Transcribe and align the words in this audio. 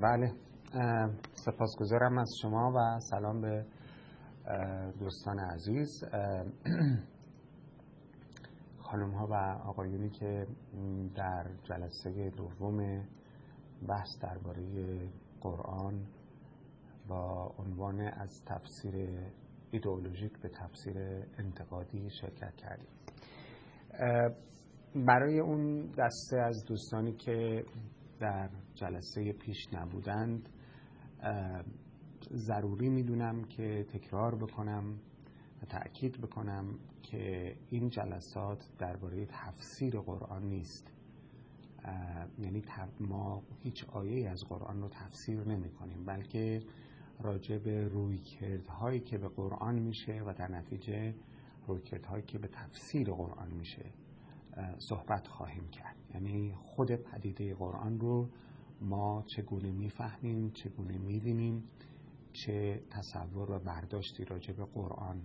بله. 0.00 0.32
سپاسگزارم 1.34 2.18
از 2.18 2.30
شما 2.42 2.72
و 2.76 3.00
سلام 3.00 3.40
به 3.40 3.66
دوستان 4.98 5.38
عزیز. 5.38 6.04
خانم 8.86 9.10
ها 9.10 9.26
و 9.26 9.34
آقایونی 9.68 10.10
که 10.10 10.46
در 11.14 11.50
جلسه 11.62 12.30
دوم 12.30 13.04
بحث 13.88 14.08
درباره 14.22 14.62
قرآن 15.40 16.06
با 17.08 17.54
عنوان 17.58 18.00
از 18.00 18.42
تفسیر 18.46 19.18
ایدئولوژیک 19.70 20.38
به 20.38 20.48
تفسیر 20.48 20.98
انتقادی 21.38 22.10
شرکت 22.10 22.54
کردیم. 22.56 22.88
برای 25.06 25.40
اون 25.40 25.86
دسته 25.98 26.36
از 26.36 26.64
دوستانی 26.68 27.12
که 27.12 27.64
در 28.20 28.48
جلسه 28.74 29.32
پیش 29.32 29.72
نبودند. 29.72 30.48
ضروری 32.32 32.88
می‌دونم 32.88 33.44
که 33.44 33.84
تکرار 33.84 34.34
بکنم 34.34 34.98
و 35.62 35.66
تأکید 35.66 36.20
بکنم 36.20 36.78
که 37.02 37.56
این 37.70 37.88
جلسات 37.88 38.68
درباره 38.78 39.26
تفسیر 39.26 40.00
قرآن 40.00 40.42
نیست. 40.42 40.92
یعنی 42.38 42.62
ما 43.00 43.42
هیچ 43.62 43.84
آیه 43.84 44.30
از 44.30 44.44
قرآن 44.44 44.82
رو 44.82 44.88
تفسیر 44.88 45.48
نمی 45.48 45.70
کنیم 45.70 46.04
بلکه 46.04 46.62
راجع 47.20 47.58
به 47.58 47.88
رویکردهایی 47.88 49.00
که 49.00 49.18
به 49.18 49.28
قرآن 49.28 49.78
میشه 49.78 50.22
و 50.26 50.32
در 50.38 50.48
نتیجه 50.48 51.14
رویکردهایی 51.66 52.22
که 52.22 52.38
به 52.38 52.48
تفسیر 52.48 53.10
قرآن 53.10 53.50
میشه 53.50 53.84
صحبت 54.78 55.28
خواهیم 55.28 55.68
کرد. 55.68 55.96
یعنی 56.14 56.54
خود 56.54 56.92
پدیده 56.92 57.54
قرآن 57.54 58.00
رو 58.00 58.28
ما 58.80 59.24
چگونه 59.36 59.70
می‌فهمیم 59.70 60.50
چگونه 60.50 60.98
می‌بینیم 60.98 61.64
چه 62.32 62.82
تصور 62.90 63.50
و 63.50 63.58
برداشتی 63.58 64.24
راجع 64.24 64.52
به 64.52 64.64
قرآن 64.64 65.22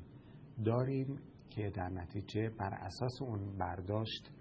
داریم 0.66 1.19
که 1.50 1.69
در 1.69 1.89
نتیجه 1.89 2.50
بر 2.50 2.73
اساس 2.73 3.22
اون 3.22 3.58
برداشت 3.58 4.31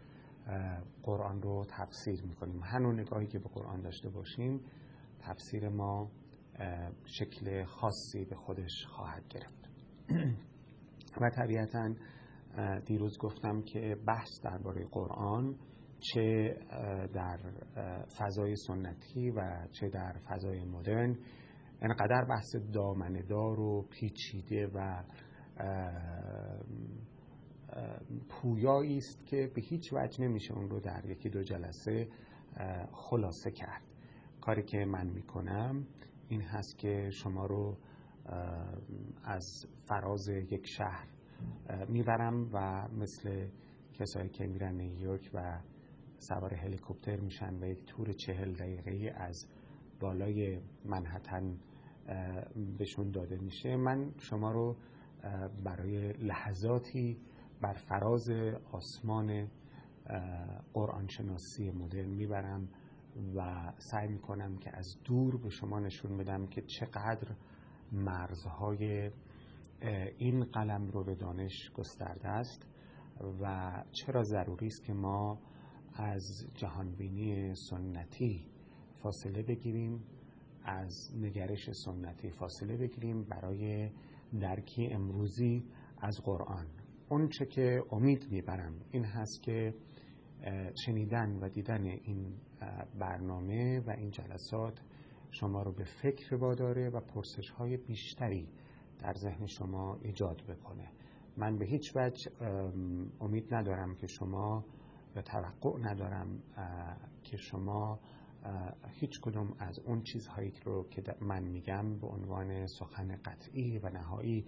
قرآن 1.02 1.42
رو 1.42 1.64
تفسیر 1.68 2.22
می‌کنیم. 2.22 2.60
هر 2.62 2.92
نگاهی 2.92 3.26
که 3.26 3.38
به 3.38 3.48
قرآن 3.48 3.80
داشته 3.80 4.08
باشیم 4.08 4.60
تفسیر 5.20 5.68
ما 5.68 6.10
شکل 7.04 7.64
خاصی 7.64 8.24
به 8.24 8.36
خودش 8.36 8.86
خواهد 8.86 9.28
گرفت. 9.28 9.68
و 11.20 11.30
طبیعتا 11.30 11.94
دیروز 12.86 13.18
گفتم 13.18 13.62
که 13.62 13.96
بحث 14.06 14.40
درباره 14.42 14.86
قرآن 14.90 15.54
چه 16.00 16.56
در 17.14 17.38
فضای 18.18 18.56
سنتی 18.56 19.30
و 19.30 19.66
چه 19.72 19.88
در 19.88 20.12
فضای 20.28 20.64
مدرن. 20.64 21.16
انقدر 21.82 22.24
بحث 22.24 22.56
دامندار 22.72 23.60
و 23.60 23.82
پیچیده 23.90 24.66
و 24.66 25.02
پویایی 28.28 28.96
است 28.96 29.26
که 29.26 29.50
به 29.54 29.62
هیچ 29.62 29.92
وجه 29.92 30.24
نمیشه 30.24 30.54
اون 30.54 30.70
رو 30.70 30.80
در 30.80 31.04
یکی 31.06 31.28
دو 31.28 31.42
جلسه 31.42 32.08
خلاصه 32.92 33.50
کرد. 33.50 33.82
کاری 34.40 34.62
که 34.62 34.78
من 34.78 35.06
می‌کنم 35.06 35.86
این 36.28 36.40
هست 36.40 36.78
که 36.78 37.10
شما 37.10 37.46
رو 37.46 37.76
از 39.24 39.66
فراز 39.88 40.28
یک 40.28 40.66
شهر 40.66 41.08
می‌برم 41.88 42.50
و 42.52 42.88
مثل 42.88 43.48
کسایی 43.92 44.28
که 44.28 44.46
میرن 44.46 44.74
نیویورک 44.74 45.30
و 45.34 45.60
سوار 46.18 46.54
هلیکوپتر 46.54 47.20
میشن 47.20 47.54
و 47.54 47.66
یک 47.66 47.84
تور 47.84 48.12
چهل 48.12 48.52
دقیقه 48.52 49.14
از 49.16 49.46
بالای 50.00 50.60
منحتن 50.84 51.58
بهشون 52.78 53.10
داده 53.10 53.38
میشه. 53.38 53.76
من 53.76 54.12
شما 54.18 54.50
رو 54.52 54.76
برای 55.64 56.12
لحظاتی 56.12 57.18
بر 57.60 57.72
فراز 57.72 58.30
آسمان 58.72 59.48
قرآنشناسی 60.72 61.70
مدرن 61.70 62.08
می‌برم 62.08 62.68
و 63.36 63.72
سعی 63.76 64.08
می‌کنم 64.08 64.56
که 64.58 64.76
از 64.76 64.96
دور 65.04 65.36
به 65.36 65.48
شما 65.48 65.80
نشون 65.80 66.16
بدم 66.16 66.46
که 66.46 66.62
چقدر 66.62 67.36
مرزهای 67.92 69.10
این 70.18 70.44
قلم 70.44 70.90
رو 70.90 71.04
به 71.04 71.14
دانش 71.14 71.70
گسترده 71.74 72.28
است 72.28 72.66
و 73.42 73.72
چرا 73.92 74.22
ضروری 74.22 74.66
است 74.66 74.84
که 74.84 74.92
ما 74.92 75.38
از 75.98 76.46
جهانبینی 76.54 77.54
سنتی 77.70 78.46
فاصله 79.02 79.42
بگیریم 79.42 80.04
از 80.64 81.10
نگرش 81.20 81.70
سنتی 81.84 82.30
فاصله 82.30 82.76
بگیریم 82.76 83.22
برای 83.24 83.90
درکی 84.40 84.86
امروزی 84.86 85.64
از 85.98 86.20
قرآن. 86.24 86.66
اون 87.08 87.28
چه 87.28 87.46
که 87.46 87.82
امید 87.90 88.30
می‌برم 88.30 88.74
این 88.90 89.04
هست 89.04 89.42
که 89.42 89.74
شنیدن 90.86 91.38
و 91.40 91.48
دیدن 91.48 91.84
این 91.86 92.34
برنامه 92.98 93.80
و 93.80 93.90
این 93.90 94.10
جلسات 94.10 94.80
شما 95.30 95.62
رو 95.62 95.72
به 95.72 95.84
فکر 95.84 96.34
واداره 96.34 96.90
و 96.90 97.00
پرسش 97.00 97.50
های 97.50 97.76
بیشتری 97.76 98.48
در 98.98 99.12
ذهن 99.12 99.46
شما 99.46 99.98
ایجاد 100.02 100.42
بکنه. 100.48 100.88
من 101.36 101.58
به 101.58 101.66
هیچ 101.66 101.96
وجه 101.96 102.30
امید 103.20 103.54
ندارم 103.54 103.94
که 103.94 104.06
شما 104.06 104.64
و 105.16 105.22
توقع 105.22 105.78
ندارم 105.80 106.42
که 107.22 107.36
شما 107.36 108.00
هیچ 109.00 109.20
کدوم 109.22 109.54
از 109.58 109.78
اون 109.78 110.02
چیزهایی 110.02 110.52
رو 110.64 110.88
که 110.88 111.02
من 111.20 111.44
میگم 111.44 111.98
به 111.98 112.06
عنوان 112.06 112.66
سخن 112.66 113.16
قطعی 113.16 113.78
و 113.78 113.88
نهایی 113.88 114.44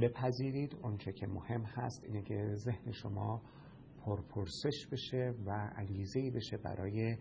بپذیرید. 0.00 0.76
اونچه 0.82 1.12
که 1.12 1.26
مهم 1.26 1.62
هست 1.62 2.04
اینه 2.04 2.22
که 2.22 2.54
ذهن 2.54 2.92
شما 2.92 3.42
پرپرسش 4.04 4.86
بشه 4.92 5.34
و 5.46 5.70
انگیزه 5.76 6.30
بشه 6.30 6.56
برای 6.56 7.16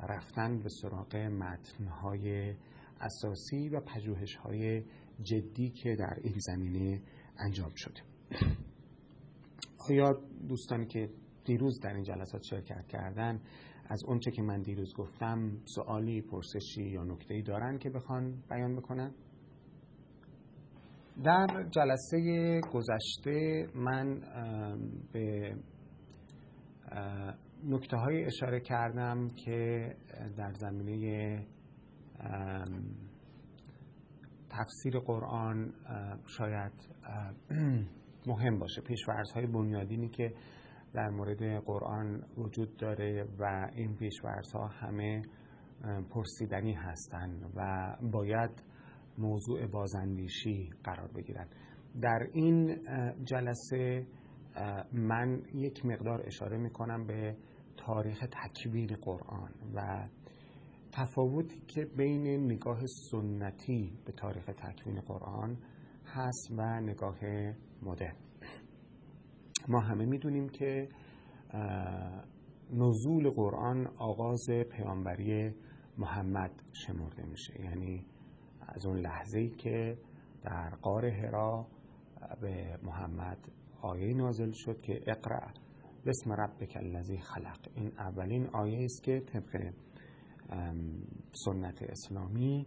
رفتن 0.00 0.58
به 0.58 0.68
سراغ 0.82 1.16
متنهای 1.16 2.54
اساسی 3.00 3.68
و 3.68 3.80
پژوهش‌های 3.80 4.84
جدی 5.22 5.70
که 5.70 5.96
در 5.96 6.18
این 6.22 6.38
زمینه 6.38 7.02
انجام 7.38 7.72
شده. 7.76 8.00
آیا 9.90 10.12
دوستانی 10.48 10.86
که 10.86 11.10
دیروز 11.48 11.80
در 11.80 11.94
این 11.94 12.02
جلسات 12.02 12.42
شرکت 12.42 12.86
کردن 12.88 13.40
از 13.88 14.04
اونچه 14.04 14.30
که 14.30 14.42
من 14.42 14.62
دیروز 14.62 14.94
گفتم 14.96 15.52
سوالی 15.64 16.22
پرسشی 16.22 16.82
یا 16.82 17.04
نکته‌ای 17.04 17.42
دارن 17.42 17.78
که 17.78 17.90
بخوان 17.90 18.42
بیان 18.50 18.76
بکنن؟ 18.76 19.14
در 21.24 21.46
جلسه 21.70 22.60
گذشته 22.72 23.66
من 23.74 24.20
به 25.12 25.54
نکته 27.64 27.96
های 27.96 28.24
اشاره 28.24 28.60
کردم 28.60 29.28
که 29.28 29.90
در 30.36 30.52
زمینه 30.52 31.46
تفسیر 34.50 34.98
قرآن 34.98 35.72
شاید 36.26 36.72
مهم 38.26 38.58
باشه. 38.58 38.80
پیشورز 38.80 39.32
های 39.32 39.46
بنیادینی 39.46 40.08
که 40.08 40.32
در 40.92 41.08
مورد 41.08 41.64
قرآن 41.64 42.22
وجود 42.36 42.76
داره 42.76 43.24
و 43.38 43.70
این 43.74 43.96
پیشورز 43.96 44.52
ها 44.52 44.66
همه 44.66 45.22
پرسیدنی 46.10 46.72
هستند 46.72 47.52
و 47.56 47.96
باید 48.12 48.50
موضوع 49.18 49.66
بازندیشی 49.66 50.70
قرار 50.84 51.08
بگیرند 51.08 51.54
در 52.00 52.26
این 52.32 52.78
جلسه 53.24 54.06
من 54.92 55.42
یک 55.54 55.86
مقدار 55.86 56.26
اشاره 56.26 56.58
می‌کنم 56.58 57.06
به 57.06 57.36
تاریخ 57.76 58.26
تکوین 58.30 58.96
قرآن 59.02 59.50
و 59.74 60.08
تفاوتی 60.92 61.60
که 61.66 61.84
بین 61.84 62.52
نگاه 62.52 62.80
سنتی 63.10 63.98
به 64.06 64.12
تاریخ 64.12 64.44
تکوین 64.44 65.00
قرآن 65.00 65.56
هست 66.06 66.50
و 66.56 66.80
نگاه 66.80 67.18
مدرن. 67.82 68.27
ما 69.68 69.80
همه 69.80 70.04
می‌دونیم 70.04 70.48
که 70.48 70.88
نزول 72.70 73.30
قرآن 73.30 73.86
آغاز 73.86 74.46
پیامبری 74.70 75.54
محمد 75.98 76.50
شمرده 76.72 77.26
میشه. 77.26 77.60
یعنی 77.60 78.06
از 78.68 78.86
اون 78.86 78.98
لحظه 78.98 79.38
ای 79.38 79.48
که 79.48 79.98
در 80.42 80.70
قار 80.82 81.06
هرا 81.06 81.66
به 82.40 82.78
محمد 82.82 83.38
آیه 83.82 84.14
نازل 84.14 84.50
شد 84.54 84.80
که 84.80 85.00
اقرأ 85.06 85.52
بسم 86.06 86.32
ربک 86.32 86.76
الذی 86.76 87.18
خلق. 87.18 87.68
این 87.74 87.92
اولین 87.98 88.46
آیه 88.46 88.84
است 88.84 89.02
که 89.02 89.20
طبق 89.20 89.72
سنت 91.44 91.82
اسلامی 91.82 92.66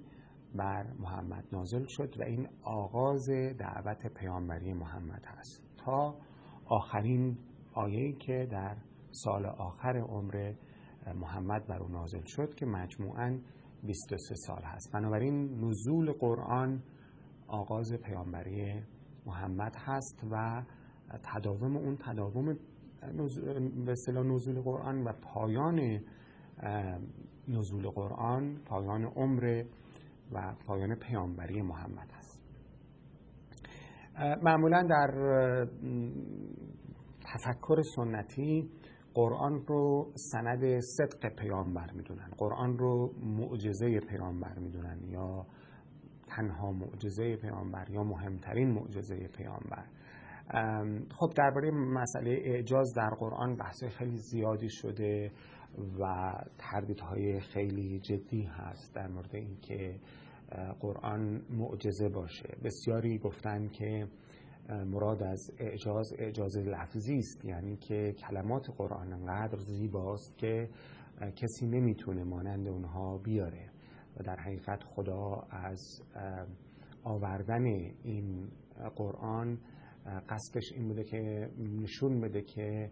بر 0.56 0.94
محمد 1.00 1.46
نازل 1.54 1.86
شد 1.88 2.20
و 2.20 2.24
این 2.24 2.48
آغاز 2.64 3.30
دعوت 3.60 4.08
پیامبری 4.14 4.74
محمد 4.74 5.26
هست. 5.26 5.64
تا 5.78 6.16
آخرین 6.72 7.38
آیه‌ای 7.74 8.14
که 8.14 8.48
در 8.52 8.78
سال 9.12 9.46
آخر 9.46 9.98
عمر 9.98 10.54
محمد 11.16 11.68
بر 11.68 11.80
او 11.80 11.88
نازل 11.88 12.24
شد 12.26 12.56
که 12.56 12.66
مجموعاً 12.66 13.40
23 13.84 14.36
سال 14.36 14.62
هست. 14.64 14.92
بنابراین 14.94 15.66
نزول 15.66 16.12
قرآن 16.12 16.84
آغاز 17.48 17.94
پیامبری 17.94 18.84
محمد 19.26 19.76
هست 19.76 20.24
و 20.32 20.64
تداوم 21.34 21.78
اون 21.78 21.98
تداوم 21.98 22.58
اصطلاح 23.88 24.24
نزول 24.24 24.62
قرآن 24.62 25.04
و 25.04 25.14
پایان 25.14 26.00
نزول 27.48 27.90
قرآن 27.90 28.58
پایان 28.66 29.04
عمر 29.04 29.64
و 30.32 30.56
پایان 30.68 30.96
پیامبری 30.96 31.62
محمد 31.62 32.12
است 32.18 32.42
معمولا 34.44 34.84
در 34.84 35.12
تفکر 37.34 37.82
سنتی 37.96 38.70
قرآن 39.14 39.66
رو 39.68 40.12
سند 40.16 40.80
صدق 40.80 41.36
پیامبر 41.36 41.92
می‌دونن. 41.92 42.30
قرآن 42.38 42.78
رو 42.78 43.14
معجزه 43.24 44.00
پیامبر 44.00 44.60
می‌دونن 44.60 45.00
یا 45.04 45.46
تنها 46.28 46.72
معجزه 46.72 47.36
پیامبر 47.36 47.90
یا 47.90 48.04
مهمترین 48.04 48.72
معجزه 48.72 49.28
پیامبر. 49.28 49.86
خب 51.16 51.34
درباره 51.36 51.72
مسئله 51.72 52.32
اعجاز 52.32 52.94
در 52.94 53.10
قرآن 53.20 53.56
بحث 53.56 53.84
خیلی 53.84 54.18
زیادی 54.18 54.70
شده 54.70 55.32
و 56.00 56.34
تردیدهای 56.58 57.40
خیلی 57.40 58.00
جدی 58.00 58.44
هست 58.44 58.96
در 58.96 59.08
مورد 59.08 59.36
اینکه 59.36 60.00
قرآن 60.80 61.42
معجزه 61.50 62.10
باشه. 62.10 62.58
بسیاری 62.64 63.18
گفتن 63.18 63.68
که 63.68 64.08
مراد 64.72 65.24
از 65.24 65.52
اعجاز 65.60 66.14
اعجاز 66.20 66.58
لفظی 66.58 67.18
است. 67.18 67.46
یعنی 67.46 67.78
که 67.78 68.14
کلمات 68.14 68.70
قرآن 68.78 69.14
انقدر 69.14 69.58
زیباست 69.58 70.38
که 70.38 70.70
کسی 71.36 71.68
نمی‌تونه 71.68 72.24
مانند 72.24 72.68
اونها 72.68 73.18
بیاره. 73.18 73.70
و 74.18 74.24
در 74.24 74.36
حقیقت 74.36 74.84
خدا 74.84 75.48
از 75.50 76.02
آوردن 77.04 77.66
این 78.04 78.48
قرآن 78.96 79.58
قصدش 80.30 80.72
این 80.76 80.88
بوده 80.88 81.04
که 81.04 81.50
نشون 81.58 82.22
بده 82.22 82.42
که 82.42 82.92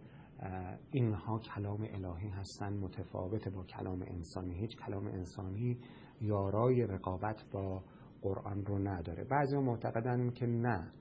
اینها 0.92 1.40
کلام 1.40 1.82
الهی 1.82 2.30
هستند 2.30 2.80
متفاوت 2.84 3.50
با 3.50 3.64
کلام 3.64 4.02
انسانی. 4.02 4.60
هیچ 4.60 4.78
کلام 4.78 5.08
انسانی 5.08 5.78
یارای 6.22 6.82
رقابت 6.82 7.44
با 7.52 7.84
قرآن 8.22 8.66
رو 8.66 8.80
نداره. 8.80 9.24
بعضی 9.24 9.58
معتقدن 9.58 10.30
که 10.30 10.46
نه. 10.46 10.92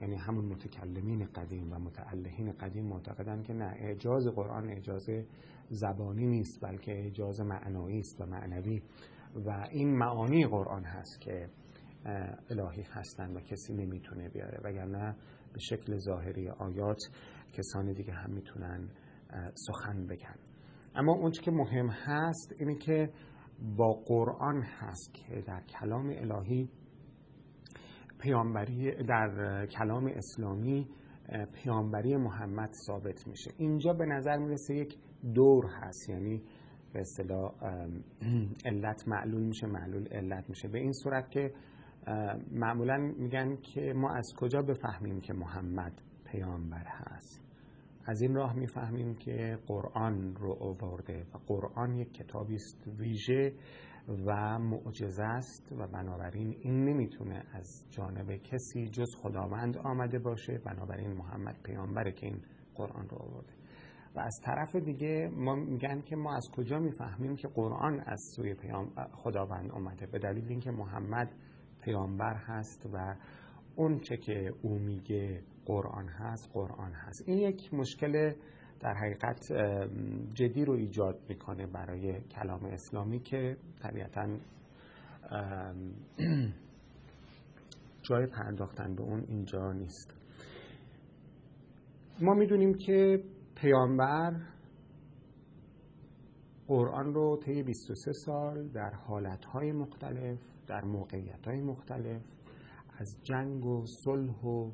یعنی 0.00 0.16
همون 0.16 0.44
متکلمین 0.44 1.24
قدیم 1.24 1.72
و 1.72 1.78
متعلهین 1.78 2.52
قدیم 2.52 2.84
معتقدن 2.84 3.42
که 3.42 3.52
نه 3.52 3.74
اعجاز 3.78 4.26
قرآن 4.26 4.68
اعجاز 4.68 5.10
زبانی 5.68 6.26
نیست 6.26 6.64
بلکه 6.64 6.92
اعجاز 6.92 7.40
معنایی 7.40 7.98
است 7.98 8.20
و 8.20 8.26
معنوی. 8.26 8.82
و 9.46 9.66
این 9.70 9.98
معانی 9.98 10.46
قرآن 10.46 10.84
هست 10.84 11.20
که 11.20 11.48
الهی 12.50 12.82
هستند 12.82 13.36
و 13.36 13.40
کسی 13.40 13.74
نمی‌تونه 13.74 14.28
بیاره. 14.28 14.60
وگرنه 14.64 15.16
به 15.52 15.58
شکل 15.58 15.96
ظاهری 15.96 16.48
آیات 16.48 16.98
کسان 17.52 17.92
دیگه 17.92 18.12
هم 18.12 18.30
می‌تونن 18.30 18.88
سخن 19.54 20.06
بگن. 20.06 20.36
اما 20.94 21.12
اون 21.12 21.30
که 21.30 21.50
مهم 21.50 21.88
هست 21.88 22.54
اینه 22.58 22.74
که 22.74 23.10
با 23.76 23.92
قرآن 24.06 24.62
هست 24.62 25.14
که 25.14 25.42
در 25.46 25.60
کلام 25.60 26.06
الهی 26.06 26.68
پیامبری 28.20 29.04
در 29.04 29.66
کلام 29.66 30.06
اسلامی 30.06 30.88
پیامبری 31.54 32.16
محمد 32.16 32.70
ثابت 32.86 33.26
میشه. 33.26 33.50
اینجا 33.58 33.92
به 33.92 34.06
نظر 34.06 34.36
می‌رسه 34.36 34.74
یک 34.74 34.96
دور 35.34 35.66
هست 35.66 36.08
یعنی 36.08 36.42
به 36.92 37.00
اصطلاح 37.00 37.52
علت 38.64 39.08
معلول 39.08 39.42
میشه 39.42 39.66
معلول 39.66 40.08
علت 40.08 40.48
میشه. 40.48 40.68
به 40.68 40.78
این 40.78 40.92
صورت 40.92 41.30
که 41.30 41.52
معمولا 42.52 42.96
میگن 42.96 43.56
که 43.56 43.92
ما 43.96 44.14
از 44.14 44.32
کجا 44.36 44.62
بفهمیم 44.62 45.20
که 45.20 45.32
محمد 45.32 46.02
پیامبر 46.24 46.84
هست؟ 46.86 47.40
از 48.06 48.22
این 48.22 48.34
راه 48.34 48.54
می‌فهمیم 48.56 49.14
که 49.14 49.58
قرآن 49.66 50.36
رو 50.36 50.56
آورده 50.60 51.26
و 51.34 51.38
قرآن 51.46 51.94
یک 51.94 52.12
کتابی 52.12 52.54
است 52.54 52.88
ویژه 52.98 53.52
و 54.26 54.58
معجزه 54.58 55.22
است 55.22 55.72
و 55.72 55.86
بنابراین 55.86 56.56
این 56.60 56.84
نمی‌تونه 56.84 57.44
از 57.52 57.84
جانب 57.90 58.36
کسی 58.36 58.88
جز 58.88 59.14
خداوند 59.22 59.78
آمده 59.78 60.18
باشه 60.18 60.58
بنابراین 60.58 61.12
محمد 61.12 61.56
پیامبره 61.62 62.12
که 62.12 62.26
این 62.26 62.40
قرآن 62.74 63.08
رو 63.08 63.18
آورده. 63.18 63.52
و 64.16 64.20
از 64.20 64.40
طرف 64.44 64.76
دیگه 64.76 65.30
ما 65.36 65.54
میگن 65.54 66.00
که 66.00 66.16
ما 66.16 66.36
از 66.36 66.48
کجا 66.56 66.78
می‌فهمیم 66.78 67.36
که 67.36 67.48
قرآن 67.48 68.00
از 68.06 68.20
سوی 68.36 68.54
پیام 68.54 68.90
خداوند 69.12 69.70
آمده 69.70 70.06
به 70.06 70.18
دلیل 70.18 70.48
اینکه 70.48 70.70
محمد 70.70 71.34
پیامبر 71.82 72.34
هست 72.34 72.86
و 72.92 73.16
اون 73.76 74.00
چه 74.00 74.16
که 74.16 74.52
او 74.62 74.78
میگه 74.78 75.42
قرآن 75.66 76.08
هست 76.08 76.50
قرآن 76.52 76.92
هست. 76.92 77.28
این 77.28 77.38
یک 77.38 77.74
مشکل 77.74 78.32
در 78.80 78.94
حقیقت 78.94 79.52
جدی 80.34 80.64
رو 80.64 80.72
ایجاد 80.72 81.20
می‌کنه 81.28 81.66
برای 81.66 82.20
کلام 82.20 82.64
اسلامی 82.64 83.20
که 83.20 83.56
طبیعتا 83.82 84.28
جای 88.08 88.26
پرداختن 88.26 88.94
به 88.94 89.02
اون 89.02 89.24
اینجا 89.28 89.72
نیست. 89.72 90.14
ما 92.20 92.34
می‌دونیم 92.34 92.74
که 92.74 93.24
پیامبر 93.54 94.32
قرآن 96.66 97.14
رو 97.14 97.40
طی 97.44 97.62
23 97.62 98.12
سال 98.12 98.68
در 98.68 98.90
حالتهای 98.90 99.72
مختلف 99.72 100.38
در 100.66 100.84
موقعیتهای 100.84 101.60
مختلف 101.60 102.22
از 102.98 103.16
جنگ 103.22 103.66
و 103.66 103.84
صلح 104.04 104.44
و 104.44 104.70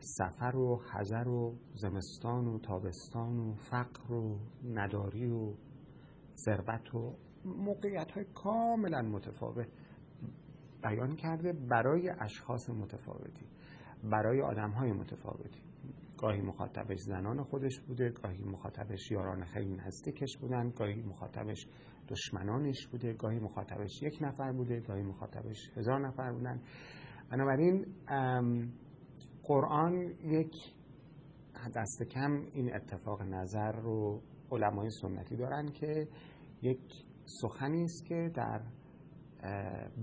سفر 0.00 0.56
و 0.56 0.76
حجر 0.76 1.28
و 1.28 1.54
زمستان 1.74 2.46
و 2.46 2.58
تابستان 2.58 3.38
و 3.38 3.54
فقر 3.54 4.12
و 4.12 4.38
نداری 4.64 5.30
و 5.30 5.54
ثروت 6.36 6.94
و 6.94 7.14
موقعیت 7.44 8.12
های 8.12 8.24
کاملا 8.34 9.02
متفاوت 9.02 9.68
بیان 10.82 11.16
کرده 11.16 11.52
برای 11.52 12.10
اشخاص 12.20 12.70
متفاوتی 12.70 13.46
برای 14.04 14.42
آدم 14.42 14.70
های 14.70 14.92
متفاوتی. 14.92 15.60
گاهی 16.18 16.40
مخاطبش 16.40 16.98
زنان 16.98 17.42
خودش 17.42 17.80
بوده 17.80 18.10
گاهی 18.10 18.44
مخاطبش 18.44 19.10
یاران 19.10 19.44
خیلی 19.44 19.76
نزدیکش 19.76 20.36
بودن 20.36 20.70
گاهی 20.70 21.02
مخاطبش 21.02 21.66
دشمنانش 22.08 22.86
بوده 22.86 23.12
گاهی 23.12 23.38
مخاطبش 23.38 24.02
یک 24.02 24.18
نفر 24.20 24.52
بوده 24.52 24.80
گاهی 24.80 25.02
مخاطبش 25.02 25.70
هزار 25.76 26.06
نفر 26.06 26.32
بودن. 26.32 26.60
بنابراین 27.30 27.86
قرآن 29.48 30.14
یک 30.24 30.52
دست 31.76 32.02
کم 32.02 32.42
این 32.52 32.74
اتفاق 32.74 33.22
نظر 33.22 33.72
رو 33.72 34.20
علمای 34.50 34.90
سنتی 34.90 35.36
دارن 35.36 35.72
که 35.72 36.08
یک 36.62 36.80
سخنی 37.24 37.84
است 37.84 38.04
که 38.04 38.30
در 38.34 38.60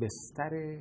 بستر 0.02 0.80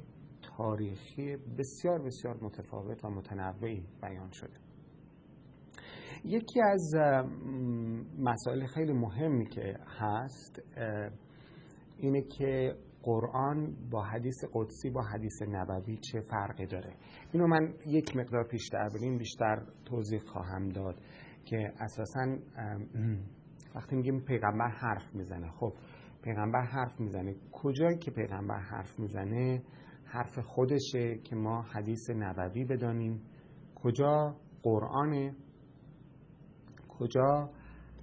تاریخی 0.57 1.37
بسیار 1.37 2.03
بسیار 2.03 2.39
متفاوت 2.43 3.05
و 3.05 3.11
متنوعی 3.11 3.87
بیان 4.03 4.31
شده. 4.33 4.57
یکی 6.25 6.61
از 6.63 6.95
مسائل 8.19 8.67
خیلی 8.67 8.93
مهمی 8.93 9.47
که 9.47 9.79
هست 10.01 10.63
اینه 11.99 12.23
که 12.23 12.77
قرآن 13.05 13.77
با 13.91 14.03
حدیث 14.03 14.45
قدسی 14.53 14.91
با 14.91 15.03
حدیث 15.03 15.43
نبوی 15.43 15.97
چه 15.97 16.21
فرقی 16.21 16.67
داره؟ 16.67 16.95
اینو 17.33 17.47
من 17.47 17.75
یک 17.87 18.17
مقدار 18.17 18.45
پیشتر 18.45 18.89
بریم 18.89 19.19
بیشتر 19.19 19.63
توضیح 19.85 20.21
خواهم 20.21 20.69
داد 20.69 21.01
که 21.45 21.73
اساسا 21.81 22.37
وقتی 23.75 23.97
میگیم 23.97 24.21
پیغمبر 24.21 24.69
حرف 24.69 25.15
می‌زنه 25.15 25.51
خب 25.51 25.73
پیغمبر 26.23 26.65
حرف 26.65 27.01
می‌زنه. 27.01 27.35
کجایی 27.53 27.99
که 27.99 28.11
پیغمبر 28.11 28.59
حرف 28.59 28.99
می‌زنه؟ 28.99 29.63
حرف 30.05 30.39
خودشه 30.39 31.19
که 31.19 31.37
ما 31.37 31.63
حدیث 31.63 32.11
نبوی 32.11 32.65
بدانیم. 32.65 33.23
کجا 33.75 34.37
قرآنه؟ 34.63 35.35
کجا 36.89 37.51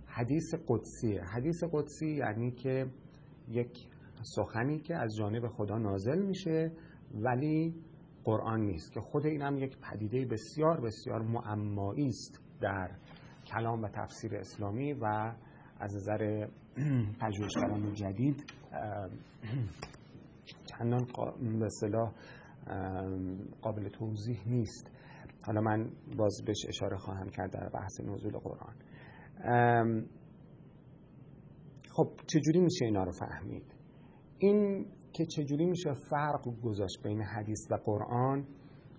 حدیث 0.06 0.54
قدسیه؟ 0.68 1.22
حدیث 1.24 1.64
قدسی 1.72 2.08
یعنی 2.08 2.52
که 2.52 2.86
یک 3.48 3.91
سخنی 4.22 4.80
که 4.80 4.96
از 4.96 5.16
جانب 5.16 5.48
خدا 5.48 5.78
نازل 5.78 6.22
میشه 6.22 6.72
ولی 7.14 7.76
قرآن 8.24 8.62
نیست 8.62 8.92
که 8.94 9.00
خود 9.00 9.26
این 9.26 9.42
هم 9.42 9.58
یک 9.58 9.78
پدیده 9.78 10.26
بسیار 10.26 10.82
بسیار 10.82 11.22
معمایی 11.22 12.08
است 12.08 12.40
در 12.62 12.92
کلام 13.46 13.82
و 13.82 13.88
تفسیر 13.88 14.36
اسلامی 14.36 14.94
و 14.94 15.34
از 15.80 15.96
نظر 15.96 16.48
پژوهشگران 17.22 17.94
جدید 17.94 18.44
چندان 20.66 21.08
به 21.60 21.70
صلاح 21.70 22.12
قابل 23.62 23.90
توضیح 23.90 24.48
نیست. 24.48 24.92
حالا 25.46 25.62
من 25.62 25.90
باز 26.18 26.42
بهش 26.46 26.66
اشاره 26.68 26.98
خواهم 26.98 27.30
کرد 27.30 27.52
در 27.52 27.70
بحث 27.70 28.00
نزول 28.00 28.38
قرآن. 28.38 28.76
خب 31.92 32.12
چجوری 32.28 32.60
میشه 32.60 32.86
اینا 32.86 33.04
رو 33.04 33.12
فهمید؟ 33.12 33.81
این 34.44 34.86
که 35.14 35.26
چجوری 35.26 35.66
میشه 35.66 35.94
فرق 36.10 36.48
گذاشت 36.64 37.04
بین 37.04 37.22
حدیث 37.22 37.72
و 37.72 37.76
قرآن 37.76 38.48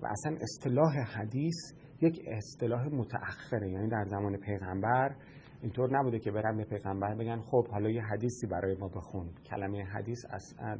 و 0.02 0.06
اصلا 0.06 0.36
اصطلاح 0.40 0.98
حدیث 0.98 1.72
یک 2.00 2.20
اصطلاح 2.26 2.88
متأخره. 2.88 3.70
یعنی 3.70 3.88
در 3.88 4.04
زمان 4.04 4.36
پیغمبر 4.36 5.16
اینطور 5.62 5.98
نبوده 5.98 6.18
که 6.18 6.30
برن 6.30 6.56
به 6.56 6.64
پیغمبر 6.64 7.14
بگن 7.14 7.40
خب 7.40 7.68
حالا 7.68 7.90
یه 7.90 8.02
حدیثی 8.02 8.46
برای 8.46 8.76
ما 8.76 8.88
بخون. 8.88 9.30
کلمه 9.50 9.84
حدیث 9.84 10.18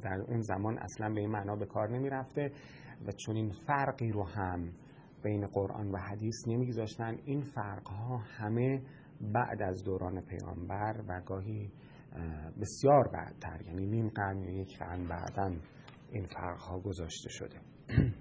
در 0.02 0.21
اون 0.28 0.40
زمان 0.40 0.78
اصلا 0.78 1.09
به 1.14 1.21
این 1.21 1.31
معنا 1.31 1.57
به 1.57 1.66
کار 1.66 1.88
نمی 1.88 2.09
رفته 2.11 2.52
و 3.07 3.12
چون 3.12 3.37
این 3.37 3.52
فرقی 3.66 4.11
رو 4.12 4.25
هم 4.25 4.73
بین 5.23 5.47
قرآن 5.47 5.90
و 5.90 5.97
حدیث 5.97 6.49
نمیگذاشتن. 6.49 7.16
این 7.25 7.40
فرق 7.40 7.88
ها 7.88 8.16
همه 8.16 8.83
بعد 9.21 9.62
از 9.62 9.85
دوران 9.85 10.21
پیغمبر 10.21 11.00
و 11.09 11.21
گاهی 11.26 11.71
بسیار 12.61 13.09
بعدتر 13.09 13.62
یعنی 13.66 13.87
نیم 13.87 14.09
قرن 14.09 14.42
یا 14.42 14.50
یک 14.50 14.78
قرن 14.78 15.09
بعدا 15.09 15.57
این 16.11 16.26
فرق 16.26 16.61
ها 16.61 16.81
گذاشته 16.81 17.28
شده. 17.28 17.61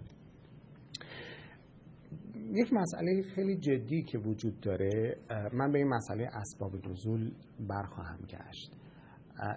یک 2.54 2.74
مسئله 2.74 3.22
خیلی 3.36 3.58
جدی 3.58 4.04
که 4.04 4.18
وجود 4.18 4.60
داره 4.60 5.18
من 5.54 5.72
به 5.72 5.78
این 5.78 5.88
مسئله 5.88 6.30
اسباب 6.34 6.88
نزول 6.88 7.32
برخواهم 7.60 8.20
گشت. 8.20 8.78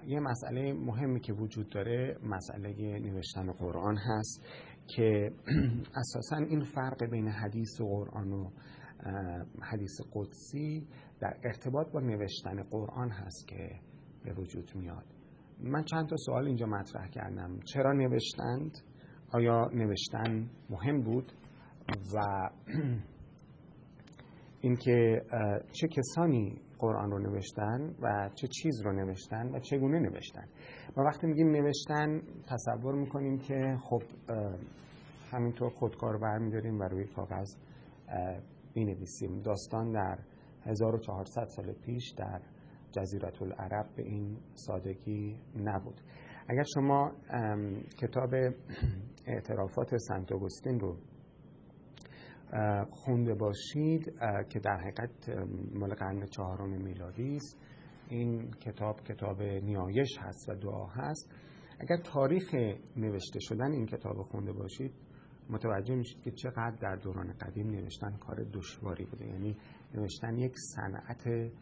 یه 0.07 0.21
مسئله 0.21 0.73
مهمی 0.73 1.21
که 1.21 1.33
وجود 1.33 1.69
داره 1.69 2.19
مسئله 2.23 2.99
نوشتن 2.99 3.53
قرآن 3.53 3.97
هست 3.97 4.47
که 4.87 5.33
اساسا 6.01 6.37
این 6.37 6.65
فرق 6.65 7.11
بین 7.11 7.29
حدیث 7.29 7.81
و 7.81 7.85
قرآن 7.85 8.33
و 8.33 8.51
حدیث 9.63 10.01
قدسی 10.15 10.87
در 11.21 11.37
ارتباط 11.45 11.93
با 11.93 12.01
نوشتن 12.01 12.63
قرآن 12.63 13.11
هست 13.11 13.49
که 13.49 13.81
به 14.25 14.33
وجود 14.33 14.73
میاد. 14.75 15.05
من 15.61 15.85
چند 15.85 16.09
تا 16.09 16.17
سوال 16.17 16.47
اینجا 16.47 16.67
مطرح 16.67 17.09
کردم. 17.09 17.61
چرا 17.65 17.93
نوشتند؟ 17.93 18.79
آیا 19.33 19.71
نوشتن 19.75 20.51
مهم 20.71 21.03
بود؟ 21.03 21.33
و 22.15 22.49
اینکه 24.61 25.23
چه 25.73 25.89
کسانی 25.89 26.61
قرآن 26.79 27.11
رو 27.11 27.19
نوشتن 27.19 27.95
و 28.03 28.31
چه 28.35 28.47
چیز 28.47 28.83
رو 28.85 28.93
نوشتن 28.93 29.55
و 29.55 29.61
چگونه 29.61 29.99
نوشتن؟ 29.99 30.49
و 30.97 31.01
وقتی 31.01 31.27
میگیم 31.27 31.51
نوشتن 31.51 32.21
تصور 32.47 32.95
می‌کنیم 32.95 33.39
که 33.39 33.77
خب 33.83 34.03
همینطور 35.33 35.71
خودکار 35.71 36.19
برمیداریم 36.19 36.81
و 36.81 36.83
روی 36.83 37.05
کاغذ 37.05 37.55
بینویسیم 38.75 39.41
داستان 39.43 39.93
در 39.93 40.19
1400 40.67 41.47
سال 41.47 41.73
پیش 41.73 42.11
در 42.11 42.41
جزیرت 42.97 43.43
العرب 43.43 43.87
به 43.97 44.03
این 44.03 44.37
سادگی 44.55 45.41
نبود. 45.57 46.01
اگر 46.49 46.65
شما 46.75 47.13
کتاب 47.99 48.35
اعترافات 49.27 49.97
سنت 49.97 50.33
آگوستین 50.33 50.81
رو 50.81 50.97
خونده 52.91 53.35
باشید 53.35 54.13
که 54.49 54.61
در 54.61 54.77
حقیقت 54.77 55.29
مال 55.75 55.95
قرن 55.95 56.27
چهارم 56.27 56.83
میلادی 56.83 57.37
است. 57.37 57.59
این 58.09 58.51
کتاب 58.51 59.01
کتاب 59.01 59.43
نیایش 59.43 60.19
هست 60.21 60.49
و 60.49 60.55
دعا 60.55 60.87
هست. 60.87 61.33
اگر 61.81 61.97
تاریخ 61.97 62.55
نوشته 62.97 63.39
شدن 63.41 63.73
این 63.73 63.87
کتاب 63.87 64.23
خونده 64.23 64.53
باشید 64.53 64.93
متوجه 65.51 65.95
میشید 65.95 66.23
که 66.23 66.31
چقدر 66.31 66.77
در 66.81 66.97
دوران 66.97 67.33
قدیم 67.33 67.71
نوشتن 67.71 68.17
کار 68.17 68.45
دشواری 68.53 69.05
بوده. 69.05 69.27
یعنی 69.27 69.57
نوشتن 69.95 70.39
یک 70.39 70.53
صنعت 70.57 71.53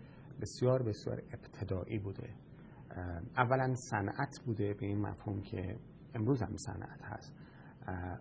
بسیار 0.40 0.82
بسیار 0.82 1.22
ابتدایی 1.32 1.98
بوده. 1.98 2.34
اولا 3.36 3.74
صنعت 3.74 4.40
بوده 4.46 4.74
به 4.74 4.86
این 4.86 4.98
مفهوم 4.98 5.42
که 5.42 5.76
امروز 6.14 6.42
هم 6.42 6.56
صنعت 6.56 7.02
هست. 7.02 7.34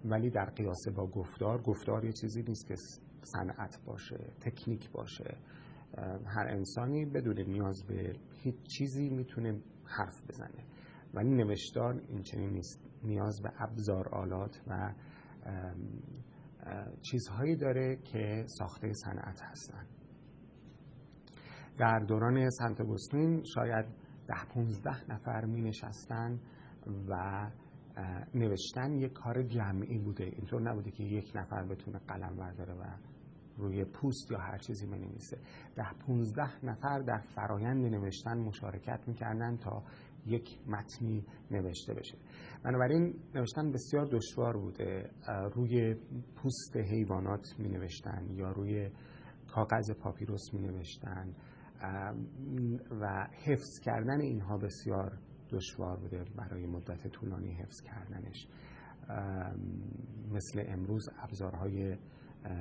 ولی 0.06 0.30
در 0.30 0.46
قیاس 0.46 0.88
با 0.96 1.08
گفتار 1.08 1.62
گفتار 1.62 2.06
یه 2.06 2.12
چیزی 2.12 2.44
نیست 2.44 2.68
که 2.68 2.76
صنعت 3.24 3.80
باشه 3.86 4.34
تکنیک 4.42 4.92
باشه. 4.92 5.38
هر 6.26 6.48
انسانی 6.48 7.06
بدون 7.06 7.40
نیاز 7.42 7.84
به 7.88 8.16
هیچ 8.44 8.56
چیزی 8.78 9.10
می‌تونه 9.10 9.62
حرف 9.86 10.22
بزنه. 10.30 10.66
ولی 11.14 11.30
نوشتار 11.30 12.02
این 12.08 12.24
چنین 12.24 12.50
نیست. 12.50 12.80
نیاز 13.04 13.42
به 13.42 13.52
ابزار 13.58 14.10
آلات 14.10 14.62
و 14.68 14.94
چیزهایی 17.02 17.56
داره 17.56 17.96
که 17.96 18.46
ساخته 18.48 18.94
صنعت 18.94 19.42
هستن. 19.42 19.86
در 21.78 22.00
دوران 22.00 22.50
سنت 22.50 22.82
اگوستین 22.82 23.44
شاید 23.44 23.86
ده 24.28 24.46
پونزده 24.54 25.12
نفر 25.12 25.46
می 25.46 25.62
نشستن 25.62 26.40
و 27.10 27.48
نوشتن 28.36 28.94
یک 28.94 29.14
کار 29.14 29.44
جمعی 29.44 29.98
بوده. 29.98 30.24
اینطور 30.24 30.62
نبوده 30.62 30.92
که 30.92 31.04
یک 31.04 31.32
نفر 31.36 31.64
بتونه 31.64 32.00
قلم 32.08 32.36
برداره 32.36 32.74
و 32.74 32.84
روی 33.58 33.86
پوست 33.86 34.32
یا 34.32 34.38
هر 34.38 34.58
چیزی 34.58 34.88
بنویسه. 34.88 35.38
ده 35.76 35.94
پونزده 36.06 36.66
نفر 36.66 37.00
در 37.00 37.20
فرایند 37.36 37.86
نوشتن 37.86 38.38
مشارکت 38.38 39.00
می‌کردن 39.08 39.58
تا 39.58 39.84
یک 40.26 40.60
متنی 40.68 41.26
نوشته 41.52 41.94
بشه. 41.94 42.18
بنابراین 42.64 43.14
نوشتن 43.36 43.72
بسیار 43.72 44.06
دشوار 44.06 44.58
بوده. 44.58 45.10
روی 45.54 45.96
پوست 46.36 46.78
حیوانات 46.78 47.46
می 47.60 47.70
نوشتن 47.70 48.28
یا 48.30 48.52
روی 48.52 48.90
کاغذ 49.48 49.92
پاپیروس 49.92 50.54
می 50.54 50.62
نوشتن. 50.62 51.36
و 53.02 53.28
حفظ 53.46 53.80
کردن 53.84 54.22
اینها 54.22 54.58
بسیار 54.58 55.18
دشوار 55.50 55.98
بوده 55.98 56.24
برای 56.36 56.66
مدت 56.66 57.08
طولانی 57.08 57.54
حفظ 57.54 57.82
کردنش. 57.82 58.48
مثل 60.32 60.64
امروز 60.68 61.10
ابزارهای 61.20 61.98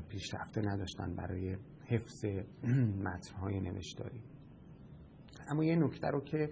پیشرفته 0.09 0.61
نداشتن 0.61 1.15
برای 1.15 1.57
حفظ 1.85 2.25
متنهای 3.07 3.61
نوشتاری. 3.61 4.23
اما 5.49 5.65
یه 5.65 5.77
نکته 5.77 6.09
رو 6.09 6.21
که 6.21 6.50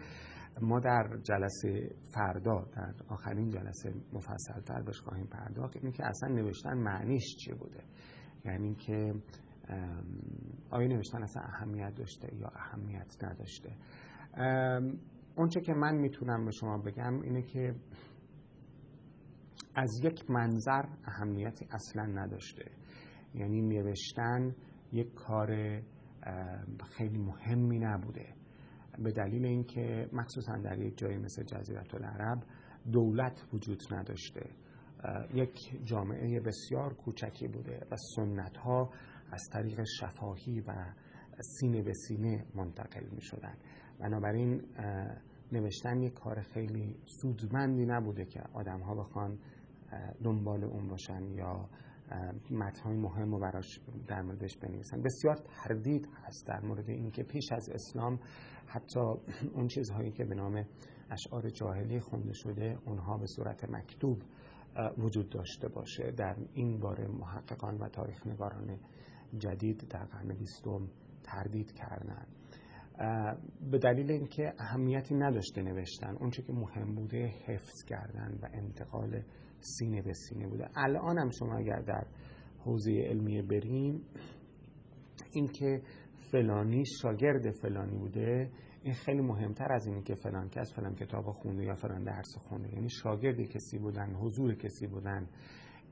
ما 0.61 0.81
در 0.81 1.19
جلسه 1.23 1.91
فردا 2.15 2.67
در 2.77 2.95
آخرین 3.09 3.51
جلسه 3.51 3.95
مفصل 4.13 4.61
تر 4.61 4.83
بهش 4.83 5.01
خواهیم 5.01 5.27
پرداخت 5.27 5.77
اینه 5.77 5.93
که 5.93 6.07
اصلا 6.07 6.29
نوشتن 6.29 6.79
معنیش 6.79 7.37
چیه 7.37 7.55
بوده؟ 7.55 7.85
یعنی 8.45 8.75
که 8.75 9.15
آیا 10.71 10.89
نوشتن 10.89 11.23
اصلا 11.23 11.43
اهمیت 11.43 11.95
داشته 11.95 12.35
یا 12.37 12.49
اهمیت 12.49 13.25
نداشته؟ 13.25 13.73
اونچه 15.37 15.61
که 15.61 15.73
من 15.73 15.97
می‌تونم 15.97 16.45
به 16.45 16.51
شما 16.51 16.79
بگم 16.79 17.21
اینه 17.21 17.43
که 17.43 17.75
از 19.75 19.91
یک 20.05 20.31
منظر 20.31 20.85
اهمیتی 21.05 21.67
اصلا 21.71 22.03
نداشته. 22.03 22.71
یعنی 23.35 23.63
نوشتن 23.63 24.55
یک 24.93 25.15
کار 25.15 25.81
خیلی 26.97 27.19
مهمی 27.19 27.79
نبوده. 27.79 28.35
به 28.99 29.13
دلیل 29.13 29.45
اینکه 29.45 30.09
مخصوصا 30.13 30.57
در 30.57 30.79
یک 30.79 30.99
جایی 30.99 31.19
مثل 31.19 31.43
جزیرت 31.43 31.95
العرب 31.95 32.43
دولت 32.93 33.45
وجود 33.53 33.83
نداشته. 33.91 34.51
یک 35.35 35.85
جامعه 35.85 36.41
بسیار 36.41 36.95
کوچکی 36.95 37.49
بوده 37.49 37.87
و 37.91 37.97
سنت 38.17 38.57
ها 38.57 38.91
از 39.33 39.43
طریق 39.53 39.85
شفاهی 40.01 40.61
و 40.61 40.93
سینه 41.41 41.83
به 41.83 41.93
سینه 41.93 42.45
منتقل 42.55 43.05
می 43.11 43.21
شدن 43.21 43.55
بنابراین 44.01 44.63
نوشتن 45.53 46.03
یک 46.03 46.13
کار 46.13 46.41
خیلی 46.41 46.97
سودمندی 47.21 47.87
نبوده 47.87 48.25
که 48.25 48.41
آدم 48.53 48.81
ها 48.81 48.95
بخوان 48.95 49.39
دنبال 50.25 50.65
اون 50.65 50.89
باشن 50.89 51.31
یا 51.31 51.69
متنهای 52.51 52.97
مهم 52.97 53.33
رو 53.33 53.39
براش 53.39 53.81
در 54.07 54.23
موردش 54.23 54.57
بنویسن. 54.57 55.03
بسیار 55.03 55.37
تردید 55.37 56.09
هست 56.25 56.47
در 56.47 56.61
مورد 56.61 56.89
اینکه 56.89 57.23
پیش 57.23 57.53
از 57.53 57.69
اسلام 57.69 58.21
حتی 58.67 59.01
اون 59.55 59.67
چیزهایی 59.67 60.11
که 60.11 60.25
به 60.25 60.35
نام 60.35 60.65
اشعار 61.11 61.51
جاهلی 61.51 62.01
خونده 62.01 62.33
شده 62.33 62.79
اونها 62.87 63.19
به 63.19 63.27
صورت 63.27 63.65
مکتوب 63.71 64.23
وجود 64.99 65.29
داشته 65.29 65.69
باشه. 65.69 66.11
در 66.11 66.37
این 66.53 66.81
باره 66.81 67.09
محققان 67.09 67.79
و 67.79 67.89
تاریخ 67.89 68.27
نگاران 68.27 68.79
جدید 69.39 69.89
در 69.89 70.05
قرن 70.05 70.35
بیستم 70.35 70.89
تردید 71.23 71.73
کردن. 71.73 72.27
به 73.71 73.79
دلیل 73.79 74.11
اینکه 74.11 74.53
اهمیتی 74.59 75.15
نداشته 75.15 75.63
نوشتن 75.63 76.17
اونچه 76.17 76.43
که 76.43 76.53
مهم 76.53 76.95
بوده 76.95 77.27
حفظ 77.47 77.85
کردن 77.89 78.39
و 78.43 78.49
انتقال 78.53 79.23
سینه 79.61 80.03
به 80.03 80.13
سینه 80.13 80.49
بوده. 80.49 80.69
الان 80.77 81.19
هم 81.19 81.31
شما 81.31 81.57
اگر 81.57 81.81
در 81.81 82.07
حوزه 82.59 82.93
علمی 82.93 83.43
بریم 83.43 84.03
اینکه 85.33 85.83
فلانی 86.33 86.85
شاگرد 87.03 87.51
فلانی 87.51 87.97
بوده 87.99 88.51
این 88.83 88.95
خیلی 88.95 89.21
مهمتر 89.21 89.73
از 89.73 89.87
اینه 89.87 90.03
که 90.03 90.15
فلان 90.15 90.49
کس 90.49 90.75
فلان 90.75 90.95
کتاب 90.95 91.31
خونده 91.31 91.65
یا 91.65 91.75
فلان 91.75 92.05
درس 92.05 92.37
خونده. 92.39 92.75
یعنی 92.75 92.89
شاگرد 93.03 93.41
کسی 93.41 93.79
بودن 93.79 94.15
حضور 94.15 94.55
کسی 94.55 94.87
بودن 94.87 95.29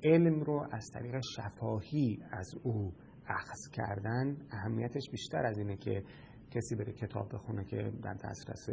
علم 0.04 0.40
رو 0.40 0.66
از 0.72 0.90
طریق 0.94 1.20
شفاهی 1.36 2.18
از 2.32 2.54
او 2.62 2.92
اخذ 3.28 3.71
کردن 3.73 4.37
اهمیتش 4.50 5.11
بیشتر 5.11 5.47
از 5.47 5.59
اینه 5.59 5.76
که 5.76 6.02
کسی 6.50 6.75
بره 6.75 6.92
کتاب 6.92 7.35
بخونه 7.35 7.64
که 7.64 7.92
در 8.02 8.14
دسترس 8.14 8.68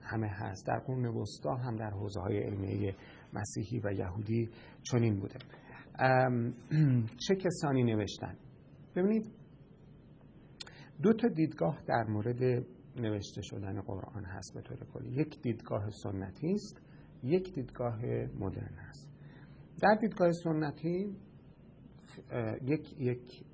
همه 0.00 0.28
هست. 0.28 0.66
در 0.66 0.78
قرون 0.78 1.06
وسطا 1.06 1.54
هم 1.54 1.76
در 1.76 1.90
حوزه 1.90 2.20
های 2.20 2.38
علمیه 2.38 2.94
مسیحی 3.32 3.80
و 3.84 3.92
یهودی 3.92 4.50
چنین 4.82 5.20
بوده. 5.20 5.38
چه 7.28 7.34
کسانی 7.34 7.82
نوشتن؟ 7.82 8.36
ببینید 8.96 9.26
دو 11.02 11.12
تا 11.12 11.28
دیدگاه 11.28 11.82
در 11.86 12.04
مورد 12.04 12.64
نوشته 12.96 13.42
شدن 13.42 13.80
قرآن 13.80 14.24
هست 14.24 14.54
به 14.54 14.62
طور 14.62 14.76
کلی. 14.92 15.10
یک 15.10 15.42
دیدگاه 15.42 15.90
سنتی 15.90 16.52
است 16.52 16.80
یک 17.22 17.54
دیدگاه 17.54 18.04
مدرن 18.38 18.74
هست 18.74 19.08
در 19.82 19.94
دیدگاه 20.00 20.32
سنتی 20.32 21.16
یک 22.62 23.00
یک 23.00 23.44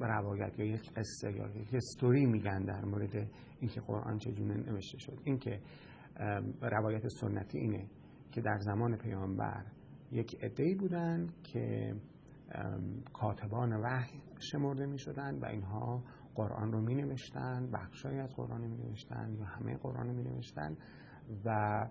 روایت 0.00 0.58
یا 0.58 0.66
یک 0.66 0.92
قصه 0.92 1.32
یا 1.32 1.48
یک 1.48 1.74
هستوری 1.74 2.26
میگن 2.26 2.64
در 2.64 2.84
مورد 2.84 3.30
اینکه 3.60 3.80
قرآن 3.80 4.18
چجوری 4.18 4.44
نوشته 4.44 4.98
شد. 4.98 5.18
اینکه 5.24 5.60
روایت 6.62 7.08
سنتی 7.08 7.58
اینه 7.58 7.86
که 8.32 8.40
در 8.40 8.58
زمان 8.58 8.96
پیامبر 8.96 9.64
یک 10.12 10.44
عده‌ای 10.44 10.74
بودن 10.74 11.28
که 11.42 11.94
کاتبان 13.12 13.72
وحی 13.72 14.20
شمرده 14.38 14.86
می 14.86 14.98
شدن 14.98 15.38
و 15.38 15.44
اینها 15.44 16.02
قرآن 16.34 16.72
رو 16.72 16.80
می 16.80 16.94
نوشتن 16.94 17.70
بخشایی 17.70 18.18
از 18.18 18.34
قرآن 18.34 18.60
می 18.60 18.76
نوشتن 18.76 19.34
یا 19.38 19.44
همه 19.44 19.76
قرآن 19.76 20.06
رو 20.06 20.12
می 20.12 20.22
نوشتن 20.22 20.76
و 21.44 21.88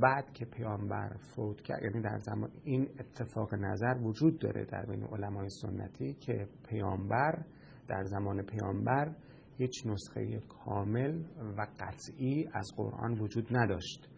بعد 0.00 0.32
که 0.32 0.44
پیامبر 0.44 1.16
فوت 1.16 1.60
کرد 1.60 1.82
یعنی 1.82 2.00
در 2.00 2.18
زمان 2.18 2.50
این 2.64 2.88
اتفاق 3.00 3.54
نظر 3.54 3.94
وجود 4.02 4.38
داره 4.38 4.64
در 4.64 4.86
بین 4.86 5.04
علمای 5.04 5.48
سنتی 5.48 6.14
که 6.14 6.48
پیامبر 6.68 7.44
در 7.88 8.04
زمان 8.04 8.42
پیامبر 8.42 9.14
هیچ 9.58 9.86
نسخه 9.86 10.40
کامل 10.40 11.22
و 11.56 11.66
قطعی 11.80 12.48
از 12.52 12.72
قرآن 12.76 13.18
وجود 13.18 13.56
نداشت 13.56 14.08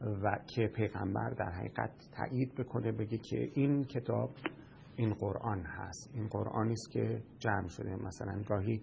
و 0.00 0.38
که 0.46 0.66
پیغمبر 0.66 1.30
در 1.30 1.50
حقیقت 1.50 1.90
تایید 2.12 2.54
بکنه 2.54 2.92
بگه 2.92 3.18
که 3.18 3.50
این 3.54 3.84
کتاب 3.84 4.30
این 4.96 5.14
قرآن 5.14 5.62
هست. 5.62 6.10
این 6.14 6.28
قرآنی 6.28 6.72
است 6.72 6.90
که 6.90 7.22
جمع 7.38 7.68
شده. 7.68 7.96
مثلا 7.96 8.42
گاهی 8.48 8.82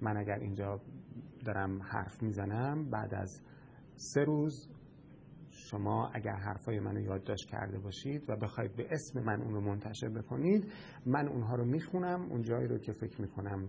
من 0.00 0.16
اگر 0.16 0.38
اینجا 0.40 0.80
دارم 1.44 1.82
حرف 1.82 2.22
می‌زنم 2.22 2.90
بعد 2.90 3.14
از 3.14 3.40
سه 3.96 4.24
روز 4.24 4.68
شما 5.50 6.10
اگر 6.14 6.36
حرفای 6.36 6.80
منو 6.80 7.00
یادداشت 7.00 7.48
کرده 7.48 7.78
باشید 7.78 8.30
و 8.30 8.36
بخواید 8.36 8.76
به 8.76 8.86
اسم 8.90 9.20
من 9.20 9.42
اون 9.42 9.54
رو 9.54 9.60
منتشر 9.60 10.08
بکنید 10.08 10.72
من 11.06 11.28
اونها 11.28 11.54
رو 11.54 11.64
می‌خونم 11.64 12.22
اون 12.30 12.42
جایی 12.42 12.68
رو 12.68 12.78
که 12.78 12.92
فکر 12.92 13.20
می‌کنم 13.20 13.68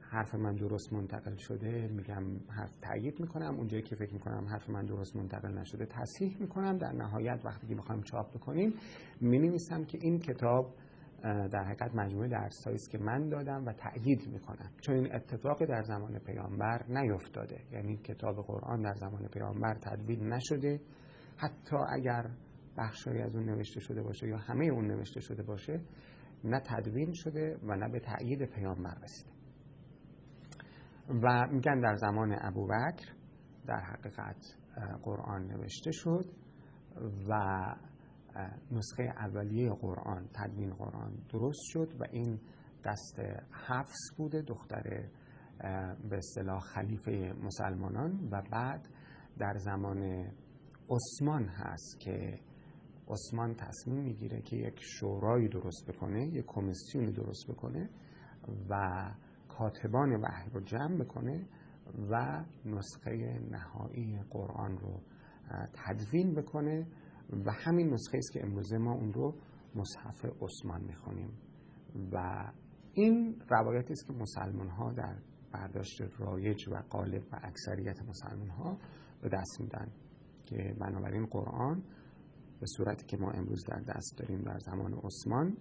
حرف 0.00 0.34
من 0.34 0.54
درست 0.54 0.92
منتقل 0.92 1.36
شده 1.36 1.88
میگم 1.88 2.22
حرف 2.48 2.70
تایید 2.82 3.20
می‌کنم 3.20 3.54
اونجایی 3.56 3.82
که 3.82 3.96
فکر 3.96 4.12
می‌کنم 4.12 4.46
حرف 4.48 4.70
من 4.70 4.84
درست 4.84 5.16
منتقل 5.16 5.58
نشده 5.58 5.86
تصحیح 5.86 6.36
می‌کنم 6.40 6.78
در 6.78 6.92
نهایت 6.92 7.40
وقتی 7.44 7.66
که 7.66 7.74
می‌خوایم 7.74 8.02
چاپ 8.02 8.34
بکنیم 8.34 8.74
می‌نویسم 9.20 9.84
که 9.84 9.98
این 10.00 10.18
کتاب 10.18 10.74
در 11.22 11.64
حقیقت 11.64 11.94
مجموعه 11.94 12.28
درس 12.28 12.66
است 12.66 12.90
که 12.90 12.98
من 12.98 13.28
دادم 13.28 13.64
و 13.66 13.72
تأیید 13.72 14.28
می‌کنم. 14.28 14.70
چون 14.80 14.94
این 14.94 15.14
اتفاق 15.14 15.64
در 15.64 15.82
زمان 15.82 16.18
پیامبر 16.18 16.84
نیفتاده. 16.88 17.60
یعنی 17.72 17.96
کتاب 17.96 18.36
قرآن 18.46 18.82
در 18.82 18.94
زمان 18.94 19.28
پیامبر 19.28 19.74
تدوین 19.74 20.32
نشده. 20.32 20.80
حتی 21.36 21.76
اگر 21.88 22.30
بخشی 22.78 23.10
از 23.10 23.36
اون 23.36 23.44
نوشته 23.44 23.80
شده 23.80 24.02
باشه 24.02 24.28
یا 24.28 24.36
همه 24.36 24.66
اون 24.66 24.86
نوشته 24.86 25.20
شده 25.20 25.42
باشه 25.42 25.80
نه 26.44 26.60
تدوین 26.60 27.12
شده 27.12 27.58
و 27.62 27.76
نه 27.76 27.88
به 27.88 28.00
تأیید 28.00 28.44
پیامبر 28.44 28.94
رسیده. 29.02 29.30
و 31.22 31.46
میگن 31.50 31.80
در 31.80 31.94
زمان 31.94 32.36
ابوبکر 32.40 33.12
در 33.66 33.80
حقیقت 33.80 34.56
قرآن 35.02 35.46
نوشته 35.46 35.90
شد 35.92 36.24
و 37.28 37.34
نسخه 38.70 39.02
اولیه 39.02 39.70
قرآن 39.70 40.28
تدوین 40.34 40.74
قرآن 40.74 41.12
درست 41.28 41.60
شد 41.62 41.92
و 42.00 42.04
این 42.12 42.40
دست 42.84 43.20
حفظ 43.66 44.16
بوده 44.16 44.42
دختر 44.42 45.08
به 46.10 46.16
اصطلاح 46.16 46.60
خلیفه 46.60 47.34
مسلمانان 47.42 48.28
و 48.30 48.42
بعد 48.52 48.88
در 49.38 49.56
زمان 49.56 50.30
عثمان 50.90 51.48
هست 51.48 52.00
که 52.00 52.40
عثمان 53.08 53.54
تصمیم 53.54 54.02
می‌گیره 54.04 54.42
که 54.42 54.56
یک 54.56 54.80
شورایی 54.80 55.48
درست 55.48 55.90
بکنه 55.90 56.26
یک 56.26 56.44
کمیسیونی 56.46 57.12
درست 57.12 57.50
بکنه 57.50 57.90
و 58.70 59.04
کاتبان 59.48 60.12
وحی 60.12 60.50
رو 60.50 60.60
جمع 60.60 61.04
بکنه 61.04 61.46
و 62.10 62.44
نسخه 62.64 63.40
نهایی 63.50 64.18
قرآن 64.30 64.78
رو 64.78 65.00
تدوین 65.72 66.34
بکنه 66.34 66.86
و 67.30 67.52
همین 67.52 67.92
نسخه 67.92 68.18
است 68.18 68.32
که 68.32 68.44
امروزه 68.44 68.78
ما 68.78 68.92
اون 68.92 69.12
رو 69.12 69.34
مصحف 69.74 70.24
عثمان 70.40 70.80
می‌خونیم. 70.84 71.30
و 72.12 72.46
این 72.92 73.42
روایتی 73.48 73.92
است 73.92 74.06
که 74.06 74.12
مسلمان 74.12 74.68
ها 74.68 74.92
در 74.92 75.16
برداشت 75.52 76.02
رایج 76.18 76.68
و 76.68 76.82
غالب 76.90 77.22
و 77.32 77.40
اکثریت 77.42 78.02
مسلمان 78.02 78.48
ها 78.48 78.78
به 79.22 79.28
دست 79.28 79.60
میدن 79.60 79.92
که 80.46 80.76
بنابراین 80.80 81.26
قرآن 81.26 81.82
به 82.60 82.66
صورتی 82.66 83.06
که 83.06 83.16
ما 83.16 83.30
امروز 83.30 83.64
در 83.68 83.80
دست 83.80 84.18
داریم 84.18 84.42
در 84.42 84.58
زمان 84.58 84.94
عثمان 84.94 85.56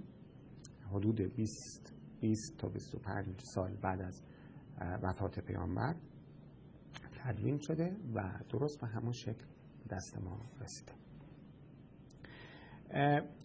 حدود 0.92 1.22
20 1.22 1.94
20 2.20 2.58
تا 2.58 2.68
25 2.68 3.42
سال 3.44 3.76
بعد 3.76 4.02
از 4.02 4.22
وفات 5.04 5.40
پیامبر 5.40 5.96
تدوین 7.24 7.60
شده 7.62 7.98
و 8.16 8.40
درست 8.50 8.82
به 8.82 8.88
همون 8.88 9.12
شکل 9.12 9.46
دست 9.90 10.18
ما 10.24 10.40
رسیده. 10.62 11.05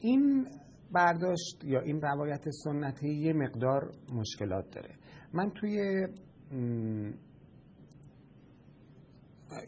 این 0.01 0.47
برداشت 0.93 1.65
یا 1.65 1.81
این 1.81 2.01
روایت 2.01 2.51
سنتی 2.65 3.09
یه 3.09 3.33
مقدار 3.33 3.93
مشکلات 4.15 4.71
داره. 4.71 4.95
من 5.33 5.51
توی 5.51 6.07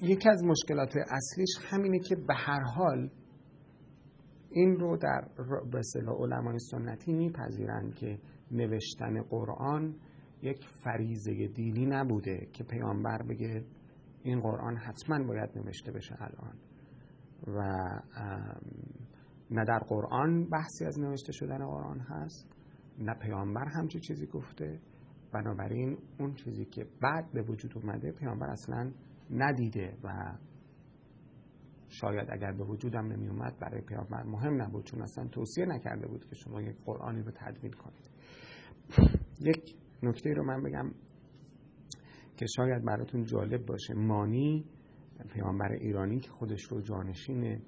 یکی 0.02 0.28
از 0.28 0.44
مشکلات 0.44 0.96
اصلیش 0.96 1.50
همینه 1.70 1.98
که 1.98 2.16
به 2.16 2.34
هر 2.34 2.60
حال 2.60 3.10
این 4.50 4.76
رو 4.76 4.96
در 4.96 5.28
به 5.72 5.78
اصطلاح 5.78 6.16
علمای 6.16 6.58
سنتی 6.58 7.12
میپذیرند 7.12 7.94
که 7.94 8.18
نوشتن 8.50 9.22
قرآن 9.22 9.94
یک 10.42 10.66
فریزه 10.84 11.48
دینی 11.48 11.86
نبوده 11.86 12.48
که 12.52 12.64
پیامبر 12.64 13.22
بگه 13.22 13.64
این 14.22 14.40
قرآن 14.40 14.76
حتما 14.76 15.24
باید 15.24 15.50
نوشته 15.56 15.92
بشه 15.92 16.16
الان. 16.20 16.54
و 17.46 17.62
نه 19.52 19.64
در 19.64 19.78
قرآن 19.78 20.48
بحثی 20.48 20.84
از 20.84 21.00
نوشته 21.00 21.32
شدن 21.32 21.66
قرآن 21.66 22.00
هست 22.00 22.48
نه 22.98 23.14
پیامبر 23.14 23.64
همچی 23.64 24.00
چیزی 24.00 24.26
گفته 24.26 24.80
بنابراین 25.32 25.98
اون 26.18 26.34
چیزی 26.34 26.64
که 26.64 26.86
بعد 27.02 27.32
به 27.32 27.42
وجود 27.42 27.72
اومده 27.78 28.12
پیامبر 28.12 28.50
اصلا 28.50 28.92
ندیده 29.30 29.96
و 30.04 30.36
شاید 31.88 32.28
اگر 32.30 32.52
به 32.52 32.64
وجودم 32.64 33.06
نمی 33.06 33.28
اومد 33.28 33.58
برای 33.58 33.80
پیامبر 33.80 34.22
مهم 34.22 34.62
نبود 34.62 34.84
چون 34.84 35.02
اصلا 35.02 35.28
توصیه 35.28 35.66
نکرده 35.66 36.06
بود 36.06 36.24
که 36.24 36.34
شما 36.34 36.62
یک 36.62 36.76
قرآنی 36.84 37.22
رو 37.22 37.30
تدوین 37.30 37.72
کنید. 37.72 38.10
یک 39.40 39.76
نکته 40.02 40.30
رو 40.34 40.44
من 40.44 40.62
بگم 40.62 40.90
که 42.36 42.46
شاید 42.56 42.84
براتون 42.84 43.24
جالب 43.24 43.66
باشه. 43.66 43.94
مانی 43.94 44.64
پیامبر 45.32 45.72
ایرانی 45.72 46.20
که 46.20 46.30
خودش 46.30 46.62
رو 46.70 46.80
جانشین 46.80 47.62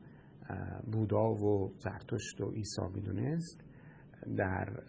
بودا 0.92 1.34
و 1.34 1.72
زرتشت 1.78 2.40
و 2.40 2.50
عیسی 2.50 2.82
می‌دونست 2.94 3.64
در 4.36 4.82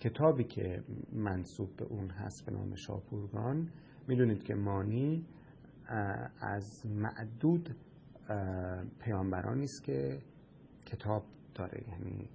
کتابی 0.00 0.44
که 0.44 0.82
منصوب 1.12 1.76
به 1.76 1.84
اون 1.84 2.10
هست 2.10 2.46
به 2.46 2.52
نام 2.52 2.74
شاپورگان 2.74 3.70
می‌دونید 4.08 4.42
که 4.42 4.54
مانی 4.54 5.26
از 6.40 6.86
معدود 6.86 7.76
پیامبرانی 9.00 9.64
است 9.64 9.84
که 9.84 10.22
کتاب 10.86 11.24
داره. 11.54 11.84
یعنی 11.88 12.28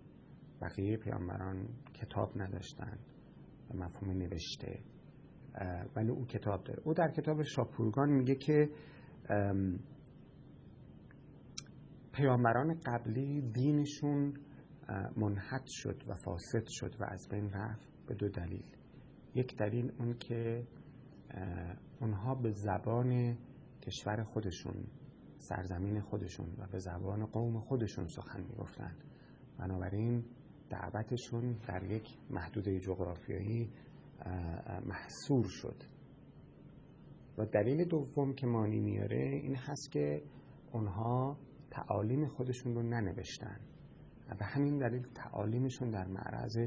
بقیه 0.62 0.97
پیامبران 0.97 1.67
کتاب 1.93 2.41
نداشتن 2.41 2.97
به 3.69 3.77
مفهوم 3.77 4.17
نوشته 4.17 4.80
ولی 5.95 6.10
او 6.10 6.25
کتاب 6.25 6.63
داره. 6.63 6.82
او 6.86 6.93
در 6.93 7.12
کتاب 7.12 7.43
شاپورگان 7.43 8.10
میگه 8.10 8.36
که 8.36 8.69
پیامبران 12.17 12.80
قبلی 12.86 13.41
دینشون 13.41 14.34
منحط 15.17 15.65
شد 15.67 16.03
و 16.08 16.15
فاسد 16.15 16.63
شد 16.67 16.95
و 16.99 17.03
از 17.03 17.27
بین 17.32 17.49
رفت 17.49 17.89
به 18.08 18.15
دو 18.15 18.30
دلیل. 18.30 18.65
یک 19.36 19.58
دلیل 19.58 19.91
اون 19.99 20.17
که 20.17 20.67
اونها 22.01 22.36
به 22.36 22.51
زبان 22.51 23.38
کشور 23.82 24.23
خودشون 24.23 24.88
سرزمین 25.38 26.01
خودشون 26.01 26.47
و 26.58 26.67
به 26.71 26.80
زبان 26.80 27.25
قوم 27.25 27.60
خودشون 27.60 28.08
سخن 28.08 28.43
می‌گفتن. 28.43 28.95
بنابراین 29.60 30.25
دعوتشون 30.69 31.58
در 31.67 31.84
یک 31.84 32.08
محدوده 32.30 32.80
جغرافیایی 32.80 33.69
محصور 34.86 35.45
شد. 35.47 35.84
و 37.38 37.45
دلیل 37.45 37.86
دوم 37.86 38.34
که 38.34 38.47
مانی 38.47 38.80
میاره 38.80 39.39
این 39.43 39.56
هست 39.56 39.91
که 39.91 40.23
اونها 40.71 41.38
تعالیم 41.71 42.27
خودشون 42.27 42.75
رو 42.75 42.84
ننوشتن. 42.84 43.60
و 44.30 44.36
به 44.36 44.45
همین 44.45 44.77
دلیل 44.77 45.08
تعالیمشون 45.15 45.89
در 45.89 46.08
معرض 46.08 46.58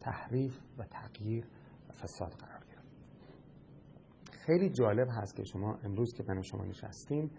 تحریف 0.00 0.58
و 0.78 0.84
تغییر 0.84 1.46
و 1.88 1.92
فساد 1.92 2.32
قرار 2.32 2.64
گرفت. 2.64 2.88
خیلی 4.32 4.70
جالب 4.70 5.08
هست 5.10 5.36
که 5.36 5.44
شما 5.44 5.74
امروز 5.74 6.12
که 6.16 6.24
من 6.28 6.42
شما 6.42 6.64
نشستیم 6.64 7.30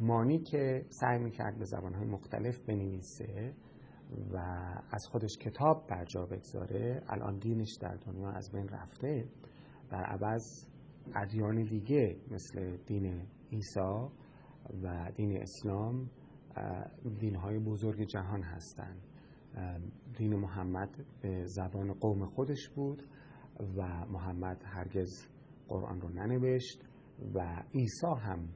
مانی 0.00 0.38
که 0.38 0.86
سعی 0.88 1.18
می‌کرد 1.18 1.58
به 1.58 1.64
زبانهای 1.64 2.06
مختلف 2.06 2.58
بنویسه 2.58 3.54
و 4.32 4.36
از 4.90 5.06
خودش 5.10 5.36
کتاب 5.40 5.86
بر 5.88 6.04
جا 6.04 6.26
بگذاره 6.26 7.02
الان 7.08 7.38
دینش 7.38 7.76
در 7.80 7.94
دنیا 7.94 8.30
از 8.30 8.50
بین 8.52 8.68
رفته. 8.68 9.28
در 9.90 10.04
عوض 10.04 10.66
ادیان 11.14 11.62
دیگه 11.62 12.16
مثل 12.30 12.76
دین 12.76 13.26
عیسی 13.52 14.08
و 14.82 15.12
دین 15.16 15.42
اسلام 15.42 16.10
دینهای 17.20 17.58
بزرگ 17.58 18.02
جهان 18.02 18.42
هستند 18.42 19.06
دین 20.16 20.36
محمد 20.36 21.04
به 21.22 21.46
زبان 21.46 21.92
قوم 21.92 22.26
خودش 22.26 22.68
بود 22.68 23.02
و 23.76 24.06
محمد 24.06 24.62
هرگز 24.64 25.26
قرآن 25.68 26.00
رو 26.00 26.08
ننوشت 26.08 26.84
و 27.34 27.62
عیسی 27.74 28.14
هم 28.20 28.48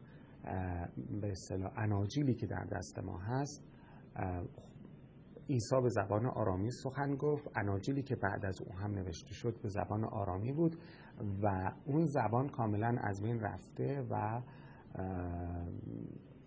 به 1.20 1.30
اصطلاح 1.30 1.72
اناجیلی 1.76 2.34
که 2.34 2.46
در 2.46 2.64
دست 2.64 2.98
ما 2.98 3.18
هست 3.18 3.64
عیسی 5.48 5.80
به 5.82 5.88
زبان 5.88 6.26
آرامی 6.26 6.70
سخن 6.70 7.16
گفت. 7.16 7.48
اناجیلی 7.54 8.02
که 8.02 8.16
بعد 8.16 8.46
از 8.46 8.62
او 8.62 8.74
هم 8.74 8.90
نوشته 8.90 9.34
شد 9.34 9.60
به 9.62 9.68
زبان 9.68 10.04
آرامی 10.04 10.52
بود 10.52 10.76
و 11.42 11.72
اون 11.84 12.04
زبان 12.04 12.48
کاملا 12.48 12.96
از 13.00 13.22
بین 13.22 13.40
رفته 13.40 14.06
و 14.10 14.42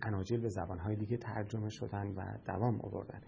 اناجیل 0.02 0.40
به 0.40 0.48
زبانهای 0.48 0.96
دیگه 0.96 1.16
ترجمه 1.16 1.68
شدن 1.68 2.06
و 2.06 2.38
دوام 2.46 2.80
آوردن. 2.80 3.20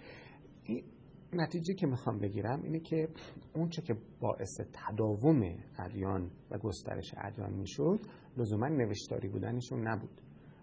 نتیجه 1.32 1.74
که 1.74 1.86
می‌خوام 1.86 2.18
بگیرم 2.18 2.62
اینه 2.62 2.80
که 2.80 3.08
اونچه 3.54 3.82
که 3.82 3.94
باعث 4.20 4.60
تداوم 4.72 5.42
ادیان 5.78 6.30
و 6.50 6.58
گسترش 6.58 7.14
ادیان 7.16 7.52
می‌شد 7.52 8.00
لزوما 8.36 8.68
نوشتاری 8.68 9.28
بودنشون 9.28 9.88
نبود. 9.88 10.20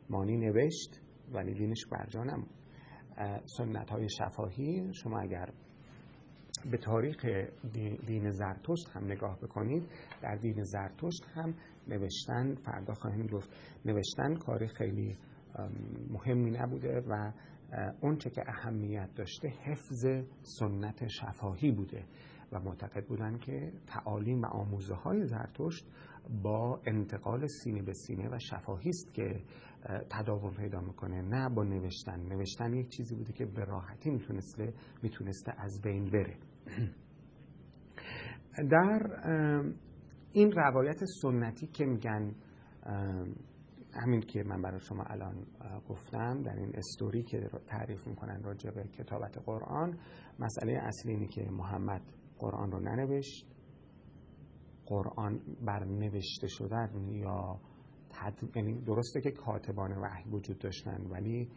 مانی 0.09 0.37
نوشت 0.37 1.01
ولی 1.33 1.53
دینش 1.53 1.85
برجا 1.91 2.23
نمود 2.23 2.49
سنت 3.57 3.89
های 3.89 4.07
شفاهی 4.09 4.93
شما 4.93 5.19
اگر 5.19 5.53
به 6.71 6.77
تاریخ 6.77 7.25
دین 8.05 8.29
زرتشت 8.29 8.89
هم 8.93 9.05
نگاه 9.05 9.39
بکنید 9.39 9.83
در 10.21 10.35
دین 10.35 10.63
زرتشت 10.63 11.25
هم 11.33 11.53
نوشتن 11.87 12.55
فردا 12.55 12.93
خواهیم 12.93 13.27
گفت 13.27 13.49
نوشتن 13.85 14.35
کار 14.35 14.67
خیلی 14.67 15.17
مهمی 16.09 16.51
نبوده 16.51 17.03
و 17.09 17.31
اونچه 18.01 18.29
که 18.29 18.43
اهمیت 18.47 19.09
داشته 19.15 19.47
حفظ 19.47 20.05
سنت 20.41 21.07
شفاهی 21.07 21.71
بوده 21.71 22.05
و 22.51 22.59
معتقد 22.59 23.05
بودن 23.05 23.37
که 23.37 23.71
تعالیم 23.87 24.41
و 24.41 24.45
آموزه 24.45 24.95
های 24.95 25.25
زرتشت 25.25 25.87
با 26.43 26.81
انتقال 26.85 27.47
سینه 27.47 27.81
به 27.81 27.93
سینه 27.93 28.29
و 28.29 28.39
شفاهی 28.39 28.89
است 28.89 29.13
که 29.13 29.41
تداوم 30.09 30.53
پیدا 30.53 30.81
می‌کنه. 30.81 31.21
نه 31.21 31.49
با 31.49 31.63
نوشتن. 31.63 32.19
نوشتن 32.19 32.73
یک 32.73 32.89
چیزی 32.89 33.15
بوده 33.15 33.33
که 33.33 33.45
به 33.45 33.65
راحتی 33.65 34.09
می‌تونسته 34.09 34.73
می‌تونسته 35.03 35.53
از 35.57 35.81
بین 35.81 36.05
بره. 36.05 36.37
در 38.71 39.01
این 40.31 40.51
روایت 40.51 40.99
سنتی 41.21 41.67
که 41.67 41.85
میگن 41.85 42.35
همین 43.97 44.21
که 44.21 44.43
من 44.43 44.61
برای 44.61 44.79
شما 44.79 45.03
الان 45.03 45.45
گفتم 45.89 46.41
در 46.41 46.55
این 46.55 46.75
استوری 46.75 47.23
که 47.23 47.49
تعریف 47.67 48.07
می‌کنن 48.07 48.43
راجع 48.43 48.71
به 48.71 48.83
کتابت 48.83 49.37
قرآن 49.37 49.97
مسئله 50.39 50.73
اصلی 50.73 51.11
اینه 51.11 51.27
که 51.27 51.51
محمد 51.51 52.01
قرآن 52.39 52.71
رو 52.71 52.79
ننوشت. 52.79 53.45
قرآن 54.85 55.41
بر 55.65 55.83
نوشته 55.83 56.47
شدن 56.47 57.09
یا 57.11 57.59
یعنی 58.55 58.81
درسته 58.81 59.21
که 59.21 59.31
کاتبان 59.31 59.91
وحی 59.91 60.29
وجود 60.31 60.59
داشتن 60.59 61.07
ولی 61.09 61.49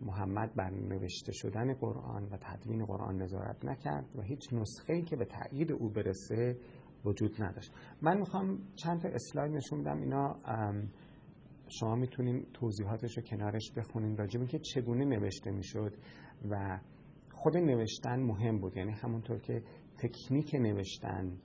محمد 0.00 0.54
بر 0.54 0.70
نوشته 0.70 1.32
شدن 1.32 1.74
قرآن 1.74 2.24
و 2.24 2.36
تدوین 2.36 2.84
قرآن 2.84 3.22
نظارت 3.22 3.64
نکرد 3.64 4.16
و 4.16 4.22
هیچ 4.22 4.52
نسخه 4.52 4.92
ای 4.92 5.02
که 5.02 5.16
به 5.16 5.24
تایید 5.24 5.72
او 5.72 5.88
برسه 5.88 6.56
وجود 7.04 7.42
نداشت. 7.42 7.72
من 8.02 8.18
می‌خوام 8.18 8.58
چند 8.76 9.00
تا 9.00 9.08
اسلاید 9.08 9.52
نشون 9.52 9.82
بدم. 9.82 10.00
اینا 10.00 10.36
شما 11.68 11.94
می‌تونین 11.94 12.46
توضیحاتش 12.54 13.18
رو 13.18 13.22
کنارش 13.22 13.72
بخونین. 13.76 14.16
راجب 14.16 14.46
که 14.46 14.58
چگونه 14.58 15.04
نوشته 15.04 15.50
می‌شد 15.50 15.94
و 16.50 16.80
خود 17.32 17.56
نوشتن 17.56 18.20
مهم 18.20 18.58
بود. 18.58 18.76
یعنی 18.76 18.92
همونطور 18.92 19.38
که 19.38 19.62
تکنیک 19.98 20.54
نوشتن 20.54 21.38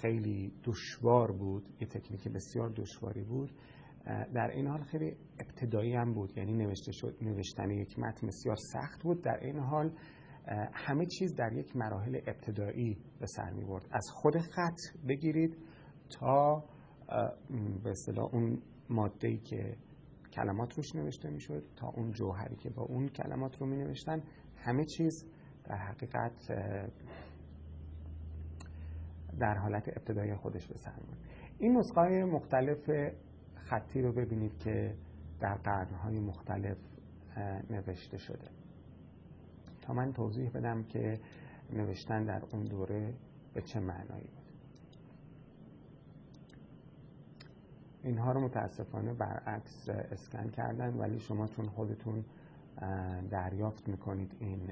خیلی 0.00 0.52
دشوار 0.64 1.32
بود 1.32 1.62
یه 1.80 1.86
تکنیک 1.86 2.28
بسیار 2.28 2.68
دشواری 2.68 3.22
بود 3.22 3.50
در 4.34 4.50
این 4.50 4.66
حال 4.66 4.82
خیلی 4.82 5.16
ابتدایی 5.40 5.94
هم 5.94 6.14
بود. 6.14 6.38
یعنی 6.38 6.52
نوشته 6.52 6.92
شد 6.92 7.16
نوشتن 7.22 7.70
یک 7.70 7.98
متن 7.98 8.26
بسیار 8.26 8.56
سخت 8.56 9.02
بود. 9.02 9.22
در 9.22 9.38
این 9.42 9.58
حال 9.58 9.92
همه 10.72 11.06
چیز 11.06 11.34
در 11.34 11.52
یک 11.52 11.76
مراحل 11.76 12.20
ابتدایی 12.26 12.98
به 13.20 13.26
سر 13.26 13.50
می 13.50 13.64
برد 13.64 13.86
از 13.90 14.06
خود 14.12 14.38
خط 14.38 14.78
بگیرید 15.08 15.56
تا 16.18 16.64
به 17.84 17.90
اصطلاح 17.90 18.34
اون 18.34 18.62
ماده 18.90 19.28
ای 19.28 19.38
که 19.38 19.76
کلمات 20.32 20.76
روش 20.76 20.94
نوشته 20.94 21.30
می‌شد 21.30 21.64
تا 21.76 21.88
اون 21.88 22.12
جوهری 22.12 22.56
که 22.56 22.70
با 22.70 22.82
اون 22.82 23.08
کلمات 23.08 23.58
رو 23.60 23.66
می 23.66 23.76
نوشتن 23.76 24.22
همه 24.56 24.84
چیز 24.84 25.24
در 25.64 25.76
حقیقت 25.76 26.52
در 29.38 29.54
حالت 29.54 29.88
ابتدایی 29.88 30.34
خودش 30.34 30.66
به 30.66 30.76
سر 30.76 30.92
این 31.58 31.76
نسخه 31.76 32.24
مختلف 32.24 32.90
خطی 33.54 34.02
رو 34.02 34.12
ببینید 34.12 34.58
که 34.58 34.94
در 35.40 35.54
قرنهای 35.54 36.18
مختلف 36.18 36.76
نوشته 37.70 38.18
شده. 38.18 38.48
تا 39.82 39.92
من 39.92 40.12
توضیح 40.12 40.50
بدم 40.50 40.82
که 40.82 41.20
نوشتن 41.72 42.24
در 42.24 42.42
اون 42.52 42.64
دوره 42.64 43.14
به 43.54 43.62
چه 43.62 43.80
معنایی 43.80 44.24
بود. 44.24 44.39
اینها 48.04 48.32
رو 48.32 48.40
متاسفانه 48.40 49.12
برعکس 49.14 49.88
اسکن 49.88 50.48
کردن 50.48 50.94
ولی 50.96 51.18
شما 51.18 51.46
چون 51.46 51.68
خودتون 51.68 52.24
دریافت 53.30 53.88
می‌کنید 53.88 54.32
این 54.40 54.70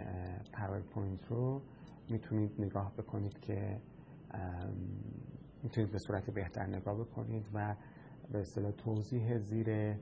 پاورپوینت 0.53 1.27
رو 1.29 1.61
می‌تونید 2.09 2.51
نگاه 2.59 2.93
بکنید 2.93 3.41
که 3.41 3.81
می‌تونید 5.63 5.91
به 5.91 5.99
صورت 5.99 6.31
بهتر 6.31 6.67
نگاه 6.67 6.99
بکنید 6.99 7.45
و 7.55 7.75
به 8.33 8.39
اصطلاح 8.39 8.71
توضیح 8.73 9.39
زیر 9.39 9.97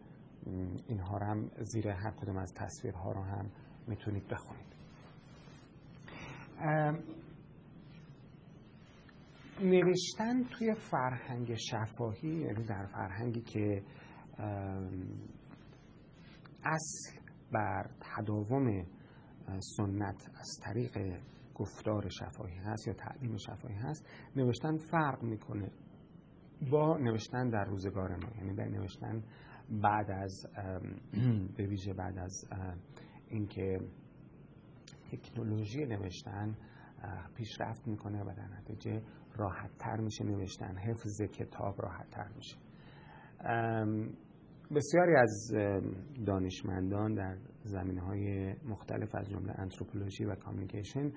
اینها 0.89 1.19
رو 1.19 1.27
هم 1.27 1.51
زیر 1.61 1.89
هر 1.89 2.11
کدوم 2.11 2.37
از 2.37 2.55
تصویرها 2.55 3.13
رو 3.13 3.23
هم 3.23 3.51
می‌تونید 3.87 4.29
بخونید. 4.29 4.67
نوشتن 9.61 10.45
توی 10.45 10.75
فرهنگ 10.75 11.55
شفاهی 11.55 12.29
یعنی 12.29 12.65
در 12.65 12.87
فرهنگی 12.87 13.41
که 13.41 13.83
اصل 16.65 17.21
بر 17.53 17.91
تداوم 18.01 18.87
سنت 19.77 20.31
از 20.41 20.61
طریق 20.63 21.21
گفتار 21.55 22.09
شفاهی 22.09 22.57
هست 22.57 22.87
یا 22.87 22.95
تعلیم 22.95 23.37
شفاهی 23.37 23.75
هست 23.75 24.07
نوشتن 24.37 24.77
فرق 24.77 25.23
می‌کنه 25.23 25.71
با 26.71 26.99
نوشتن 26.99 27.49
در 27.49 27.65
روزگار 27.65 28.17
ما. 28.17 28.29
یعنی 28.39 28.55
در 28.55 28.69
نوشتن 28.69 29.23
بعد 29.83 30.11
از 30.11 30.47
به 31.57 31.67
ویژه 31.67 31.93
بعد 31.93 32.19
از 32.19 32.45
اینکه 33.29 33.79
تکنولوژی 35.13 35.87
نوشتن 35.87 36.57
پیشرفت 37.35 37.89
می‌کنه 37.89 38.23
و 38.23 38.35
در 38.37 38.49
نتیجه 38.59 39.03
راحت 39.37 39.71
تر 39.79 40.01
میشه 40.01 40.25
نوشتن 40.25 40.77
حفظ 40.79 41.23
کتاب 41.23 41.83
راحت 41.83 42.11
تر 42.11 42.29
میشه 42.37 42.57
بسیاری 44.75 45.17
از 45.17 45.53
دانشمندان 46.27 47.15
در 47.15 47.37
زمینه 47.63 48.01
های 48.01 48.55
مختلف 48.65 49.15
از 49.15 49.29
جمله 49.29 49.61
انتروپولوژی 49.61 50.25
و 50.25 50.35
کامیکیشن 50.35 51.13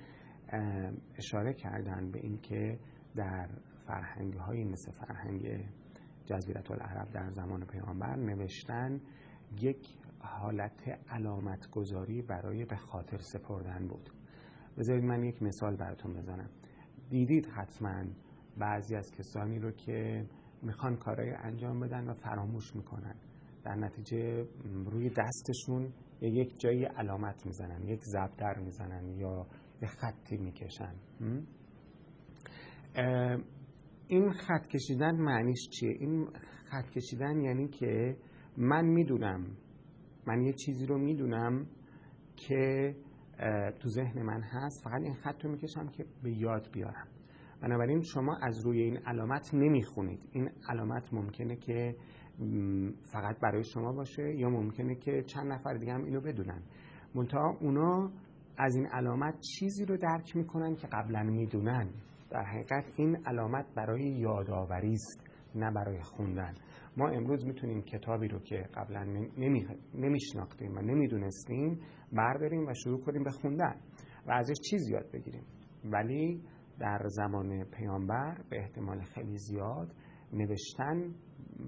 اشاره 1.18 1.54
کردن 1.54 2.12
به 2.12 2.20
اینکه 2.20 2.80
در 3.16 3.50
فرهنگ 3.88 4.34
های 4.34 4.64
مثل 4.64 4.92
فرهنگ 4.92 5.66
جزیرت 6.26 6.72
العرب 6.72 7.12
در 7.12 7.30
زمان 7.30 7.66
پیامبر 7.66 8.16
نوشتن 8.16 9.02
یک 9.62 9.96
حالت 10.20 10.88
علامت 11.10 11.70
گذاری 11.72 12.22
برای 12.22 12.66
به 12.66 12.76
خاطر 12.76 13.18
سپردن 13.18 13.88
بود. 13.88 14.10
بذارید 14.78 15.04
من 15.04 15.24
یک 15.24 15.44
مثال 15.44 15.76
براتون 15.76 16.14
بزنم. 16.14 16.50
دیدید 17.10 17.46
حتما 17.46 18.04
بعضی 18.58 18.96
از 18.96 19.12
کسانی 19.12 19.60
رو 19.60 19.72
که 19.72 20.26
می‌خوان 20.62 20.96
کارهای 20.96 21.30
انجام 21.32 21.80
بدن 21.80 22.08
و 22.10 22.14
فراموش 22.14 22.76
می‌کنن. 22.76 23.16
در 23.64 23.76
نتیجه 23.76 24.48
روی 24.86 25.10
دستشون 25.10 25.94
یک 26.22 26.60
جایی 26.60 26.86
علامت 26.86 27.46
می‌زنن 27.46 27.88
یک 27.88 28.00
زبدر 28.04 28.60
می‌زنن 28.60 29.08
یا 29.18 29.48
یه 29.82 29.88
خطی 29.88 30.38
می‌کشن. 30.38 30.94
این 34.08 34.32
خط 34.32 34.68
کشیدن 34.68 35.16
معنیش 35.16 35.70
چیه؟ 35.70 35.98
این 36.00 36.28
خط 36.66 36.90
کشیدن 36.90 37.42
یعنی 37.42 37.68
که 37.68 38.18
من 38.58 38.86
می‌دونم 38.86 39.46
من 40.28 40.42
یه 40.42 40.54
چیزی 40.54 40.86
رو 40.86 40.98
می‌دونم 40.98 41.68
که 42.36 42.96
تو 43.80 43.90
ذهن 43.90 44.22
من 44.22 44.42
هست 44.42 44.84
فقط 44.84 45.02
این 45.02 45.14
خط 45.14 45.46
رو 45.46 45.52
می‌کشم 45.52 45.88
که 45.88 46.06
به 46.24 46.32
یاد 46.32 46.70
بیارم. 46.74 47.08
بنابراین 47.62 48.02
شما 48.02 48.38
از 48.42 48.66
روی 48.66 48.82
این 48.82 48.98
علامت 48.98 49.54
نمی‌خونید. 49.54 50.30
این 50.32 50.50
علامت 50.70 51.14
ممکنه 51.14 51.56
که 51.56 51.96
فقط 53.12 53.40
برای 53.40 53.64
شما 53.64 53.92
باشه 53.92 54.36
یا 54.36 54.50
ممکنه 54.50 54.96
که 54.96 55.24
چند 55.24 55.52
نفر 55.52 55.74
دیگه 55.74 55.94
هم 55.94 56.04
اینو 56.04 56.22
بدونن. 56.22 56.62
منتها 57.16 57.58
اونا 57.62 58.12
از 58.58 58.76
این 58.76 58.86
علامت 58.86 59.40
چیزی 59.40 59.86
رو 59.86 59.98
درک 59.98 60.36
می‌کنن 60.36 60.76
که 60.76 60.88
قبلا 60.88 61.24
می‌دونن. 61.24 61.90
در 62.30 62.44
حقیقت 62.44 62.86
این 62.96 63.18
علامت 63.26 63.66
برای 63.76 64.04
یادآوری 64.04 64.94
است 64.94 65.24
نه 65.56 65.72
برای 65.72 66.02
خوندن. 66.02 66.56
ما 66.98 67.10
امروز 67.10 67.46
می‌تونیم 67.46 67.82
کتابی 67.82 68.28
رو 68.28 68.40
که 68.40 68.56
قبلا 68.74 69.28
نمیشناختیم 69.94 70.78
و 70.78 70.82
نمی‌دونستیم 70.82 71.80
برداریم 72.14 72.68
و 72.68 72.74
شروع 72.74 73.02
کنیم 73.02 73.24
به 73.24 73.32
خوندن 73.32 73.76
و 74.28 74.32
ازش 74.32 74.56
چیز 74.70 74.90
یاد 74.90 75.12
بگیریم. 75.12 75.44
ولی 75.86 76.42
در 76.80 77.02
زمان 77.08 77.64
پیامبر 77.64 78.38
به 78.50 78.60
احتمال 78.60 79.02
خیلی 79.02 79.38
زیاد 79.38 79.96
نوشتن 80.34 81.16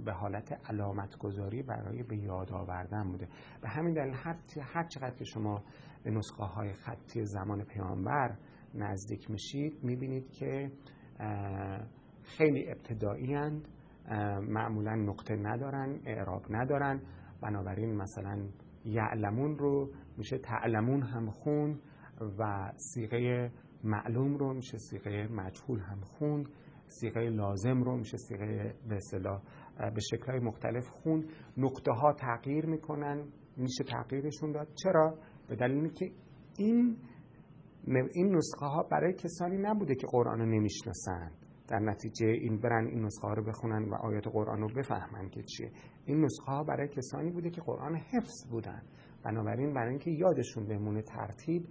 به 0.06 0.14
حالت 0.14 0.70
علامت 0.70 1.18
گذاری 1.18 1.64
برای 1.64 2.04
به 2.04 2.18
یاد 2.18 2.52
آوردن 2.52 3.12
بوده. 3.12 3.28
به 3.62 3.70
همین 3.70 3.94
دلیل 3.94 4.14
هر, 4.14 4.36
هر 4.62 4.84
چقدر 4.88 5.16
که 5.16 5.24
شما 5.24 5.64
به 6.04 6.12
نسخه 6.12 6.44
های 6.44 6.74
خطی 6.74 7.26
زمان 7.26 7.64
پیامبر 7.64 8.38
نزدیک 8.74 9.32
میشید 9.32 9.84
می‌بینید 9.84 10.30
که 10.30 10.72
خیلی 12.24 12.70
ابتدایی 12.70 13.34
هند 13.34 13.68
معمولا 14.42 14.96
نقطه 14.96 15.36
ندارن 15.36 16.00
اعراب 16.06 16.46
ندارن. 16.50 17.02
بنابراین 17.42 17.96
مثلا 17.96 18.48
یعلمون 18.86 19.58
رو 19.58 19.92
میشه 20.18 20.38
تعلمون 20.38 21.02
هم 21.02 21.30
خون 21.30 21.80
و 22.40 22.72
سیغه 22.76 23.52
معلوم 23.84 24.38
رو 24.38 24.54
میشه 24.54 24.78
سیغه 24.78 25.28
مجهول 25.28 25.80
هم 25.80 26.02
خوند. 26.02 26.50
سیغه 26.88 27.30
لازم 27.30 27.84
رو 27.84 27.98
میشه 27.98 28.18
سیغه 28.18 28.76
به 28.90 28.96
اصطلاح 28.96 29.42
به 29.78 30.02
شکلهای 30.12 30.40
مختلف 30.40 30.88
خون 30.88 31.26
نقطه 31.58 31.92
ها 31.92 32.14
تغییر 32.14 32.66
می‌کنن 32.66 33.28
میشه 33.58 33.84
تغییرشون 33.84 34.52
داد. 34.52 34.68
چرا؟ 34.84 35.18
به 35.48 35.56
دلیلی 35.56 35.90
که 35.90 36.12
این 36.58 36.98
این 38.14 38.36
نسخه 38.36 38.66
ها 38.66 38.84
برای 38.84 39.14
کسانی 39.14 39.58
نبوده 39.58 39.96
که 39.96 40.08
قرآن 40.12 40.40
رو 40.40 40.46
نمی‌شناسند 40.46 41.41
در 41.72 41.80
نتیجه 41.80 42.28
این 42.28 42.58
برن 42.58 42.88
این 42.88 43.06
نسخه 43.06 43.28
ها 43.28 43.34
رو 43.34 43.44
بخونن 43.44 43.90
و 43.90 43.96
آیات 43.96 44.28
قرآن 44.28 44.62
رو 44.62 44.68
بفهمن 44.68 45.30
که 45.30 45.44
چیه. 45.44 45.72
این 46.06 46.26
نسخه 46.26 46.52
ها 46.52 46.64
برای 46.64 46.88
کسانی 46.88 47.32
بوده 47.32 47.50
که 47.50 47.62
قرآن 47.62 47.96
حفظ 47.96 48.48
بودن. 48.50 48.82
بنابراین 49.24 49.74
برای 49.74 49.90
اینکه 49.90 50.12
یادشون 50.12 50.68
بمونه 50.68 51.02
ترتیب 51.02 51.68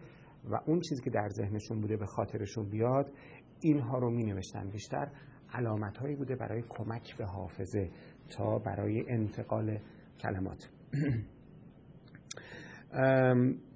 و 0.51 0.61
اون 0.67 0.81
چیزی 0.81 1.03
که 1.03 1.11
در 1.11 1.29
ذهنشون 1.29 1.81
بوده 1.81 1.97
به 1.97 2.07
خاطرشون 2.07 2.69
بیاد 2.69 3.13
اینها 3.61 3.99
رو 3.99 4.11
می 4.11 4.25
نوشتن 4.25 4.71
بیشتر 4.71 5.11
علامت 5.53 5.97
هایی 5.97 6.17
بوده 6.17 6.37
برای 6.37 6.63
کمک 6.69 7.17
به 7.17 7.25
حافظه 7.25 7.91
تا 8.37 8.59
برای 8.59 9.05
انتقال 9.09 9.79
کلمات. 10.21 10.71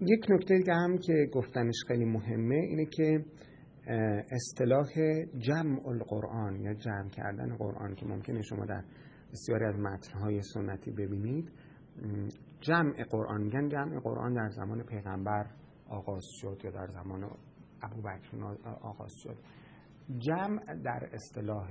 یک 0.00 0.26
نکته 0.30 0.58
دیگه 0.58 0.74
هم 0.74 0.98
که 0.98 1.30
گفتنش 1.32 1.74
خیلی 1.88 2.04
مهمه 2.04 2.54
اینه 2.54 2.84
که 2.84 3.24
اصطلاح 4.30 4.86
جمع 5.38 5.88
القرآن 5.88 6.60
یا 6.60 6.74
جمع 6.74 7.08
کردن 7.08 7.56
قرآن 7.56 7.94
که 7.94 8.06
ممکنه 8.06 8.42
شما 8.42 8.64
در 8.64 8.84
بسیاری 9.32 9.64
از 9.64 9.78
متنهای 9.78 10.42
سنتی 10.42 10.90
ببینید 10.90 11.52
جمع 12.60 13.04
قرآن 13.10 13.42
میگن 13.42 13.68
جمع 13.68 14.00
قرآن 14.00 14.34
در 14.34 14.48
زمان 14.48 14.82
پیغمبر 14.82 15.46
آغاز 15.88 16.24
شد 16.40 16.60
یا 16.64 16.70
در 16.70 16.86
زمان 16.86 17.30
ابوبکر 17.82 18.36
آغاز 18.82 19.12
شد. 19.22 19.36
جمع 20.18 20.74
در 20.84 21.08
اصطلاح 21.12 21.70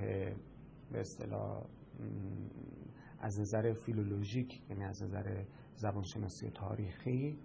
به 0.92 1.00
اصطلاح 1.00 1.64
از 3.20 3.40
نظر 3.40 3.74
فیلولوژیک 3.74 4.62
یعنی 4.70 4.84
از 4.84 5.04
نظر 5.04 5.44
زبانشناسی 5.76 6.50
تاریخی 6.50 7.40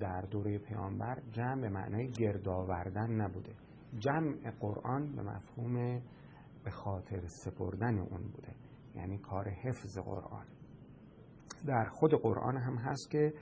در 0.00 0.20
دوره 0.20 0.58
پیامبر 0.58 1.22
جمع 1.32 1.60
به 1.60 1.68
معنای 1.68 2.10
گرد 2.10 2.48
آوردن 2.48 3.10
نبوده. 3.10 3.52
جمع 3.98 4.50
قرآن 4.60 5.16
به 5.16 5.22
مفهوم 5.22 6.00
به 6.64 6.70
خاطر 6.70 7.26
سپردن 7.26 7.98
اون 7.98 8.22
بوده. 8.22 8.54
یعنی 8.94 9.18
کار 9.18 9.48
حفظ 9.48 9.98
قرآن. 9.98 10.46
در 11.66 11.84
خود 11.84 12.14
قرآن 12.14 12.56
هم 12.56 12.76
هست 12.76 13.10
که 13.10 13.32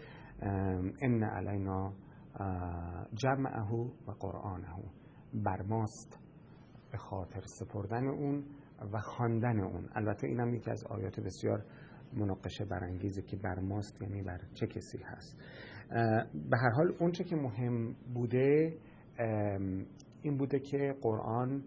ان 1.03 1.23
علینا 1.23 1.93
جمعه 3.14 3.73
و 4.07 4.12
قرآنه. 4.21 4.69
بر 5.35 5.62
ماست 5.62 6.19
به 6.93 6.99
خاطر 6.99 7.40
سپردن 7.40 8.09
اون 8.09 8.45
و 8.93 9.01
خواندن 9.01 9.61
اون. 9.61 9.88
البته 9.95 10.27
اینم 10.27 10.55
یکی 10.55 10.71
از 10.71 10.85
آیات 10.85 11.21
بسیار 11.21 11.64
مناقشه 12.12 12.64
برانگیزه 12.64 13.23
که 13.23 13.37
بر 13.37 13.59
ماست 13.59 14.03
یعنی 14.03 14.23
بر 14.23 14.40
چه 14.55 14.67
کسی 14.67 14.99
هست. 14.99 15.37
به 16.51 16.57
هر 16.57 16.70
حال 16.77 16.94
اونچه 17.01 17.25
که 17.25 17.37
مهم 17.37 17.94
بوده 18.14 18.79
این 20.23 20.37
بوده 20.37 20.59
که 20.59 20.94
قرآن 21.03 21.62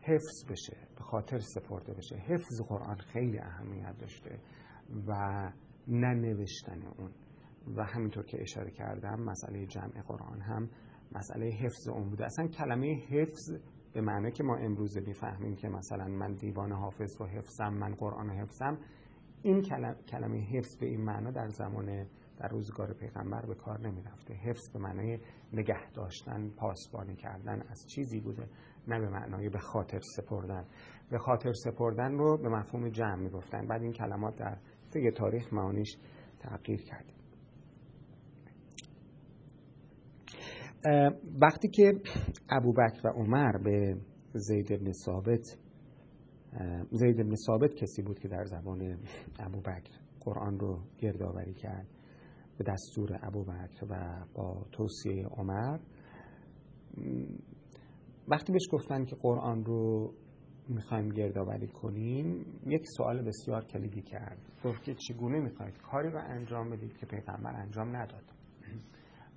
حفظ 0.00 0.44
بشه 0.50 0.76
به 0.96 1.02
خاطر 1.02 1.38
سپرده 1.38 1.94
بشه. 1.94 2.16
حفظ 2.16 2.60
قرآن 2.68 2.96
خیلی 2.96 3.38
اهمیت 3.38 3.98
داشته 3.98 4.38
و 5.08 5.12
ننوشتن 5.88 6.82
اون. 6.98 7.10
و 7.76 7.84
همینطور 7.84 8.24
که 8.24 8.42
اشاره 8.42 8.70
کردم 8.70 9.20
مسئله 9.20 9.66
جمع 9.66 10.02
قرآن 10.08 10.40
هم 10.40 10.68
مسئله 11.12 11.46
حفظ 11.46 11.88
اون 11.88 12.08
بوده. 12.08 12.24
اصلا 12.24 12.46
کلمه 12.46 12.94
حفظ 13.10 13.52
به 13.92 14.00
معنی 14.00 14.30
که 14.32 14.42
ما 14.42 14.56
امروزه 14.56 15.00
می‌فهمیم 15.00 15.56
که 15.56 15.68
مثلا 15.68 16.08
من 16.08 16.32
دیوان 16.32 16.72
حافظ 16.72 17.16
رو 17.20 17.26
حفظم 17.26 17.74
من 17.74 17.94
قرآن 17.94 18.30
حفظم 18.30 18.78
این 19.42 19.62
کلمه 20.08 20.40
حفظ 20.40 20.76
به 20.80 20.86
این 20.86 21.00
معنا 21.00 21.30
در 21.30 21.48
زمان 21.48 22.06
در 22.38 22.48
روزگار 22.48 22.92
پیغمبر 22.92 23.46
به 23.46 23.54
کار 23.54 23.80
نمی 23.80 24.02
رفته 24.02 24.34
حفظ 24.34 24.70
به 24.72 24.78
معنای 24.78 25.18
نگه 25.52 25.90
داشتن 25.90 26.50
پاسبانی 26.50 27.16
کردن 27.16 27.62
از 27.68 27.86
چیزی 27.86 28.20
بوده 28.20 28.48
نه 28.88 29.00
به 29.00 29.08
معنای 29.08 29.48
به 29.48 29.58
خاطر 29.58 30.00
سپردن. 30.16 30.64
به 31.10 31.18
خاطر 31.18 31.52
سپردن 31.52 32.12
رو 32.12 32.38
به 32.38 32.48
مفهوم 32.48 32.88
جمع 32.88 33.16
می 33.16 33.30
گفتن 33.30 33.66
بعد 33.66 33.82
این 33.82 33.92
کلمات 33.92 34.36
در 34.36 34.56
طی 34.92 35.10
تاریخ 35.10 35.52
معانیش 35.52 35.96
تغییر 36.40 36.82
کرد. 36.82 37.12
وقتی 41.40 41.68
که 41.68 41.92
ابوبکر 42.48 43.00
و 43.04 43.08
عمر 43.08 43.56
به 43.58 43.96
زید 44.32 44.68
بن 44.68 44.92
ثابت 44.92 45.58
زید 46.90 47.16
بن 47.16 47.34
ثابت 47.34 47.74
کسی 47.74 48.02
بود 48.02 48.18
که 48.18 48.28
در 48.28 48.44
زمان 48.44 48.98
ابوبکر 49.38 49.90
قرآن 50.20 50.58
رو 50.58 50.80
گردآوری 50.98 51.54
کرد. 51.54 51.95
به 52.58 52.64
دستور 52.64 53.18
ابوبکر 53.22 53.86
و 53.90 54.24
با 54.34 54.66
توصیه 54.72 55.26
عمر. 55.26 55.78
وقتی 58.28 58.52
بهش 58.52 58.68
گفتن 58.72 59.04
که 59.04 59.16
قرآن 59.16 59.64
رو 59.64 60.12
می‌خوایم 60.68 61.08
گردآوری 61.08 61.66
کنیم 61.66 62.44
یک 62.66 62.82
سوال 62.96 63.22
بسیار 63.22 63.64
کلیدی 63.64 64.02
کرد. 64.02 64.38
گفت 64.64 64.82
که 64.82 64.94
چگونه 64.94 65.40
می‌خواید؟ 65.40 65.78
کاری 65.78 66.10
رو 66.10 66.18
انجام 66.18 66.70
بدید 66.70 66.96
که 66.96 67.06
پیغمبر 67.06 67.56
انجام 67.56 67.96
نداد. 67.96 68.24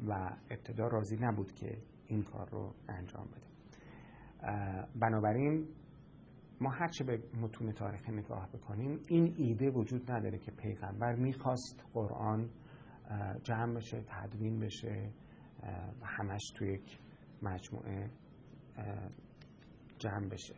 و 0.08 0.38
ابتدا 0.50 0.88
راضی 0.88 1.18
نبود 1.22 1.52
که 1.52 1.78
این 2.08 2.24
کار 2.24 2.50
رو 2.50 2.74
انجام 2.90 3.28
بده. 3.28 3.50
بنابراین 5.00 5.68
ما 6.62 6.70
هرچه 6.70 7.04
به 7.04 7.24
متون 7.42 7.72
تاریخی 7.72 8.12
نگاه 8.12 8.50
بکنیم 8.54 9.00
این 9.08 9.34
ایده 9.38 9.70
وجود 9.70 10.12
نداره 10.12 10.38
که 10.38 10.52
پیغمبر 10.52 11.16
می‌خواست 11.16 11.84
قرآن 11.94 12.50
جمع 13.44 13.74
بشه 13.74 14.04
تدوین 14.08 14.60
بشه 14.60 15.12
و 16.02 16.06
همش 16.06 16.42
تو 16.56 16.66
یک 16.66 17.00
مجموعه 17.42 18.10
جمع 19.98 20.30
بشه. 20.30 20.56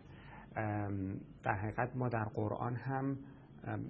در 1.44 1.54
حقیقت 1.54 1.96
ما 1.96 2.10
در 2.10 2.24
قرآن 2.24 2.76
هم 2.76 3.18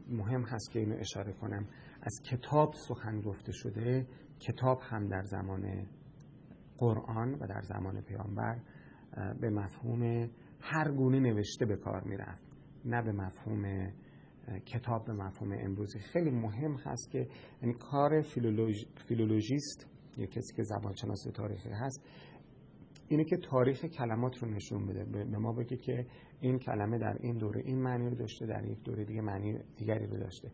مهم 0.10 0.44
هست 0.44 0.72
که 0.72 0.80
اینو 0.80 0.96
اشاره 0.96 1.34
کنم. 1.34 1.68
از 2.02 2.22
کتاب 2.26 2.74
سخن 2.88 3.22
گفته 3.22 3.52
شده 3.52 4.08
کتاب 4.40 4.80
هم 4.82 5.08
در 5.08 5.22
زمان 5.22 5.88
قرآن 6.78 7.34
و 7.34 7.48
در 7.48 7.62
زمان 7.62 8.02
پیامبر 8.02 8.60
به 9.40 9.50
مفهوم 9.50 10.30
هر 10.62 10.92
گونه 10.92 11.20
نوشته 11.20 11.66
به 11.66 11.76
کار 11.76 12.04
می‌رفت. 12.04 12.52
نه 12.86 13.02
به 13.02 13.12
مفهوم 13.12 13.92
کتاب 14.66 15.06
به 15.06 15.14
مفهوم 15.14 15.52
امروزی. 15.52 16.00
خیلی 16.00 16.30
مهم 16.30 16.76
هست 16.76 17.12
که 17.12 17.28
یعنی 17.62 17.74
کار 17.74 18.22
فیلولوژ... 18.22 18.84
فیلولوژیست 19.08 19.88
یا 20.18 20.26
کسی 20.26 20.56
که 20.56 20.64
زبانشناس 20.64 21.24
تاریخی 21.34 21.70
هست 21.70 22.02
اینه 23.08 23.24
که 23.24 23.38
تاریخ 23.38 23.86
کلمات 23.86 24.38
رو 24.38 24.50
نشون 24.50 24.86
بده. 24.86 25.06
به 25.06 25.38
ما 25.38 25.54
بگه 25.54 25.78
که 25.78 26.06
این 26.42 26.60
کلمه 26.60 26.98
در 26.98 27.18
این 27.20 27.38
دوره 27.38 27.62
این 27.66 27.82
معنی 27.82 28.10
رو 28.10 28.16
داشته 28.16 28.46
در 28.46 28.66
یک 28.66 28.84
دوره 28.84 29.06
دیگه 29.06 29.22
معنی 29.22 29.60
دیگری 29.78 30.08
رو 30.08 30.18
داشته. 30.18 30.52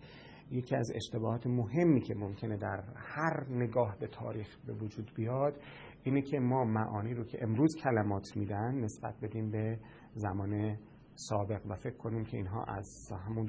یکی 0.51 0.75
از 0.75 0.91
اشتباهات 0.95 1.47
مهمی 1.47 2.01
که 2.01 2.15
ممکنه 2.15 2.57
در 2.57 2.83
هر 2.95 3.45
نگاه 3.49 3.97
به 3.99 4.07
تاریخ 4.07 4.57
به 4.67 4.73
وجود 4.73 5.11
بیاد 5.15 5.61
اینه 6.03 6.21
که 6.21 6.39
ما 6.39 6.63
معانی 6.63 7.13
رو 7.13 7.23
که 7.23 7.37
امروز 7.41 7.75
کلمات 7.83 8.37
میدن 8.37 8.75
نسبت 8.75 9.15
بدیم 9.21 9.51
به 9.51 9.79
زمان 10.13 10.77
سابق 11.17 11.65
و 11.69 11.75
فکر 11.75 11.97
کنیم 11.97 12.23
که 12.23 12.37
اینها 12.37 12.63
از 12.63 13.11
همون 13.27 13.45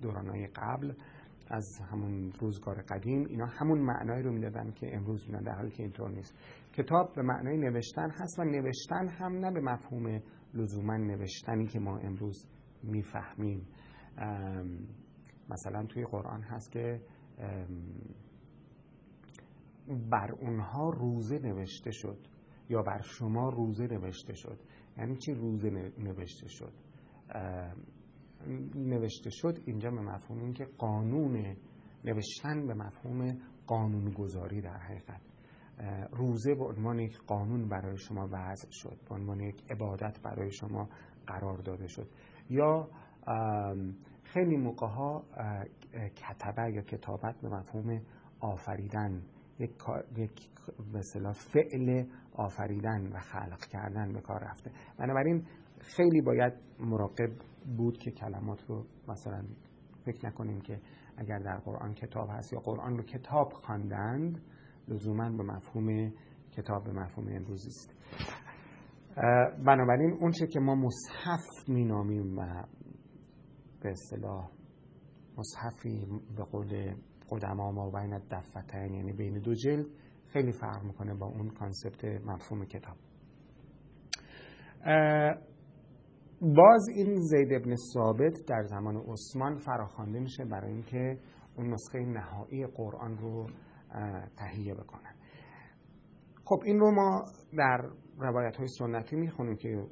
دورانهای 0.00 0.46
قبل 0.46 0.92
از 1.50 1.80
همون 1.90 2.32
روزگار 2.40 2.82
قدیم 2.82 3.24
اینا 3.24 3.46
همون 3.46 3.78
معنایی 3.78 4.22
رو 4.22 4.32
می‌دادن 4.32 4.70
که 4.70 4.96
امروز 4.96 5.26
میدن 5.26 5.42
در 5.42 5.52
حالی 5.52 5.70
که 5.70 5.82
اینطور 5.82 6.10
نیست. 6.10 6.34
کتاب 6.72 7.14
به 7.14 7.22
معنای 7.22 7.56
نوشتن 7.56 8.10
هست 8.10 8.38
و 8.38 8.44
نوشتن 8.44 9.08
هم 9.08 9.32
نه 9.32 9.50
به 9.50 9.60
مفهوم 9.60 10.20
لزوما 10.54 10.96
نوشتنی 10.96 11.66
که 11.66 11.78
ما 11.78 11.98
امروز 11.98 12.46
می‌فهمیم. 12.82 13.66
مثلا 15.50 15.86
توی 15.86 16.04
قرآن 16.04 16.42
هست 16.42 16.72
که 16.72 17.00
بر 20.10 20.32
اونها 20.40 20.90
روزه 20.90 21.38
نوشته 21.38 21.90
شد 21.90 22.18
یا 22.68 22.82
بر 22.82 23.00
شما 23.00 23.48
روزه 23.48 23.86
نوشته 23.86 24.34
شد. 24.34 24.58
یعنی 24.98 25.16
چی 25.16 25.34
روزه 25.34 25.70
نوشته 25.98 26.48
شد؟ 26.48 26.72
نوشته 28.74 29.30
شد 29.30 29.58
اینجا 29.66 29.90
به 29.90 30.00
مفهوم 30.00 30.38
این 30.40 30.52
که 30.52 30.64
قانون 30.78 31.56
نوشتن 32.04 32.66
به 32.66 32.74
مفهوم 32.74 33.38
قانون 33.66 34.10
گذاری 34.10 34.60
در 34.60 34.76
حقیقت. 34.76 35.20
روزه 36.12 36.54
به 36.54 36.64
عنوان 36.64 36.98
یک 36.98 37.18
قانون 37.26 37.68
برای 37.68 37.96
شما 37.96 38.28
وضع 38.32 38.68
شد 38.70 38.98
به 39.08 39.14
عنوان 39.14 39.40
یک 39.40 39.70
عبادت 39.70 40.20
برای 40.22 40.50
شما 40.50 40.88
قرار 41.26 41.58
داده 41.58 41.86
شد. 41.86 42.08
یا 42.50 42.88
خیلی 44.22 44.56
موقع 44.56 44.86
ها 44.86 45.24
کتبه 46.16 46.72
یا 46.72 46.82
کتابت 46.82 47.40
به 47.40 47.48
مفهوم 47.48 48.00
آفریدن 48.40 49.22
یک, 49.58 49.70
یک 50.16 50.50
مثلا 50.94 51.32
فعل 51.32 52.04
آفریدن 52.34 53.06
و 53.06 53.18
خلق 53.18 53.60
کردن 53.60 54.12
به 54.12 54.20
کار 54.20 54.44
رفته. 54.44 54.70
بنابراین 54.98 55.46
خیلی 55.80 56.20
باید 56.20 56.52
مراقب 56.80 57.30
بود 57.76 57.98
که 57.98 58.10
کلمات 58.10 58.64
رو 58.68 58.84
مثلا 59.08 59.44
فکر 60.04 60.26
نکنیم 60.26 60.60
که 60.60 60.80
اگر 61.16 61.38
در 61.38 61.58
قرآن 61.58 61.94
کتاب 61.94 62.28
هست 62.30 62.52
یا 62.52 62.58
قرآن 62.58 62.96
رو 62.96 63.02
کتاب 63.02 63.52
خواندند 63.52 64.42
لزوما 64.88 65.30
به 65.30 65.42
مفهوم 65.42 66.12
کتاب 66.50 66.84
به 66.84 66.92
مفهوم 66.92 67.28
امروزی 67.28 67.68
است. 67.68 67.94
بنابراین 69.66 70.16
اون 70.20 70.30
چه 70.30 70.46
که 70.46 70.60
ما 70.60 70.74
مصحف 70.74 71.68
مینامیم 71.68 72.38
و 72.38 72.64
به 73.82 73.90
اصطلاح 73.90 74.50
مصحفی 75.38 76.06
به 76.36 76.44
قول 76.44 76.94
قدما 77.30 77.72
ما 77.72 77.90
بین 77.90 78.18
دفتین 78.30 78.94
یعنی 78.94 79.12
بین 79.12 79.38
دو 79.38 79.54
جلد 79.54 79.86
خیلی 80.32 80.52
فرق 80.52 80.84
می‌کنه 80.84 81.14
با 81.14 81.26
اون 81.26 81.48
کانسپت 81.50 82.04
مفهوم 82.04 82.64
کتاب. 82.64 82.96
باز 86.40 86.88
این 86.94 87.20
زید 87.20 87.52
ابن 87.52 87.74
ثابت 87.94 88.46
در 88.46 88.62
زمان 88.62 88.96
عثمان 88.96 89.56
فراخوانده 89.56 90.20
میشه 90.20 90.44
برای 90.44 90.72
اینکه 90.72 91.18
اون 91.56 91.72
نسخه 91.72 91.98
نهایی 91.98 92.66
قرآن 92.66 93.18
رو 93.18 93.46
تهیه 94.36 94.74
بکنن 94.74 95.14
خب 96.44 96.62
این 96.64 96.80
رو 96.80 96.90
ما 96.90 97.24
در 97.56 97.90
روایت 98.18 98.56
های 98.56 98.66
سنتی 98.68 99.16
می‌خونیم 99.16 99.56
که 99.56 99.86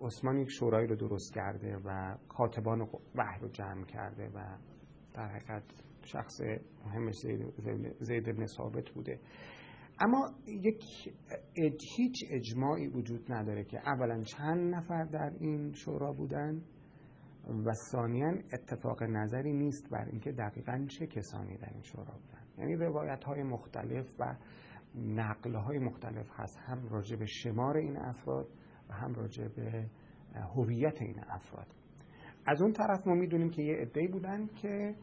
عثمان 0.00 0.38
یک 0.38 0.48
شورایی 0.50 0.86
رو 0.86 0.96
درست 0.96 1.34
کرده 1.34 1.76
و 1.84 2.16
کاتبان 2.28 2.80
وحی 3.14 3.40
رو 3.40 3.48
جمع 3.48 3.84
کرده 3.84 4.28
و 4.28 4.56
در 5.14 5.26
حقیقت 5.28 5.62
شخص 6.04 6.40
مهمش 6.86 7.14
زید 8.00 8.28
ابن 8.28 8.46
ثابت 8.46 8.90
بوده. 8.90 9.20
اما 10.00 10.30
یک 10.46 10.84
هیچ 11.96 12.24
اجماعی 12.30 12.86
وجود 12.86 13.32
نداره 13.32 13.64
که 13.64 13.78
اولا 13.78 14.22
چند 14.22 14.74
نفر 14.74 15.04
در 15.04 15.32
این 15.40 15.72
شورا 15.72 16.12
بودن 16.12 16.62
و 17.66 17.72
ثانیا 17.92 18.28
اتفاق 18.52 19.02
نظری 19.02 19.52
نیست 19.52 19.90
بر 19.90 20.04
اینکه 20.04 20.32
دقیقا 20.32 20.86
چه 20.98 21.06
کسانی 21.06 21.56
در 21.56 21.70
این 21.72 21.82
شورا 21.82 22.14
بودن. 22.14 22.42
یعنی 22.58 22.76
روایت 22.76 23.24
های 23.24 23.42
مختلف 23.42 24.06
و 24.18 24.36
نقل 24.94 25.54
های 25.54 25.78
مختلف 25.78 26.26
هست. 26.32 26.58
هم 26.58 26.88
راجع 26.88 27.16
به 27.16 27.26
شمار 27.26 27.76
این 27.76 27.96
افراد 27.96 28.48
و 28.88 28.94
هم 28.94 29.14
راجع 29.14 29.48
به 29.48 29.90
هویت 30.54 31.02
این 31.02 31.20
افراد. 31.28 31.66
از 32.46 32.62
اون 32.62 32.72
طرف 32.72 33.06
ما 33.06 33.14
می‌دونیم 33.14 33.50
که 33.50 33.62
یه 33.62 33.76
عده‌ای 33.76 34.08
بودن 34.08 34.46
که 34.46 34.94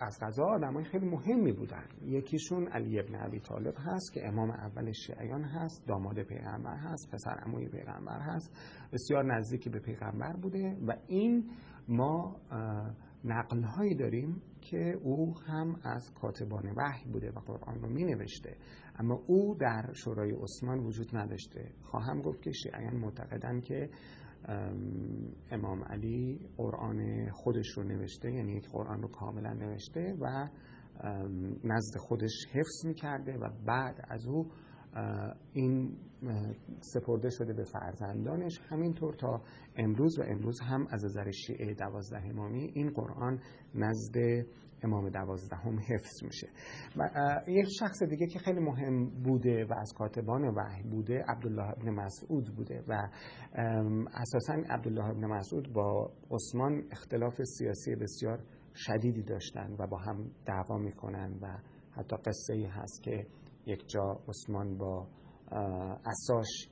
از 0.00 0.18
غذا 0.20 0.44
آدمای 0.44 0.84
خیلی 0.84 1.06
مهمی 1.06 1.52
بودن. 1.52 1.84
یکیشون 2.02 2.68
علی 2.68 3.00
ابن 3.00 3.14
ابی 3.26 3.40
طالب 3.40 3.74
هست 3.78 4.12
که 4.14 4.28
امام 4.28 4.50
اول 4.50 4.92
شیعیان 4.92 5.44
هست 5.44 5.86
داماد 5.86 6.22
پیغمبر 6.22 6.76
هست 6.76 7.10
پسر 7.12 7.30
عموی 7.30 7.68
پیغمبر 7.68 8.20
هست 8.20 8.56
بسیار 8.92 9.34
نزدیکی 9.36 9.70
به 9.70 9.78
پیغمبر 9.78 10.32
بوده 10.32 10.76
و 10.86 10.96
این 11.06 11.50
ما 11.88 12.36
نقل 13.24 13.62
هایی 13.62 13.94
داریم 13.94 14.42
که 14.60 14.98
او 15.02 15.34
هم 15.38 15.76
از 15.82 16.14
کاتبان 16.14 16.74
وحی 16.76 17.10
بوده 17.12 17.30
و 17.30 17.38
قرآن 17.38 17.80
رو 17.80 17.88
می 17.88 18.04
نوشته 18.04 18.56
اما 18.98 19.22
او 19.26 19.54
در 19.54 19.92
شورای 19.92 20.30
عثمان 20.30 20.78
وجود 20.78 21.16
نداشته. 21.16 21.72
خواهم 21.82 22.22
گفت 22.22 22.42
که 22.42 22.52
شیعیان 22.52 22.96
معتقدن 22.96 23.60
که 23.60 23.90
امام 25.50 25.84
علی 25.84 26.48
قرآن 26.56 27.30
خودش 27.30 27.68
رو 27.68 27.82
نوشته 27.82 28.32
یعنی 28.32 28.60
قرآن 28.60 29.02
رو 29.02 29.08
کاملا 29.08 29.52
نوشته 29.52 30.16
و 30.20 30.48
نزد 31.64 31.98
خودش 31.98 32.46
حفظ 32.52 32.86
می‌کرده 32.86 33.38
و 33.38 33.50
بعد 33.66 34.06
از 34.08 34.26
او 34.26 34.46
این 35.52 35.96
سپرده 36.80 37.30
شده 37.30 37.52
به 37.52 37.64
فرزندانش. 37.64 38.60
همینطور 38.68 39.14
تا 39.14 39.42
امروز 39.76 40.18
و 40.18 40.22
امروز 40.22 40.60
هم 40.60 40.86
از 40.90 41.04
نظر 41.04 41.30
شیعه 41.30 41.74
دوازده 41.74 42.28
امامی 42.28 42.70
این 42.74 42.90
قرآن 42.90 43.40
نزد 43.74 44.46
امام 44.84 45.08
دوازدهم 45.08 45.78
حفظ 45.78 46.24
میشه. 46.24 46.48
و 46.96 47.10
یک 47.48 47.66
شخص 47.80 48.02
دیگه 48.02 48.26
که 48.26 48.38
خیلی 48.38 48.60
مهم 48.60 49.22
بوده 49.22 49.64
و 49.64 49.72
از 49.72 49.92
کاتبان 49.98 50.44
وحی 50.44 50.82
بوده 50.82 51.24
عبدالله 51.28 51.70
ابن 51.70 51.90
مسعود 51.90 52.56
بوده. 52.56 52.84
و 52.88 53.08
اساسا 54.14 54.54
عبدالله 54.70 55.04
ابن 55.04 55.26
مسعود 55.26 55.72
با 55.72 56.10
عثمان 56.30 56.82
اختلاف 56.90 57.42
سیاسی 57.42 57.94
بسیار 57.94 58.38
شدیدی 58.74 59.22
داشتن 59.22 59.76
و 59.78 59.86
با 59.86 59.98
هم 59.98 60.30
دعوا 60.46 60.78
می‌کنن 60.78 61.38
و 61.42 61.58
حتی 61.90 62.16
قصه 62.16 62.54
ای 62.54 62.64
هست 62.64 63.02
که 63.02 63.26
یک 63.66 63.88
جا 63.88 64.20
عثمان 64.28 64.78
با 64.78 65.08
اساش 66.06 66.68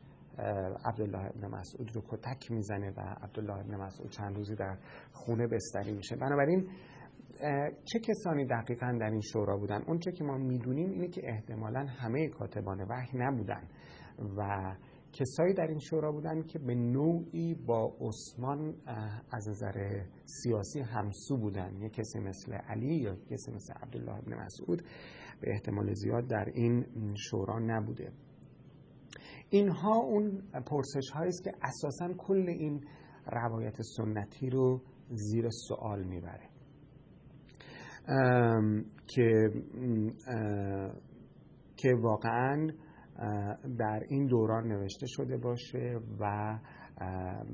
عبدالله 0.85 1.27
ابن 1.27 1.47
مسعود 1.47 1.97
رو 1.97 2.03
کتک 2.09 2.51
می‌زنه 2.51 2.91
و 2.91 3.01
عبدالله 3.01 3.59
ابن 3.59 3.77
مسعود 3.77 4.11
چند 4.11 4.37
روزی 4.37 4.55
در 4.55 4.79
خونه 5.13 5.47
بستری 5.47 5.93
میشه. 5.93 6.17
بنابراین 6.17 6.69
چه 7.85 7.99
کسانی 7.99 8.47
دقیقا 8.47 8.99
در 9.01 9.11
این 9.11 9.21
شورا 9.21 9.57
بودن؟ 9.57 9.83
اون 9.87 9.99
چه 9.99 10.13
که 10.13 10.25
ما 10.25 10.39
می‌دونیم 10.39 10.91
اینه 10.91 11.09
که 11.09 11.21
احتمالا 11.25 11.87
همه 11.87 12.29
کاتبان 12.29 12.81
وحی 12.81 13.19
نبودن 13.19 13.69
و 14.39 14.73
کسایی 15.13 15.55
در 15.55 15.67
این 15.67 15.79
شورا 15.79 16.13
بودن 16.13 16.43
که 16.43 16.59
به 16.59 16.75
نوعی 16.75 17.55
با 17.55 17.97
عثمان 18.01 18.75
از 19.31 19.49
نظر 19.49 20.05
سیاسی 20.25 20.81
همسو 20.81 21.37
بودن. 21.37 21.77
یک 21.83 21.93
کسی 21.93 22.19
مثل 22.19 22.53
علی 22.53 22.95
یا 22.95 23.17
کسی 23.17 23.53
مثل 23.53 23.73
عبدالله 23.73 24.19
ابن 24.19 24.35
مسعود 24.35 24.83
به 25.41 25.51
احتمال 25.51 25.95
زیاد 25.95 26.27
در 26.27 26.45
این 26.55 26.87
شورا 27.31 27.59
نبوده. 27.59 28.13
اینها 29.51 29.97
اون 29.97 30.43
پرسش 30.67 31.13
است 31.15 31.45
که 31.45 31.53
اساسا 31.63 32.15
کل 32.19 32.49
این 32.49 32.85
روایت 33.27 33.77
سنتی 33.97 34.51
رو 34.51 34.81
زیر 35.11 35.49
سوال 35.69 36.05
می‌بره. 36.05 36.52
که 39.07 39.51
که 41.77 41.95
واقعا 41.95 42.71
در 43.79 44.03
این 44.09 44.27
دوران 44.27 44.69
نوشته 44.69 45.07
شده 45.07 45.37
باشه 45.37 46.01
و 46.21 46.59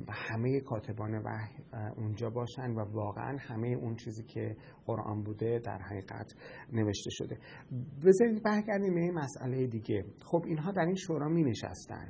همه 0.08 0.60
کاتبان 0.60 1.14
وحی 1.14 1.64
اونجا 1.96 2.30
باشن 2.30 2.70
و 2.70 2.84
واقعا 2.92 3.36
همه 3.40 3.68
اون 3.68 3.96
چیزی 3.96 4.22
که 4.22 4.56
قرآن 4.86 5.22
بوده 5.22 5.58
در 5.64 5.78
حقیقت 5.78 6.32
نوشته 6.72 7.10
شده. 7.10 7.38
بذارید 8.04 8.42
برگردیم 8.42 8.94
به 8.94 9.12
مسئله 9.12 9.66
دیگه. 9.66 10.04
خب 10.24 10.42
اینها 10.46 10.72
در 10.72 10.84
این 10.84 10.94
شورا 10.94 11.28
می 11.28 11.44
نشستن. 11.44 12.08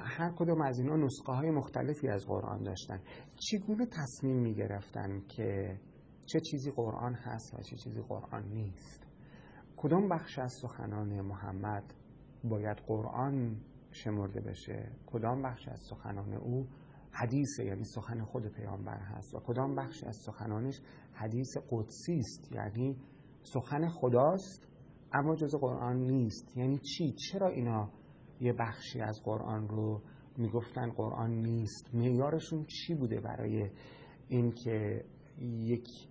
هر 0.00 0.32
کدوم 0.36 0.60
از 0.60 0.78
اینا 0.78 0.96
نسخه 0.96 1.32
های 1.32 1.50
مختلفی 1.50 2.08
از 2.08 2.26
قرآن 2.26 2.62
داشتن. 2.62 3.00
چگونه 3.36 3.86
تصمیم 3.86 4.36
می 4.36 4.54
گرفتن 4.54 5.20
که 5.28 5.78
چه 6.28 6.40
چیزی 6.40 6.70
قرآن 6.70 7.14
هست 7.14 7.54
و 7.54 7.62
چه 7.62 7.76
چیزی 7.76 8.00
قرآن 8.00 8.48
نیست. 8.48 9.06
کدام 9.76 10.08
بخش 10.08 10.38
از 10.38 10.52
سخنان 10.62 11.20
محمد 11.20 11.94
باید 12.44 12.76
قرآن 12.76 13.56
شمرده 13.90 14.40
بشه؟ 14.40 14.92
کدام 15.06 15.42
بخش 15.42 15.68
از 15.68 15.80
سخنان 15.90 16.34
او 16.34 16.66
حدیث 17.10 17.58
یعنی 17.58 17.84
سخن 17.84 18.24
خود 18.24 18.48
پیامبر 18.48 18.98
هست. 18.98 19.34
و 19.34 19.40
کدام 19.40 19.74
بخش 19.74 20.04
از 20.04 20.16
سخنانش 20.16 20.80
حدیث 21.12 21.56
قدسی 21.70 22.18
است؟ 22.18 22.52
یعنی 22.52 22.96
سخن 23.42 23.88
خداست 23.88 24.68
اما 25.12 25.36
جز 25.36 25.54
قرآن 25.54 25.96
نیست. 25.96 26.56
یعنی 26.56 26.78
چی؟ 26.78 27.12
چرا 27.12 27.48
اینا 27.48 27.90
یه 28.40 28.52
بخشی 28.52 29.00
از 29.00 29.20
قرآن 29.24 29.68
رو 29.68 30.02
می‌گفتن 30.36 30.90
قرآن 30.90 31.30
نیست؟ 31.30 31.94
معیارشون 31.94 32.64
چی 32.64 32.94
بوده 32.94 33.20
برای 33.20 33.70
اینکه 34.28 35.04
یک 35.40 36.07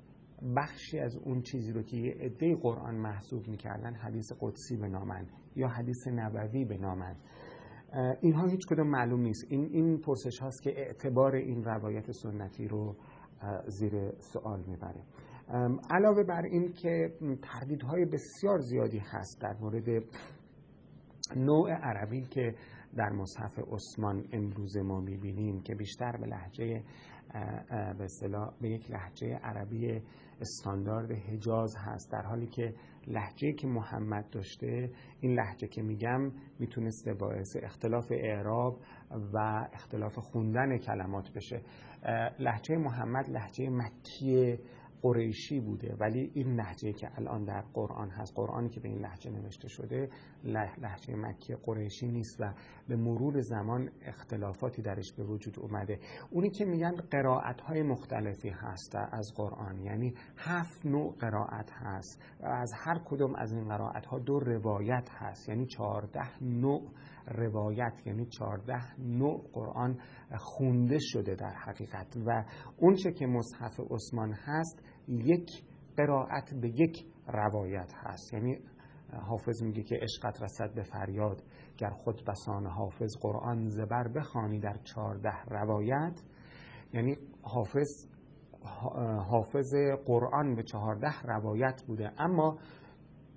بخشی 0.55 0.99
از 0.99 1.15
اون 1.15 1.41
چیزی 1.41 1.71
رو 1.71 1.81
که 1.81 1.97
یه 1.97 2.15
عده 2.19 2.55
قرآن 2.55 2.95
محسوب 2.95 3.47
می‌کردن 3.47 3.93
حدیث 3.93 4.31
قدسی 4.41 4.77
به 4.77 4.87
نامن 4.87 5.27
یا 5.55 5.67
حدیث 5.67 6.07
نبوی 6.07 6.65
به 6.65 6.77
نامن. 6.77 7.15
اینها 8.21 8.47
هیچ 8.47 8.67
کدوم 8.67 8.87
معلوم 8.87 9.21
نیست. 9.21 9.45
این 9.49 9.65
این 9.71 9.97
پرسش 9.97 10.39
هاست 10.39 10.63
که 10.63 10.69
اعتبار 10.69 11.35
این 11.35 11.63
روایت 11.63 12.11
سنتی 12.11 12.67
رو 12.67 12.95
زیر 13.67 14.11
سوال 14.19 14.63
می‌بره. 14.67 15.03
علاوه 15.89 16.23
بر 16.23 16.41
این 16.41 16.71
که 16.71 17.13
تردیدهای 17.41 18.05
بسیار 18.05 18.59
زیادی 18.59 18.99
هست 18.99 19.41
در 19.41 19.57
مورد 19.61 20.03
نوع 21.35 21.71
عربی 21.71 22.21
که 22.21 22.55
در 22.95 23.09
مصحف 23.09 23.59
عثمان 23.59 24.25
امروز 24.31 24.77
ما 24.77 24.99
می‌بینیم 24.99 25.61
که 25.61 25.75
بیشتر 25.75 26.17
به 26.17 26.27
لحجه 26.27 26.83
به 27.97 28.07
به 28.61 28.69
یک 28.69 28.91
لحجه 28.91 29.35
عربی 29.43 30.01
استاندارد 30.41 31.11
حجاز 31.11 31.75
هست. 31.75 32.11
در 32.11 32.21
حالی 32.21 32.47
که 32.47 32.73
لحجه 33.07 33.53
که 33.53 33.67
محمد 33.67 34.29
داشته 34.29 34.91
این 35.21 35.33
لحجه 35.33 35.67
که 35.67 35.81
میگم 35.81 36.31
می‌تونسته 36.59 37.13
باعث 37.13 37.57
اختلاف 37.61 38.11
اعراب 38.11 38.79
و 39.33 39.67
اختلاف 39.73 40.17
خوندن 40.17 40.77
کلمات 40.77 41.31
بشه. 41.33 41.61
لحجه 42.39 42.77
محمد 42.77 43.29
لحجه 43.29 43.69
مکی 43.69 44.59
قریشی 45.01 45.59
بوده. 45.59 45.95
ولی 45.99 46.31
این 46.33 46.55
لحجه 46.55 46.93
که 46.93 47.17
الان 47.17 47.43
در 47.43 47.61
قرآن 47.73 48.09
هست 48.09 48.33
قرآنی 48.35 48.69
که 48.69 48.79
به 48.79 48.89
این 48.89 48.99
لحجه 48.99 49.31
نوشته 49.31 49.67
شده 49.67 50.09
لحجه 50.43 51.15
مکی 51.15 51.55
قریشی 51.55 52.07
نیست 52.07 52.41
و 52.41 52.53
به 52.87 52.95
مرور 52.95 53.41
زمان 53.41 53.89
اختلافاتی 54.01 54.81
درش 54.81 55.13
به 55.13 55.23
وجود 55.23 55.59
اومده. 55.59 55.99
اونی 56.31 56.49
که 56.49 56.65
میگن 56.65 56.95
قرائت 56.95 57.61
های 57.61 57.83
مختلفی 57.83 58.49
هست 58.49 58.95
از 58.95 59.33
قرآن 59.35 59.79
یعنی 59.79 60.13
هفت 60.37 60.85
نوع 60.85 61.15
قرائت 61.19 61.71
هست. 61.71 62.21
و 62.39 62.45
از 62.45 62.71
هر 62.75 62.99
کدوم 63.05 63.35
از 63.35 63.53
این 63.53 63.67
قرائت 63.67 64.05
ها 64.05 64.19
دو 64.19 64.39
روایت 64.39 65.09
هست 65.11 65.49
یعنی 65.49 65.65
چهارده 65.65 66.43
نوع 66.43 66.91
روایت 67.27 68.01
یعنی 68.05 68.25
چهارده 68.25 68.99
نوع 68.99 69.49
قرآن 69.53 69.99
خونده 70.37 70.97
شده 70.99 71.35
در 71.35 71.53
حقیقت. 71.65 72.17
و 72.25 72.43
اونچه 72.77 73.11
که 73.11 73.25
مصحف 73.25 73.79
عثمان 73.89 74.33
هست 74.33 74.83
یک 75.07 75.49
قرائت 75.97 76.53
به 76.61 76.69
یک 76.69 77.05
روایت 77.27 77.93
هست. 77.95 78.33
یعنی 78.33 78.57
حافظ 79.13 79.63
میگه 79.63 79.83
که 79.83 79.95
عشقت 80.01 80.41
رسد 80.41 80.73
به 80.75 80.83
فریاد 80.83 81.43
گر 81.77 81.89
خود 81.89 82.21
بسان 82.27 82.65
حافظ 82.65 83.17
قرآن 83.21 83.69
زبر 83.69 84.07
بخوانی 84.07 84.59
در 84.59 84.77
چهارده 84.83 85.43
روایت. 85.47 86.21
یعنی 86.93 87.17
حافظ 87.41 88.07
حافظ 89.29 89.73
قرآن 90.05 90.55
به 90.55 90.63
چهارده 90.63 91.21
روایت 91.23 91.83
بوده. 91.87 92.11
اما 92.17 92.57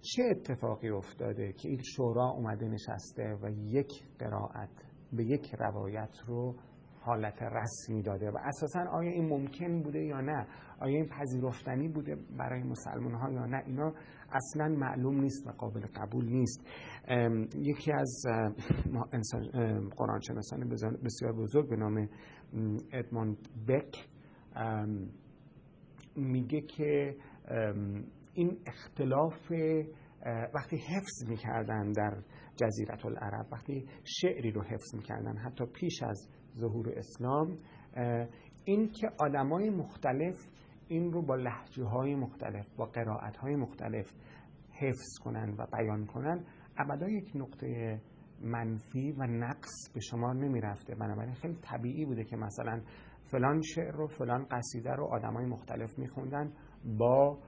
چه 0.03 0.22
اتفاقی 0.30 0.88
افتاده 0.88 1.53
که 1.53 1.68
این 1.68 1.82
شورا 1.96 2.30
اومده 2.30 2.68
نشسته 2.68 3.38
و 3.42 3.51
یک 3.51 3.90
قرائت 4.18 4.70
به 5.12 5.24
یک 5.24 5.55
روایت 5.59 6.18
رو 6.26 6.55
حالت 7.01 7.42
رسمی 7.42 8.03
داده 8.03 8.30
و 8.30 8.38
اساسا 8.44 8.80
آیا 8.90 9.11
این 9.11 9.28
ممکن 9.28 9.82
بوده 9.82 10.05
یا 10.05 10.20
نه؟ 10.20 10.46
آیا 10.80 10.96
این 10.96 11.07
پذیرفتنی 11.07 11.88
بوده 11.88 12.16
برای 12.38 12.62
مسلمان 12.62 13.14
ها 13.14 13.30
یا 13.30 13.46
نه؟ 13.46 13.62
اینا 13.66 13.92
اصلا 14.32 14.68
معلوم 14.68 15.20
نیست 15.20 15.46
و 15.46 15.51
قابل 15.51 15.80
قبول 15.80 16.24
نیست. 16.24 16.66
یکی 17.57 17.92
از 17.92 18.22
قرآن 19.96 20.20
شناسان 20.20 20.68
بسیار 21.05 21.32
بزرگ 21.32 21.68
به 21.68 21.76
نام 21.76 22.09
ادموند 22.92 23.36
بک 23.68 24.09
میگه 26.16 26.61
که 26.61 27.16
این 28.34 28.58
اختلاف 28.66 29.52
وقتی 30.54 30.76
حفظ 30.76 31.28
می‌کردن 31.28 31.92
در 31.92 32.22
جزیرت 32.56 33.06
العرب 33.06 33.46
وقتی 33.52 33.86
شعری 34.04 34.50
رو 34.50 34.62
حفظ 34.62 34.94
می‌کردن 34.94 35.36
حتی 35.36 35.64
پیش 35.66 36.02
از 36.02 36.28
ظهور 36.56 36.92
اسلام 36.96 37.58
این 38.64 38.88
که 38.88 39.10
آدمای 39.18 39.70
مختلف 39.70 40.36
این 40.88 41.12
رو 41.12 41.22
با 41.22 41.36
لحجه 41.36 41.84
های 41.84 42.14
مختلف 42.14 42.66
با 42.76 42.84
قرائت 42.84 43.36
های 43.36 43.56
مختلف 43.56 44.12
حفظ 44.72 45.18
کنن 45.24 45.54
و 45.58 45.66
بیان 45.72 46.06
کنن 46.06 46.44
ابدا 46.78 47.08
یک 47.08 47.32
نقطه 47.34 48.00
منفی 48.42 49.12
و 49.12 49.26
نقص 49.26 49.90
به 49.94 50.00
شما 50.00 50.32
نمی 50.32 50.60
رفته 50.60 50.94
بنابراین 50.94 51.34
خیلی 51.34 51.58
طبیعی 51.62 52.04
بوده 52.04 52.24
که 52.24 52.36
مثلا 52.36 52.80
فلان 53.30 53.60
شعر 53.62 53.92
رو 53.92 54.06
فلان 54.06 54.46
قصیده 54.50 54.90
رو 54.90 55.04
آدمای 55.04 55.46
مختلف 55.46 55.98
میخوندن 55.98 56.52
با 56.98 57.38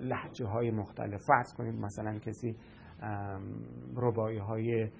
لحجه 0.00 0.46
های 0.46 0.70
مختلف. 0.70 1.20
فرض 1.26 1.54
کنید 1.54 1.74
مثلا 1.74 2.18
کسی 2.18 2.56
ربایی 3.96 4.38
های 4.38 4.90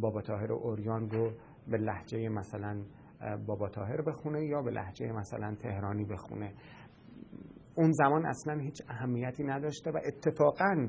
بابا 0.00 0.20
تاهر 0.22 0.52
اوریان 0.52 1.10
رو 1.10 1.32
به 1.68 1.78
لحجه 1.78 2.28
مثلا 2.28 2.82
بابا 3.46 3.68
تاهر 3.68 4.02
بخونه 4.02 4.44
یا 4.44 4.62
به 4.62 4.70
لحجه 4.70 5.12
مثلا 5.12 5.54
تهرانی 5.54 6.04
بخونه. 6.04 6.52
اون 7.74 7.92
زمان 7.92 8.26
اصلا 8.26 8.58
هیچ 8.58 8.82
اهمیتی 8.88 9.44
نداشته 9.44 9.90
و 9.90 9.98
اتفاقا 10.06 10.88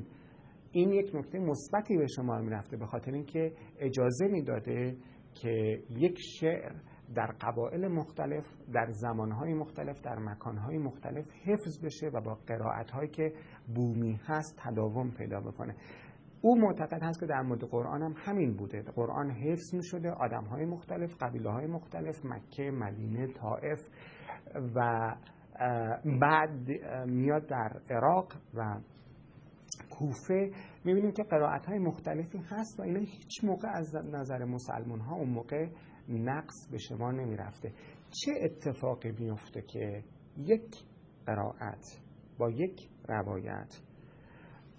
این 0.71 0.91
یک 0.91 1.15
نکته 1.15 1.39
مثبتی 1.39 1.97
به 1.97 2.07
شما 2.07 2.37
می‌رفته 2.37 2.77
به 2.77 2.85
خاطر 2.85 3.11
اینکه 3.11 3.53
اجازه 3.79 4.27
می‌داده 4.27 4.97
که 5.33 5.83
یک 5.89 6.17
شعر 6.39 6.71
در 7.15 7.27
قبایل 7.41 7.87
مختلف 7.87 8.45
در 8.73 8.87
زمانهای 8.89 9.53
مختلف 9.53 10.01
در 10.01 10.19
مکانهای 10.19 10.77
مختلف 10.77 11.25
حفظ 11.45 11.85
بشه 11.85 12.07
و 12.07 12.21
با 12.21 12.37
قرائتهایی 12.47 13.09
که 13.09 13.33
بومی 13.75 14.19
هست 14.27 14.59
تداوم 14.63 15.11
پیدا 15.11 15.39
بکنه. 15.39 15.75
او 16.41 16.59
معتقد 16.59 17.03
هست 17.03 17.19
که 17.19 17.25
در 17.25 17.41
مورد 17.41 17.63
قرآن 17.63 18.01
هم 18.01 18.13
همین 18.17 18.53
بوده. 18.53 18.81
قرآن 18.81 19.31
حفظ 19.31 19.73
می 19.73 19.83
شده 19.83 20.11
آدم 20.11 20.43
های 20.43 20.65
مختلف 20.65 21.15
قبیله 21.21 21.51
های 21.51 21.67
مختلف 21.67 22.25
مکه 22.25 22.71
مدینه 22.71 23.27
طائف 23.27 23.79
و 24.75 25.15
بعد 26.21 26.69
میاد 27.07 27.45
در 27.47 27.81
عراق 27.89 28.33
و 28.53 28.79
کوفه. 29.89 30.51
می‌بینیم 30.85 31.11
که 31.11 31.23
قرائت 31.23 31.65
های 31.65 31.79
مختلفی 31.79 32.37
هست 32.37 32.79
و 32.79 32.83
اینا 32.83 32.99
هیچ 32.99 33.43
موقع 33.43 33.67
از 33.73 33.95
نظر 33.95 34.45
مسلمان 34.45 34.99
ها 34.99 35.15
اون 35.15 35.29
موقع 35.29 35.67
نقص 36.09 36.67
به 36.71 36.77
شما 36.77 37.11
نمی‌رفته. 37.11 37.73
چه 38.11 38.31
اتفاقی 38.41 39.11
میفته 39.11 39.61
که 39.61 40.03
یک 40.37 40.83
قرائت 41.25 41.85
با 42.37 42.49
یک 42.49 42.89
روایت 43.07 43.79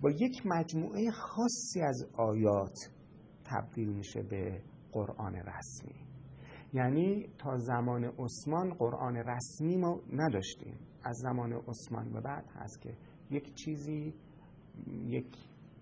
با 0.00 0.10
یک 0.10 0.42
مجموعه 0.46 1.10
خاصی 1.10 1.82
از 1.82 2.06
آیات 2.12 2.90
تبدیل 3.44 3.88
میشه 3.88 4.22
به 4.22 4.62
قرآن 4.92 5.34
رسمی؟ 5.34 5.94
یعنی 6.72 7.28
تا 7.38 7.56
زمان 7.56 8.04
عثمان 8.04 8.74
قرآن 8.74 9.16
رسمی 9.16 9.76
ما 9.76 10.00
نداشتیم. 10.12 10.74
از 11.04 11.16
زمان 11.16 11.52
عثمان 11.52 12.12
به 12.12 12.20
بعد 12.20 12.44
هست 12.54 12.80
که 12.80 12.96
یک 13.30 13.54
چیزی 13.54 14.14
یک 15.06 15.36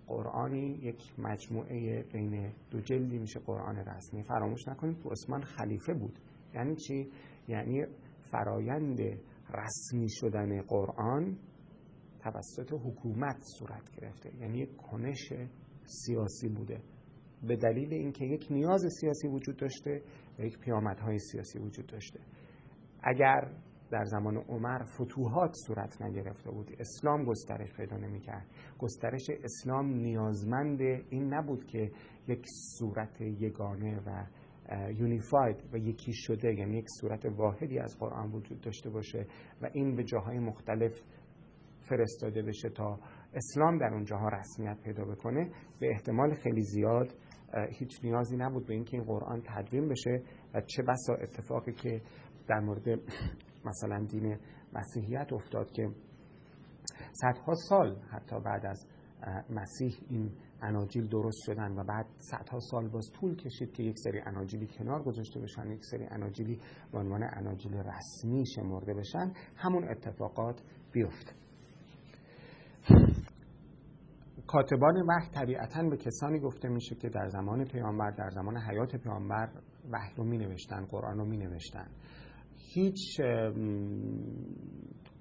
قرآنی 0.06 0.78
یک 0.82 1.18
مجموعه 1.18 2.02
بین 2.02 2.52
دو 2.70 2.80
جلدی 2.80 3.18
میشه 3.18 3.40
قرآن 3.40 3.76
رسمی. 3.76 4.22
فراموش 4.22 4.68
نکنید 4.68 5.02
که 5.02 5.08
عثمان 5.08 5.42
خلیفه 5.42 5.94
بود. 5.94 6.18
یعنی 6.54 6.76
چی؟ 6.76 7.10
یعنی 7.48 7.84
فرایند 8.30 9.00
رسمی 9.54 10.08
شدن 10.08 10.62
قرآن 10.62 11.36
توسط 12.20 12.72
حکومت 12.72 13.42
صورت 13.58 13.90
گرفته. 13.96 14.30
یعنی 14.40 14.58
یک 14.58 14.76
کنش 14.76 15.32
سیاسی 15.84 16.48
بوده. 16.48 16.82
به 17.42 17.56
دلیل 17.56 17.94
اینکه 17.94 18.24
یک 18.24 18.46
نیاز 18.50 18.84
سیاسی 19.00 19.28
وجود 19.28 19.56
داشته 19.56 20.02
و 20.38 20.42
یک 20.42 20.58
پیامدهای 20.58 21.18
سیاسی 21.18 21.58
وجود 21.58 21.86
داشته. 21.86 22.20
اگر 23.02 23.50
در 23.92 24.04
زمان 24.04 24.36
عمر 24.36 24.82
فتوحات 24.84 25.54
صورت 25.66 26.02
نگرفته 26.02 26.50
بود. 26.50 26.70
اسلام 26.78 27.24
گسترش 27.24 27.72
پیدا 27.76 27.96
نمی‌کرد. 27.96 28.46
گسترش 28.78 29.30
اسلام 29.44 29.86
نیازمند 29.86 30.80
این 30.80 31.34
نبود 31.34 31.64
که 31.64 31.90
یک 32.28 32.46
صورت 32.78 33.20
یگانه 33.20 34.00
و 34.06 34.24
یونیفاید 34.92 35.56
و 35.72 35.76
یکی 35.76 36.12
شده 36.12 36.54
یعنی 36.54 36.78
یک 36.78 36.86
صورت 37.00 37.26
واحدی 37.26 37.78
از 37.78 37.98
قرآن 37.98 38.32
وجود 38.32 38.60
داشته 38.60 38.90
باشه 38.90 39.26
و 39.62 39.70
این 39.72 39.96
به 39.96 40.04
جاهای 40.04 40.38
مختلف 40.38 40.92
فرستاده 41.88 42.42
بشه 42.42 42.68
تا 42.68 42.98
اسلام 43.34 43.78
در 43.78 43.94
اون 43.94 44.04
جاها 44.04 44.28
رسمیت 44.28 44.80
پیدا 44.84 45.04
بکنه. 45.04 45.50
به 45.80 45.90
احتمال 45.90 46.34
خیلی 46.34 46.62
زیاد 46.62 47.08
هیچ 47.70 48.04
نیازی 48.04 48.36
نبود 48.36 48.66
به 48.66 48.74
اینکه 48.74 48.96
این 48.96 49.06
قرآن 49.06 49.42
تدوین 49.46 49.88
بشه 49.88 50.22
و 50.54 50.60
چه 50.60 50.82
بسا 50.82 51.14
اتفاقی 51.14 51.72
که 51.72 52.00
در 52.48 52.60
مورد 52.60 53.00
مثلا 53.64 54.06
دین 54.10 54.38
مسیحیت 54.72 55.32
افتاد 55.32 55.70
که 55.70 55.88
صدها 57.12 57.54
سال 57.54 57.96
حتی 58.10 58.40
بعد 58.40 58.66
از 58.66 58.86
مسیح 59.50 59.94
این 60.08 60.30
اناجیل 60.62 61.08
درست 61.08 61.38
شدن 61.46 61.72
و 61.72 61.84
بعد 61.84 62.06
صدها 62.18 62.58
سال 62.60 62.88
باز 62.88 63.10
طول 63.20 63.36
کشید 63.36 63.72
که 63.72 63.82
یک 63.82 63.98
سری 63.98 64.20
اناجیلی 64.20 64.66
کنار 64.66 65.02
گذاشته 65.02 65.40
بشن 65.40 65.70
یک 65.70 65.84
سری 65.84 66.04
اناجیلی 66.04 66.60
به 66.92 66.98
عنوان 66.98 67.22
اناجیل 67.22 67.74
رسمی 67.74 68.46
شمرده 68.46 68.94
بشن 68.94 69.32
همون 69.56 69.88
اتفاقات 69.88 70.62
بیفت. 70.92 71.34
کاتبان 74.46 75.02
وحی 75.08 75.30
طبیعتا 75.34 75.82
به 75.82 75.96
کسانی 75.96 76.40
گفته 76.40 76.68
میشه 76.68 76.94
که 76.94 77.08
در 77.08 77.28
زمان 77.28 77.64
پیامبر 77.64 78.10
در 78.10 78.30
زمان 78.30 78.56
حیات 78.56 78.96
پیامبر 78.96 79.48
وحی 79.90 80.14
رو 80.16 80.24
می 80.24 80.38
نوشتن 80.38 80.84
قرآن 80.84 81.18
رو 81.18 81.24
می 81.24 81.36
نوشتن. 81.36 81.86
هیچ 82.74 83.20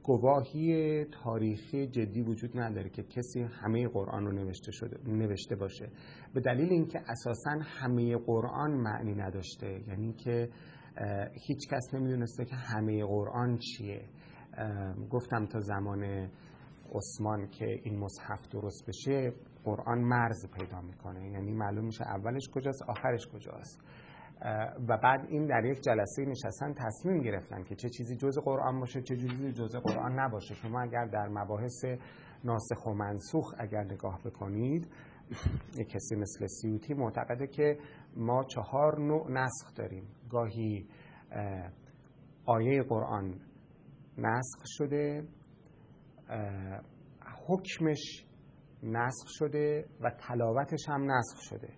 گواهی 0.03 1.05
تاریخی 1.05 1.87
جدی 1.87 2.21
وجود 2.21 2.59
نداره 2.59 2.89
که 2.89 3.03
کسی 3.03 3.41
همه 3.41 3.87
قرآن 3.87 4.25
رو 4.25 4.31
نوشته, 4.31 4.71
شده، 4.71 5.09
نوشته 5.11 5.55
باشه. 5.55 5.89
به 6.33 6.41
دلیل 6.41 6.71
اینکه 6.71 6.99
اساسا 6.99 7.51
همه 7.63 8.17
قرآن 8.17 8.71
معنی 8.71 9.15
نداشته 9.15 9.83
یعنی 9.87 10.13
که 10.13 10.49
هیچ 11.47 11.69
کس 11.71 11.93
نمی‌دونسته 11.93 12.45
که 12.45 12.55
همه 12.55 13.05
قرآن 13.05 13.57
چیه. 13.57 14.05
گفتم 15.09 15.45
تا 15.45 15.59
زمان 15.59 16.29
عثمان 16.93 17.47
که 17.47 17.65
این 17.83 17.99
مصحف 17.99 18.47
درست 18.51 18.85
بشه 18.87 19.33
قرآن 19.63 19.99
مرز 20.01 20.45
پیدا 20.59 20.81
می‌کنه. 20.81 21.31
یعنی 21.31 21.51
معلوم 21.51 21.85
میشه 21.85 22.03
اولش 22.03 22.49
کجاست 22.53 22.83
آخرش 22.87 23.27
کجاست. 23.27 23.81
و 24.87 24.97
بعد 24.97 25.25
این 25.29 25.45
در 25.45 25.65
یک 25.65 25.81
جلسه 25.81 26.25
نشستن 26.25 26.73
تصمیم 26.73 27.21
گرفتن 27.21 27.63
که 27.63 27.75
چه 27.75 27.89
چیزی 27.89 28.15
جز 28.15 28.39
قرآن 28.39 28.79
باشه 28.79 29.01
چه 29.01 29.15
چیزی 29.15 29.51
جز 29.51 29.75
قرآن 29.75 30.19
نباشه. 30.19 30.53
شما 30.53 30.81
اگر 30.81 31.05
در 31.05 31.27
مباحث 31.27 31.85
ناسخ 32.43 32.85
و 32.85 32.93
منسوخ 32.93 33.53
اگر 33.57 33.83
نگاه 33.83 34.19
بکنید 34.25 34.87
یک 35.77 35.89
کسی 35.89 36.15
مثل 36.15 36.47
سیوتی 36.47 36.93
معتقده 36.93 37.47
که 37.47 37.77
ما 38.15 38.43
چهار 38.43 38.99
نوع 38.99 39.31
نسخ 39.31 39.75
داریم. 39.75 40.07
گاهی 40.29 40.87
آیه 42.45 42.83
قرآن 42.83 43.39
نسخ 44.17 44.59
شده 44.65 45.27
حکمش 47.47 48.25
نسخ 48.83 49.27
شده 49.27 49.85
و 50.01 50.11
تلاوتش 50.19 50.89
هم 50.89 51.11
نسخ 51.11 51.37
شده. 51.41 51.73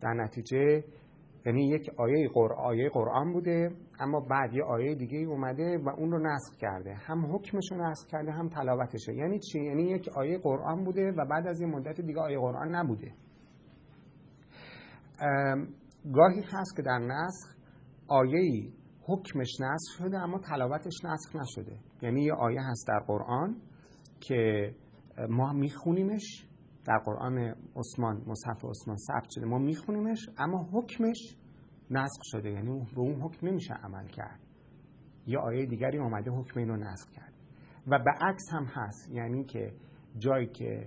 در 0.00 0.14
نتیجه 0.14 0.84
یعنی 1.46 1.68
یک 1.68 1.90
آیه, 1.96 2.28
قر... 2.28 2.52
آیه 2.52 2.88
قرآن 2.88 3.32
بوده 3.32 3.70
اما 4.00 4.20
بعد 4.20 4.54
یه 4.54 4.64
آیه 4.64 4.94
دیگه 4.94 5.18
اومده 5.18 5.78
و 5.78 5.88
اون 5.88 6.10
رو 6.10 6.18
نسخ 6.18 6.56
کرده. 6.60 6.94
هم 6.94 7.34
حکمش 7.34 7.72
رو 7.72 7.90
نسخ 7.90 8.06
کرده 8.06 8.32
هم 8.32 8.48
تلاوتشه 8.48 9.14
یعنی 9.14 9.38
چی؟ 9.38 9.60
یعنی 9.64 9.82
یک 9.82 10.08
آیه 10.08 10.38
قرآن 10.38 10.84
بوده 10.84 11.12
و 11.12 11.24
بعد 11.30 11.46
از 11.46 11.60
یه 11.60 11.66
مدت 11.66 12.00
دیگه 12.00 12.20
آیه 12.20 12.38
قرآن 12.38 12.74
نبوده. 12.74 13.12
گاهی 16.12 16.42
هست 16.52 16.76
که 16.76 16.82
در 16.82 16.98
نسخ 16.98 17.56
آیه 18.08 18.72
حکمش 19.06 19.60
نسخ 19.60 19.98
شده 19.98 20.18
اما 20.18 20.38
تلاوتش 20.38 21.04
نسخ 21.04 21.36
نشده. 21.36 21.76
یعنی 22.02 22.22
یه 22.22 22.34
آیه 22.34 22.60
هست 22.60 22.88
در 22.88 23.00
قرآن 23.06 23.56
که 24.20 24.72
ما 25.28 25.52
میخونیمش 25.52 26.48
در 26.86 26.98
قرآن 26.98 27.54
عثمان 27.76 28.22
مصحف 28.26 28.64
عثمان 28.64 28.96
ثبت 28.96 29.30
شده. 29.30 29.46
ما 29.46 29.58
میخونیمش 29.58 30.28
اما 30.38 30.68
حکمش 30.72 31.36
نسخ 31.90 32.20
شده. 32.22 32.50
یعنی 32.50 32.86
به 32.94 33.00
اون 33.00 33.20
حکم 33.20 33.46
نمیشه 33.46 33.74
عمل 33.74 34.06
کرد. 34.06 34.40
یه 35.26 35.38
آیه 35.38 35.66
دیگری 35.66 35.98
اومده 35.98 36.30
حکم 36.30 36.60
اینو 36.60 36.76
نسخ 36.76 37.10
کرد. 37.10 37.32
و 37.86 37.98
به 37.98 38.10
عکس 38.20 38.44
هم 38.52 38.64
هست. 38.64 39.10
یعنی 39.10 39.44
که 39.44 39.72
جایی 40.18 40.46
که 40.46 40.86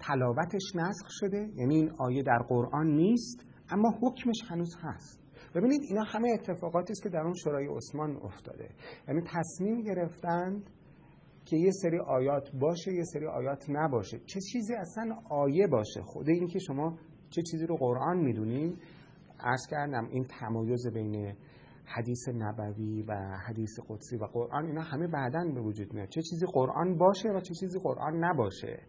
تلاوتش 0.00 0.62
نسخ 0.74 1.06
شده. 1.08 1.48
یعنی 1.54 1.74
این 1.74 1.92
آیه 1.98 2.22
در 2.22 2.38
قرآن 2.48 2.86
نیست 2.86 3.46
اما 3.70 3.90
حکمش 4.02 4.36
هنوز 4.50 4.76
هست. 4.82 5.22
ببینید 5.54 5.80
اینا 5.88 6.02
همه 6.02 6.30
اتفاقاتی 6.30 6.92
است 6.92 7.02
که 7.02 7.08
در 7.08 7.20
اون 7.20 7.34
شورای 7.44 7.66
عثمان 7.66 8.16
افتاده. 8.16 8.68
یعنی 9.08 9.22
تصمیم 9.26 9.80
گرفتند 9.80 10.70
که 11.46 11.56
یه 11.56 11.70
سری 11.70 11.98
آیات 11.98 12.50
باشه 12.60 12.92
یه 12.94 13.04
سری 13.04 13.26
آیات 13.26 13.64
نباشه. 13.68 14.18
چه 14.18 14.40
چیزی 14.40 14.74
اصلا 14.74 15.16
آیه 15.30 15.66
باشه؟ 15.66 16.02
خود 16.02 16.28
این 16.28 16.46
که 16.46 16.58
شما 16.58 16.98
چه 17.30 17.42
چیزی 17.42 17.66
رو 17.66 17.76
قرآن 17.76 18.18
می‌دونین 18.18 18.76
عرض 19.40 19.66
کردم 19.70 20.08
این 20.10 20.24
تمایز 20.24 20.86
بین 20.94 21.34
حدیث 21.84 22.28
نبوی 22.28 23.02
و 23.02 23.14
حدیث 23.48 23.80
قدسی 23.88 24.16
و 24.16 24.24
قرآن 24.24 24.66
اینا 24.66 24.82
همه 24.82 25.06
بعدا 25.06 25.44
به 25.54 25.60
وجود 25.60 25.94
میاد. 25.94 26.08
چه 26.08 26.22
چیزی 26.22 26.46
قرآن 26.52 26.98
باشه 26.98 27.28
و 27.28 27.40
چه 27.40 27.54
چیزی 27.54 27.78
قرآن 27.78 28.24
نباشه. 28.24 28.82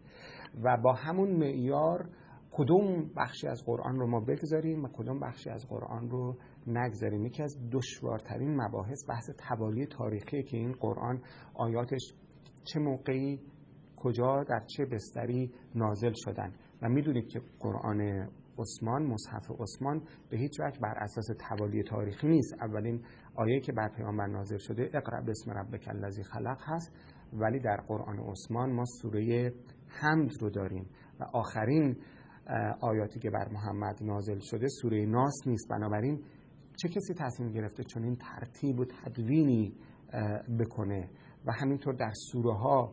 و 0.62 0.76
با 0.76 0.92
همون 0.92 1.30
معیار 1.30 2.08
کدوم 2.52 3.10
بخشی 3.16 3.46
از 3.46 3.62
قرآن 3.66 3.96
رو 3.96 4.06
ما 4.06 4.20
بگذاریم 4.20 4.84
و 4.84 4.88
کدوم 4.88 5.20
بخشی 5.20 5.50
از 5.50 5.66
قرآن 5.68 6.10
رو 6.10 6.36
نگذاریم. 6.66 7.26
یکی 7.26 7.42
از 7.42 7.56
دشوارترین 7.72 8.60
مباحث 8.60 9.08
بحث 9.08 9.30
توالی 9.48 9.86
تاریخی 9.86 10.42
که 10.42 10.56
این 10.56 10.72
قرآن 10.72 11.22
آیاتش 11.54 12.14
چه 12.72 12.78
موقعی 12.78 13.40
کجا 13.96 14.44
در 14.44 14.62
چه 14.76 14.84
بستری 14.84 15.52
نازل 15.74 16.12
شدن. 16.16 16.52
و 16.82 16.88
می‌دونید 16.88 17.28
که 17.28 17.40
قرآن 17.60 18.28
عثمان 18.58 19.02
مصحف 19.02 19.50
عثمان 19.60 20.02
به 20.30 20.36
هیچ 20.36 20.60
وجه 20.60 20.80
بر 20.80 20.94
اساس 20.96 21.26
توالی 21.48 21.82
تاریخی 21.82 22.28
نیست. 22.28 22.54
اولین 22.60 23.04
آیه 23.34 23.60
که 23.60 23.72
بر 23.72 23.88
پیامبر 23.88 24.26
نازل 24.26 24.56
شده 24.58 24.90
اقرا 24.94 25.20
بسم 25.20 25.50
ربک 25.50 25.88
الذی 25.88 26.22
خلق 26.22 26.58
هست. 26.60 26.92
ولی 27.32 27.60
در 27.60 27.76
قرآن 27.76 28.18
عثمان 28.18 28.72
ما 28.72 28.84
سوره 29.02 29.52
حمد 29.88 30.30
رو 30.42 30.50
داریم. 30.50 30.86
و 31.20 31.24
آخرین 31.32 31.96
آیاتی 32.80 33.20
که 33.20 33.30
بر 33.30 33.48
محمد 33.48 34.02
نازل 34.02 34.38
شده 34.38 34.66
سوره 34.82 35.06
ناس 35.06 35.46
نیست. 35.46 35.68
بنابراین 35.70 36.22
چه 36.82 36.88
کسی 36.88 37.14
تصمیم 37.14 37.52
گرفته 37.52 37.84
چون 37.84 38.04
این 38.04 38.16
ترتیب 38.16 38.80
و 38.80 38.84
تدوینی 38.84 39.74
بکنه؟ 40.60 41.10
و 41.48 41.52
همینطور 41.52 41.94
در 41.94 42.12
سوره 42.32 42.54
ها 42.54 42.92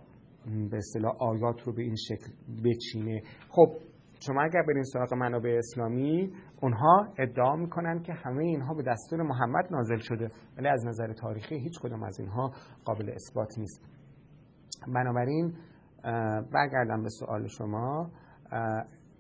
به 0.72 0.78
اصطلاح 0.78 1.16
آیات 1.20 1.62
رو 1.62 1.74
به 1.74 1.82
این 1.82 1.96
شکل 1.96 2.32
بچینه. 2.64 3.22
خب 3.50 3.68
شما 4.20 4.42
اگر 4.44 4.64
برین 4.68 4.84
سراغ 4.84 5.14
منابع 5.14 5.58
اسلامی 5.58 6.34
اونها 6.62 7.14
ادعا 7.18 7.56
می‌کنن 7.56 8.02
که 8.02 8.14
همه 8.14 8.44
اینها 8.44 8.74
به 8.74 8.84
دستور 8.84 9.22
محمد 9.22 9.66
نازل 9.72 9.98
شده 9.98 10.32
ولی 10.58 10.68
از 10.68 10.86
نظر 10.86 11.14
تاریخی 11.14 11.56
هیچ 11.56 11.80
کدوم 11.80 12.04
از 12.04 12.20
اینها 12.20 12.52
قابل 12.86 13.10
اثبات 13.10 13.58
نیست. 13.58 13.82
بنابراین 14.94 15.54
برگردم 16.54 17.04
به 17.04 17.10
سوال 17.10 17.48
شما. 17.48 18.12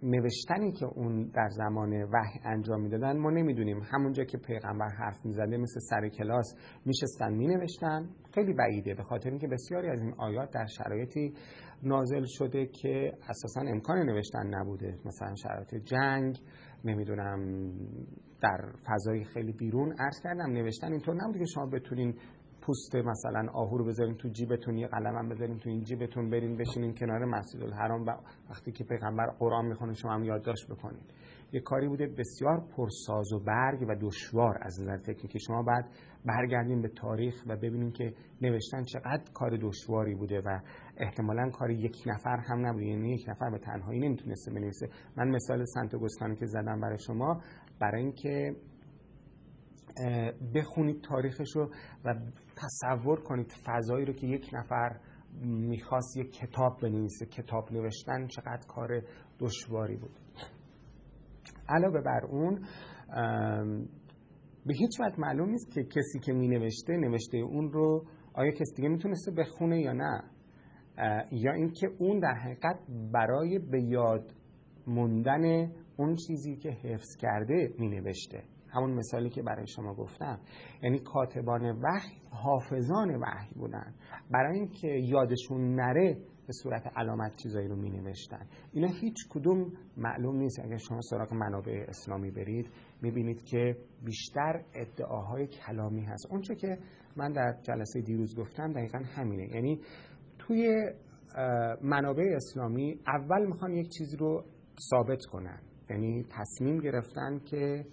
نوشتنی 0.06 0.72
که 0.72 0.86
اون 0.86 1.32
در 1.34 1.50
زمان 1.50 2.04
وحی 2.04 2.40
انجام 2.44 2.82
می‌دادن 2.82 3.18
ما 3.18 3.32
نمی‌دونیم. 3.32 3.82
همونجا 3.92 4.24
که 4.24 4.38
پیغمبر 4.38 4.90
حرف 4.90 5.26
می‌زده 5.26 5.58
مثل 5.58 5.80
سر 5.80 6.10
کلاس 6.10 6.56
میشستن 6.86 7.34
مینوشتن. 7.34 8.10
خیلی 8.34 8.54
بعیده. 8.54 8.94
به 8.94 9.04
خاطر 9.04 9.30
اینکه 9.30 9.48
بسیاری 9.48 9.90
از 9.90 10.02
این 10.02 10.14
آیات 10.18 10.52
در 10.52 10.66
شرایطی 10.66 11.34
نازل 11.84 12.24
شده 12.26 12.66
که 12.66 13.12
اساسا 13.30 13.62
امکان 13.62 13.98
نوشتن 13.98 14.48
نبوده. 14.48 14.98
مثلا 15.06 15.36
شرایط 15.36 15.76
جنگ 15.76 16.38
نمی‌دونم 16.86 17.72
در 18.42 18.72
فضای 18.86 19.24
خیلی 19.24 19.52
بیرون 19.52 19.96
عرض 20.00 20.22
کردم 20.24 20.52
نوشتن 20.52 20.92
اینطور 20.92 21.16
نبوده 21.16 21.40
که 21.40 21.46
شما 21.46 21.66
بتونین 21.66 22.16
پوست 22.66 22.96
مثلا 22.96 23.52
آهو 23.54 23.78
رو 23.78 23.86
بذارین 23.86 24.16
تو 24.16 24.30
جیبتون 24.30 24.78
یه 24.78 24.88
قلم 24.88 25.16
هم 25.16 25.30
بذارین 25.30 25.58
تو 25.58 25.70
این 25.70 25.84
جیبتون 25.84 26.30
برین 26.30 26.58
بشینین 26.58 26.94
کنار 26.94 27.26
مسجد 27.26 27.64
الحرام 27.64 28.06
و 28.06 28.12
وقتی 28.50 28.72
که 28.72 28.84
پیغمبر 28.84 29.26
قرآن 29.40 29.66
می‌خونه 29.66 29.94
شما 29.94 30.14
هم 30.14 30.24
یادداشت 30.24 30.68
بکنید 30.72 31.14
یه 31.52 31.62
کاری 31.62 31.88
بوده 31.88 32.08
بسیار 32.08 32.64
پرساز 32.78 33.34
و 33.34 33.40
برگ 33.40 33.86
و 33.90 33.96
دشوار 34.02 34.58
از 34.62 34.82
نظر 34.82 34.98
تکنیکی 34.98 35.40
شما 35.40 35.64
بعد 35.64 35.86
برگردیم 36.26 36.82
به 36.82 36.88
تاریخ 36.88 37.44
و 37.48 37.56
ببینیم 37.56 37.92
که 37.92 38.14
نوشتن 38.42 38.84
چقدر 38.84 39.24
کار 39.34 39.58
دشواری 39.62 40.16
بوده 40.16 40.42
و 40.46 40.60
احتمالا 40.98 41.50
کار 41.50 41.72
یک 41.72 42.04
نفر 42.06 42.38
هم 42.38 42.66
نبوده. 42.68 42.86
یعنی 42.86 43.14
یک 43.14 43.30
نفر 43.30 43.50
به 43.50 43.58
تنهایی 43.58 44.00
نمی‌تونسته 44.00 44.52
بنویسه. 44.52 44.90
من 45.18 45.28
مثال 45.28 45.66
سنت 45.66 46.40
که 46.40 46.46
زدم 46.46 46.80
برای 46.80 47.00
شما 47.00 47.42
برای 47.80 48.02
اینکه 48.02 48.56
بخونید 50.56 51.02
تاریخش 51.02 51.56
رو 51.56 51.70
و 52.06 52.16
تصور 52.56 53.20
کنید 53.20 53.54
فضایی 53.66 54.06
رو 54.06 54.14
که 54.14 54.28
یک 54.28 54.50
نفر 54.54 55.00
می‌خواست 55.44 56.18
یک 56.18 56.32
کتاب 56.32 56.80
بنویسه. 56.82 57.26
کتاب 57.26 57.74
نوشتن 57.74 58.28
چقدر 58.28 58.68
کار 58.68 59.02
دشواری 59.40 59.96
بود. 59.96 60.20
علاوه 61.70 62.02
بر 62.02 62.26
اون 62.26 62.66
به 64.66 64.74
هیچ 64.74 65.00
وقت 65.00 65.20
معلوم 65.20 65.50
نیست 65.50 65.72
که 65.72 65.84
کسی 65.84 66.20
که 66.20 66.34
می 66.34 66.48
نوشته 66.48 66.98
نوشته 66.98 67.38
اون 67.38 67.72
رو 67.72 68.06
آیا 68.34 68.52
کسی 68.52 68.76
دیگه 68.76 68.90
می‌تونسته 68.90 69.32
بخونه 69.32 69.82
یا 69.82 69.94
نه. 69.94 70.24
یا 71.32 71.54
اینکه 71.54 71.88
اون 72.00 72.20
در 72.20 72.34
حقیقت 72.34 72.80
برای 73.14 73.60
به 73.60 73.84
یاد 73.84 74.34
موندن 74.88 75.72
اون 75.98 76.16
چیزی 76.28 76.56
که 76.56 76.70
حفظ 76.70 77.16
کرده 77.20 77.74
می 77.80 77.88
نوشته 77.88 78.44
همون 78.76 78.94
مثالی 78.94 79.30
که 79.30 79.42
برای 79.42 79.68
شما 79.68 79.94
گفتم. 79.94 80.40
یعنی 80.84 81.00
کاتبان 81.00 81.62
وحی 81.82 82.18
حافظان 82.30 83.16
وحی 83.16 83.54
بودن. 83.56 83.94
برای 84.32 84.60
اینکه 84.60 84.88
یادشون 84.88 85.76
نره 85.76 86.18
به 86.48 86.54
صورت 86.64 86.88
علامت 86.96 87.36
چیزایی 87.36 87.68
رو 87.68 87.76
می 87.76 87.90
نوشتن 87.90 88.48
اینا 88.72 88.88
هیچ 88.88 89.16
کدوم 89.30 89.72
معلوم 89.98 90.36
نیست. 90.36 90.60
اگر 90.60 90.78
شما 90.78 91.02
سراغ 91.02 91.34
منابع 91.34 91.86
اسلامی 91.88 92.32
برید 92.32 92.70
می 93.02 93.12
بینید 93.12 93.44
که 93.44 93.76
بیشتر 94.06 94.62
ادعاهای 94.74 95.48
کلامی 95.48 96.02
هست. 96.02 96.28
اونچه 96.32 96.56
که 96.56 96.78
من 97.16 97.32
در 97.32 97.58
جلسه 97.64 98.02
دیروز 98.02 98.36
گفتم 98.36 98.74
دقیقا 98.74 99.00
همینه. 99.16 99.56
یعنی 99.56 99.80
توی 100.40 100.92
منابع 101.82 102.24
اسلامی 102.36 103.00
اول 103.08 103.46
می‌خوان 103.46 103.74
یک 103.74 103.90
چیز 103.98 104.16
رو 104.16 104.44
ثابت 104.90 105.26
کنن. 105.26 105.60
یعنی 105.90 106.26
تصمیم 106.30 106.78
گرفتن 106.78 107.40
که 107.40 107.86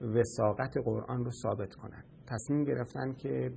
وساقت 0.00 0.78
قرآن 0.84 1.24
رو 1.24 1.30
ثابت 1.42 1.74
کنن. 1.74 2.04
تصمیم 2.26 2.64
گرفتن 2.64 3.12
که 3.12 3.52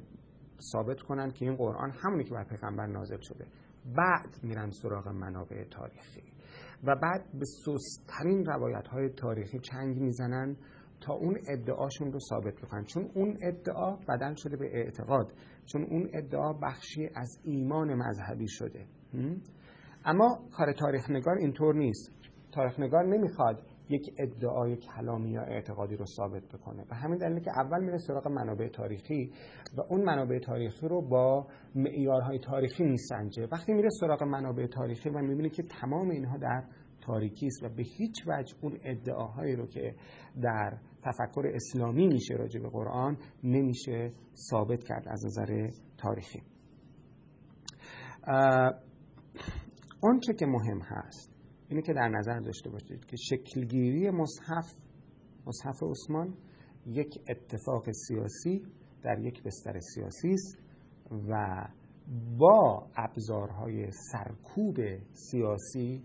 ثابت 0.71 1.01
کنن 1.01 1.31
که 1.31 1.45
این 1.45 1.55
قرآن 1.55 1.91
همونی 1.91 2.23
که 2.23 2.33
بر 2.33 2.43
پیغمبر 2.43 2.85
نازل 2.85 3.19
شده. 3.21 3.45
بعد 3.95 4.43
میرن 4.43 4.69
سراغ 4.69 5.07
منابع 5.07 5.63
تاریخی. 5.63 6.23
و 6.83 6.95
بعد 6.95 7.25
به 7.39 7.45
سسترین 7.45 8.45
روایت 8.45 8.87
های 8.87 9.09
تاریخی 9.09 9.59
چنگ 9.59 9.97
می‌زنن 9.97 10.55
تا 11.01 11.13
اون 11.13 11.37
ادعاشون 11.47 12.11
رو 12.11 12.19
ثابت 12.29 12.53
بکنن. 12.61 12.83
چون 12.83 13.09
اون 13.15 13.37
ادعا 13.41 13.95
بدل 13.95 14.33
شده 14.35 14.57
به 14.57 14.77
اعتقاد. 14.77 15.33
چون 15.65 15.83
اون 15.83 16.09
ادعا 16.13 16.53
بخشی 16.53 17.09
از 17.15 17.39
ایمان 17.43 17.93
مذهبی 17.93 18.47
شده. 18.47 18.85
اما 20.05 20.39
کار 20.57 20.73
تاریخ 20.73 21.09
نگار 21.09 21.37
اینطور 21.37 21.75
نیست. 21.75 22.11
تاریخ 22.51 22.79
نگار 22.79 23.05
نمی‌خواد 23.05 23.61
یک 23.89 24.13
ادعای 24.17 24.75
کلامی 24.75 25.31
یا 25.31 25.41
اعتقادی 25.41 25.95
رو 25.95 26.05
ثابت 26.05 26.43
بکنه. 26.43 26.85
و 26.89 26.95
همین 26.95 27.17
دلیل 27.17 27.39
که 27.39 27.51
اول 27.51 27.83
میره 27.83 27.97
سراغ 27.97 28.27
منابع 28.27 28.67
تاریخی 28.67 29.31
و 29.77 29.81
اون 29.89 30.03
منابع 30.03 30.39
تاریخی 30.39 30.87
رو 30.87 31.01
با 31.01 31.47
معیارهای 31.75 32.39
تاریخی 32.39 32.83
میسنجه. 32.83 33.47
وقتی 33.51 33.73
میره 33.73 33.89
سراغ 33.89 34.23
منابع 34.23 34.67
تاریخی 34.67 35.09
و 35.09 35.19
می‌بینه 35.19 35.49
که 35.49 35.63
تمام 35.63 36.09
اینها 36.09 36.37
در 36.37 36.63
تاریکی 37.01 37.45
است 37.45 37.63
و 37.63 37.69
به 37.69 37.83
هیچ 37.83 38.27
وجه 38.27 38.55
اون 38.61 38.77
ادعاهایی 38.83 39.55
رو 39.55 39.67
که 39.67 39.95
در 40.41 40.77
تفکر 41.03 41.51
اسلامی 41.53 42.07
میشه 42.07 42.35
راجع 42.35 42.59
به 42.59 42.69
قرآن 42.69 43.17
نمیشه 43.43 44.11
ثابت 44.49 44.83
کرد 44.83 45.07
از 45.07 45.25
نظر 45.25 45.69
تاریخی. 45.97 46.43
آنچه 50.01 50.33
که 50.33 50.45
مهم 50.45 50.79
هست 50.81 51.32
اینه 51.73 51.81
که 51.81 51.93
در 51.93 52.09
نظر 52.09 52.39
داشته 52.39 52.69
باشید 52.69 53.05
که 53.05 53.17
شکلگیری 53.17 54.09
مصحف 54.09 54.73
مصحف 55.47 55.83
عثمان 55.83 56.33
یک 56.85 57.19
اتفاق 57.29 57.91
سیاسی 57.91 58.63
در 59.03 59.19
یک 59.19 59.43
بستر 59.43 59.79
سیاسی 59.79 60.29
است 60.29 60.57
و 61.29 61.65
با 62.37 62.87
ابزارهای 62.95 63.91
سرکوب 63.91 64.77
سیاسی 65.13 66.03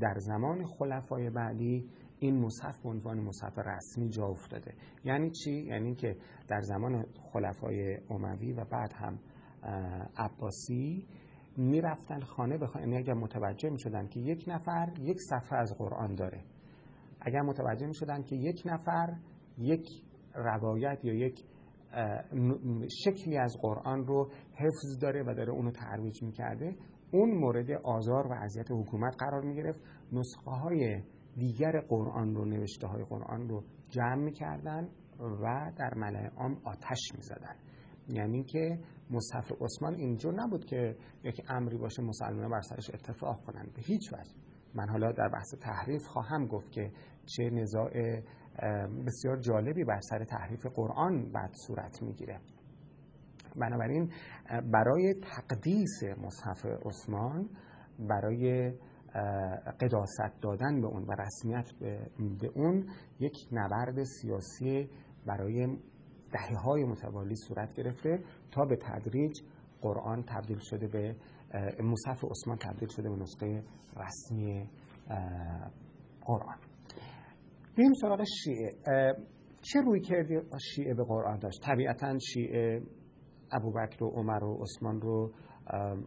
در 0.00 0.14
زمان 0.18 0.64
خلفای 0.64 1.30
بعدی 1.30 1.88
این 2.18 2.40
مصحف 2.40 2.82
به 2.82 2.88
عنوان 2.88 3.20
مصحف 3.20 3.58
رسمی 3.58 4.08
جا 4.08 4.26
افتاده. 4.26 4.74
یعنی 5.04 5.30
چی؟ 5.30 5.52
یعنی 5.52 5.94
که 5.94 6.16
در 6.48 6.60
زمان 6.60 7.06
خلفای 7.32 7.98
اموی 8.10 8.52
و 8.52 8.64
بعد 8.64 8.92
هم 8.92 9.18
عباسی 10.16 11.06
می‌رفتن 11.56 12.20
خانه 12.20 12.58
به 12.58 12.66
خانه 12.66 12.86
یعنی 12.86 12.96
اگر 12.98 13.14
متوجه 13.14 13.70
می‌شدن 13.70 14.06
که 14.08 14.20
یک 14.20 14.44
نفر 14.48 14.92
یک 15.00 15.16
صفحه 15.30 15.58
از 15.58 15.74
قرآن 15.78 16.14
داره. 16.14 16.44
اگر 17.20 17.40
متوجه 17.40 17.86
می‌شدن 17.86 18.22
که 18.22 18.36
یک 18.36 18.62
نفر 18.66 19.16
یک 19.58 19.88
روایت 20.34 21.04
یا 21.04 21.14
یک 21.14 21.44
شکلی 23.04 23.38
از 23.38 23.56
قرآن 23.62 24.06
رو 24.06 24.30
حفظ 24.54 24.98
داره 25.00 25.22
و 25.22 25.34
داره 25.34 25.52
اونو 25.52 25.70
ترویج 25.70 26.22
می‌کرده 26.22 26.76
اون 27.12 27.30
مورد 27.30 27.70
آزار 27.70 28.26
و 28.26 28.32
اذیت 28.32 28.70
حکومت 28.70 29.16
قرار 29.18 29.44
می‌گرفت. 29.44 29.80
نسخه 30.12 30.50
های 30.50 31.02
دیگر 31.36 31.80
قرآن 31.80 32.34
رو 32.34 32.44
نوشته 32.44 32.86
های 32.86 33.04
قرآن 33.04 33.48
رو 33.48 33.64
جمع 33.88 34.24
می‌کردن 34.24 34.88
و 35.20 35.72
در 35.76 35.94
ملع 35.94 36.28
عام 36.36 36.56
آتش 36.64 36.98
می‌زدن. 37.14 37.56
یعنی 38.08 38.44
که 38.44 38.78
مصحف 39.10 39.52
عثمان 39.60 39.94
اینجور 39.94 40.34
نبود 40.34 40.64
که 40.64 40.96
یک 41.24 41.42
امری 41.48 41.76
باشه 41.76 42.02
مسلمان 42.02 42.50
بر 42.50 42.60
سرش 42.60 42.90
اتفاق 42.94 43.44
کنند. 43.44 43.72
به 43.72 43.82
هیچ 43.82 44.12
وجه. 44.12 44.30
من 44.74 44.88
حالا 44.88 45.12
در 45.12 45.28
بحث 45.28 45.54
تحریف 45.60 46.02
خواهم 46.06 46.46
گفت 46.46 46.72
که 46.72 46.92
چه 47.26 47.50
نزاع 47.50 47.90
بسیار 49.06 49.36
جالبی 49.40 49.84
بر 49.84 50.00
سر 50.00 50.24
تحریف 50.24 50.66
قرآن 50.66 51.32
بعد 51.32 51.50
صورت 51.66 52.02
می‌گیره. 52.02 52.40
بنابراین 53.56 54.12
برای 54.72 55.14
تقدیس 55.14 56.02
مصحف 56.02 56.66
عثمان 56.66 57.48
برای 57.98 58.72
قداست 59.80 60.40
دادن 60.42 60.80
به 60.80 60.86
اون 60.86 61.02
و 61.02 61.12
رسمیت 61.12 61.72
به 62.40 62.50
اون 62.54 62.86
یک 63.20 63.48
نبرد 63.52 64.02
سیاسی 64.02 64.90
برای 65.26 65.78
دهه 66.32 66.58
های 66.64 66.84
متوالی 66.84 67.34
صورت 67.36 67.74
گرفته 67.74 68.18
تا 68.50 68.64
به 68.64 68.76
تدریج 68.76 69.32
قرآن 69.80 70.22
تبدیل 70.22 70.58
شده 70.58 70.86
به 70.86 71.16
مصحف 71.82 72.24
عثمان 72.24 72.58
تبدیل 72.58 72.88
شده 72.88 73.08
به 73.08 73.16
نسخه 73.16 73.62
رسمی 73.96 74.70
قرآن. 76.24 76.58
بیم 77.76 77.92
سراغ 78.00 78.24
شیعه. 78.44 79.16
چه 79.62 79.80
روی 79.80 80.00
کردی 80.00 80.40
شیعه 80.74 80.94
به 80.94 81.04
قرآن 81.04 81.38
داشت؟ 81.38 81.62
طبیعتا 81.62 82.18
شیعه 82.18 82.82
ابوبکر 83.52 84.04
و 84.04 84.08
عمر 84.08 84.44
و 84.44 84.62
عثمان 84.62 85.00
رو 85.00 85.32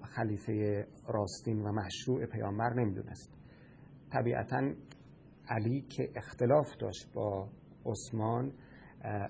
خلیفه 0.04 0.88
راستین 1.08 1.62
و 1.62 1.72
مشروع 1.72 2.26
پیامبر 2.26 2.74
نمی‌دونست. 2.74 3.32
طبیعتا 4.12 4.74
علی 5.50 5.82
که 5.82 6.10
اختلاف 6.16 6.68
داشت 6.80 7.14
با 7.14 7.50
عثمان 7.86 8.54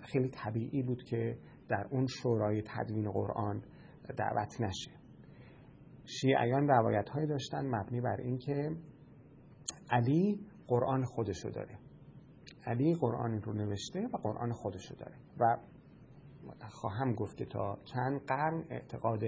خیلی 0.04 0.30
طبیعی 0.30 0.84
بود 0.84 1.04
که 1.04 1.38
در 1.70 1.88
اون 1.92 2.08
شورای 2.08 2.62
تدوین 2.62 3.12
قرآن 3.12 3.64
دعوت 4.18 4.62
نشه. 4.62 4.92
شیعیان 6.06 6.68
روایت 6.68 7.10
هایی 7.10 7.28
داشتن 7.28 7.66
مبنی 7.66 8.02
بر 8.02 8.18
اینکه 8.22 8.72
علی 9.92 10.40
قرآن 10.68 11.04
خودشو 11.04 11.50
داره. 11.50 11.78
علی 12.66 12.96
قرآن 12.96 13.42
رو 13.42 13.54
نوشته 13.54 14.08
و 14.14 14.18
قرآن 14.18 14.54
خودشو 14.54 14.96
داره. 14.96 15.16
و 15.40 15.58
خواهم 16.70 17.14
گفت 17.14 17.38
که 17.38 17.46
تا 17.46 17.80
چند 17.94 18.22
قرن 18.28 18.64
اعتقاد 18.70 19.24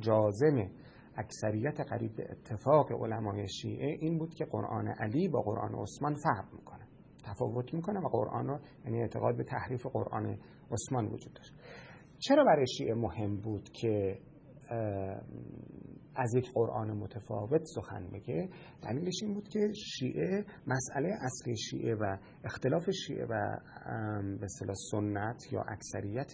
جازم 0.00 0.70
اکثریت 1.16 1.80
قریب 1.80 2.16
به 2.16 2.26
اتفاق 2.30 2.92
علمای 2.92 3.48
شیعه 3.48 3.96
این 4.00 4.18
بود 4.18 4.34
که 4.34 4.44
قرآن 4.44 4.88
علی 4.88 5.28
با 5.28 5.40
قرآن 5.40 5.74
عثمان 5.74 6.14
فرق 6.14 6.54
می‌کنه 6.54 6.79
تفاوت 7.24 7.74
می‌کنه 7.74 8.00
و 8.00 8.08
قرآن 8.08 8.46
رو 8.46 8.58
یعنی 8.84 9.00
اعتقاد 9.00 9.36
به 9.36 9.44
تحریف 9.44 9.86
قرآن 9.86 10.38
عثمان 10.70 11.06
وجود 11.06 11.32
داشت. 11.32 11.52
چرا 12.18 12.44
برای 12.44 12.66
شیعه 12.78 12.94
مهم 12.94 13.36
بود 13.36 13.68
که 13.72 14.18
از 16.16 16.34
یک 16.34 16.52
قرآن 16.54 16.90
متفاوت 16.90 17.62
سخن 17.74 18.06
بگه؟ 18.12 18.48
دلیلش 18.82 19.22
این 19.22 19.34
بود 19.34 19.48
که 19.48 19.72
شیعه 19.98 20.44
مسئله 20.66 21.08
اصلی 21.20 21.56
شیعه 21.56 21.94
و 21.94 22.16
اختلاف 22.44 22.90
شیعه 22.90 23.26
و 23.26 23.56
به 24.40 24.74
سنت 24.90 25.52
یا 25.52 25.62
اکثریت 25.68 26.32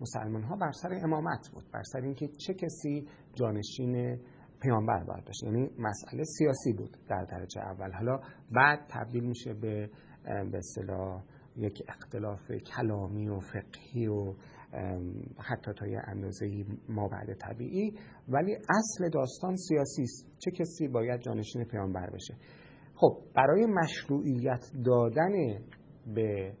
مسلمان 0.00 0.42
ها 0.42 0.56
بر 0.56 0.72
سر 0.72 1.00
امامت 1.04 1.50
بود 1.54 1.64
بر 1.72 1.82
سر 1.82 2.00
اینکه 2.00 2.28
چه 2.46 2.54
کسی 2.54 3.08
جانشین 3.34 4.18
پیامبر 4.62 5.04
باید 5.04 5.24
باشه. 5.24 5.46
یعنی 5.46 5.70
مسئله 5.78 6.24
سیاسی 6.24 6.72
بود 6.72 6.96
در 7.08 7.24
درجه 7.24 7.60
اول. 7.60 7.92
حالا 7.92 8.20
بعد 8.50 8.86
تبدیل 8.88 9.24
میشه 9.24 9.54
به 9.54 9.90
به 10.24 10.58
اصطلاح 10.58 11.22
یک 11.56 11.82
اختلاف 11.88 12.50
کلامی 12.50 13.28
و 13.28 13.38
فقهی 13.38 14.06
و 14.06 14.34
حتی 15.38 15.72
تا 15.72 15.86
یه 15.86 16.00
اندازه 16.06 16.64
ما 16.88 17.08
بعد 17.08 17.34
طبیعی. 17.34 17.98
ولی 18.28 18.54
اصل 18.54 19.08
داستان 19.12 19.56
سیاسی 19.56 20.02
است. 20.02 20.26
چه 20.38 20.50
کسی 20.50 20.88
باید 20.88 21.20
جانشین 21.20 21.64
پیامبر 21.64 22.10
بشه؟ 22.10 22.34
خب 22.94 23.18
برای 23.34 23.66
مشروعیت 23.66 24.70
دادن 24.84 25.32
به 26.14 26.54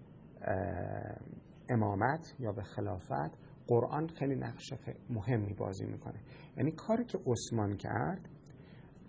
امامت 1.70 2.34
یا 2.38 2.52
به 2.52 2.62
خلافت 2.62 3.38
قرآن 3.68 4.08
خیلی 4.08 4.34
نقش 4.34 4.72
مهمی 5.10 5.54
بازی 5.54 5.86
می‌کنه. 5.86 6.20
یعنی 6.56 6.72
کاری 6.72 7.04
که 7.04 7.18
عثمان 7.26 7.76
کرد 7.76 8.28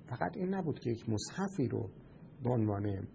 فقط 0.09 0.37
این 0.37 0.53
نبود 0.53 0.79
که 0.79 0.89
یک 0.89 1.09
مصحفی 1.09 1.67
رو 1.67 1.89
به 2.43 2.49
عنوان 2.49 3.07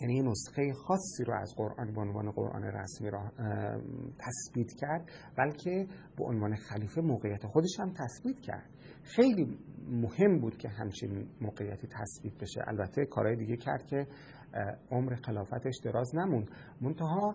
یعنی 0.00 0.14
یه 0.14 0.22
نسخه 0.22 0.72
خاصی 0.72 1.24
رو 1.24 1.34
از 1.34 1.54
قرآن 1.56 1.92
به 1.92 2.00
عنوان 2.00 2.30
قرآن 2.30 2.62
رسمی 2.62 3.10
را 3.10 3.32
تثبیت 4.18 4.72
کرد 4.80 5.10
بلکه 5.36 5.86
به 6.16 6.24
عنوان 6.24 6.56
خلیفه 6.56 7.00
موقعیت 7.00 7.46
خودش 7.46 7.80
هم 7.80 7.92
تثبیت 7.92 8.40
کرد. 8.40 8.70
خیلی 9.02 9.58
مهم 9.90 10.40
بود 10.40 10.56
که 10.56 10.68
همچین 10.68 11.28
موقعیتی 11.40 11.88
تثبیت 11.88 12.34
بشه. 12.40 12.60
البته 12.66 13.04
کارهای 13.04 13.36
دیگه 13.36 13.56
کرد 13.56 13.86
که 13.86 14.06
عمر 14.90 15.14
خلافتش 15.14 15.74
دراز 15.84 16.14
نموند. 16.14 16.50
منتها 16.80 17.34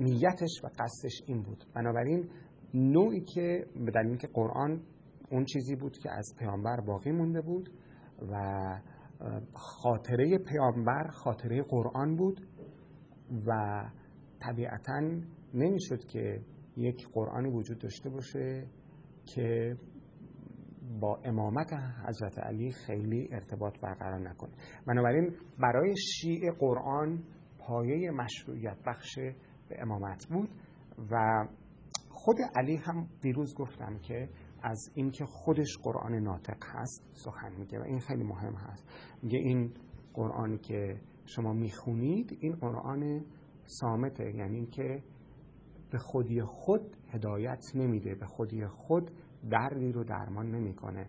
نیتش 0.00 0.64
و 0.64 0.68
قصدش 0.78 1.22
این 1.26 1.42
بود. 1.42 1.64
بنابراین 1.74 2.28
نوعی 2.74 3.20
که 3.20 3.66
به 3.86 3.90
دلیل 3.90 4.16
که 4.16 4.26
قرآن 4.26 4.82
اون 5.30 5.44
چیزی 5.44 5.76
بود 5.76 5.98
که 5.98 6.10
از 6.10 6.34
پیامبر 6.38 6.80
باقی 6.80 7.12
مونده 7.12 7.40
بود 7.40 7.70
و 8.32 8.34
خاطره 9.52 10.38
پیامبر 10.38 11.08
خاطره 11.08 11.62
قرآن 11.62 12.16
بود 12.16 12.40
و 13.46 13.82
طبیعتا 14.40 15.00
نمی‌شد 15.54 16.04
که 16.04 16.40
یک 16.76 17.08
قرآنی 17.12 17.50
وجود 17.50 17.78
داشته 17.78 18.10
باشه 18.10 18.66
که 19.34 19.76
با 21.00 21.20
امامت 21.24 21.72
حضرت 22.08 22.38
علی 22.38 22.72
خیلی 22.72 23.28
ارتباط 23.32 23.80
برقرار 23.80 24.28
نکنه. 24.28 24.50
بنابراین 24.86 25.34
برای 25.58 25.94
شیعه 25.96 26.52
قرآن 26.52 27.22
پایه 27.58 28.10
مشروعیت 28.10 28.76
بخش 28.86 29.18
به 29.68 29.82
امامت 29.82 30.26
بود 30.30 30.48
و 31.10 31.46
خود 32.10 32.36
علی 32.54 32.76
هم 32.76 33.08
دیروز 33.22 33.54
گفتم 33.54 33.98
که 33.98 34.28
از 34.66 34.90
اینکه 34.94 35.24
خودش 35.24 35.78
قرآن 35.82 36.14
ناطق 36.14 36.64
هست 36.64 37.04
سخن 37.12 37.52
میگه 37.58 37.78
و 37.78 37.82
این 37.82 38.00
خیلی 38.00 38.22
مهم 38.22 38.54
هست. 38.54 38.84
میگه 39.22 39.38
این 39.38 39.72
قرآنی 40.14 40.58
که 40.58 41.00
شما 41.26 41.52
می‌خونید 41.52 42.38
این 42.40 42.52
قرآن 42.52 43.24
سامته 43.64 44.34
یعنی 44.34 44.56
اینکه 44.56 45.02
به 45.90 45.98
خودی 45.98 46.42
خود 46.42 46.96
هدایت 47.10 47.64
نمیده 47.74 48.14
به 48.14 48.26
خودی 48.26 48.66
خود 48.66 49.10
دردی 49.50 49.92
رو 49.92 50.04
درمان 50.04 50.50
نمی‌کنه. 50.50 51.06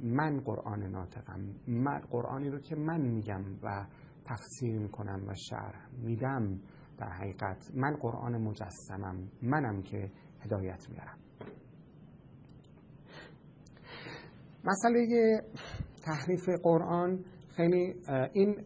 من 0.00 0.40
قرآن 0.40 0.82
ناطقم 0.82 1.54
من 1.68 1.98
قرآنی 1.98 2.50
رو 2.50 2.58
که 2.58 2.76
من 2.76 3.00
میگم 3.00 3.42
و 3.62 3.86
تفسیر 4.24 4.78
می‌کنم 4.78 5.28
و 5.28 5.34
شرح 5.50 5.88
میدم 6.02 6.60
در 6.98 7.08
حقیقت 7.08 7.70
من 7.74 7.96
قرآن 7.96 8.42
مجسمم 8.42 9.28
منم 9.42 9.82
که 9.82 10.10
هدایت 10.40 10.90
میارم 10.90 11.18
مسئله 14.66 15.40
تحریف 16.02 16.48
قرآن 16.62 17.24
خیلی 17.56 17.94
این 18.32 18.64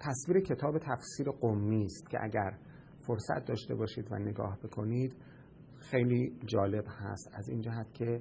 تصویر 0.00 0.40
کتاب 0.40 0.78
تفسیر 0.78 1.30
قومی 1.40 1.84
است 1.84 2.10
که 2.10 2.18
اگر 2.22 2.58
فرصت 3.06 3.44
داشته 3.44 3.74
باشید 3.74 4.12
و 4.12 4.18
نگاه 4.18 4.58
بکنید 4.64 5.16
خیلی 5.76 6.32
جالب 6.46 6.84
هست. 6.88 7.30
از 7.34 7.48
این 7.48 7.60
جهت 7.60 7.94
که 7.94 8.20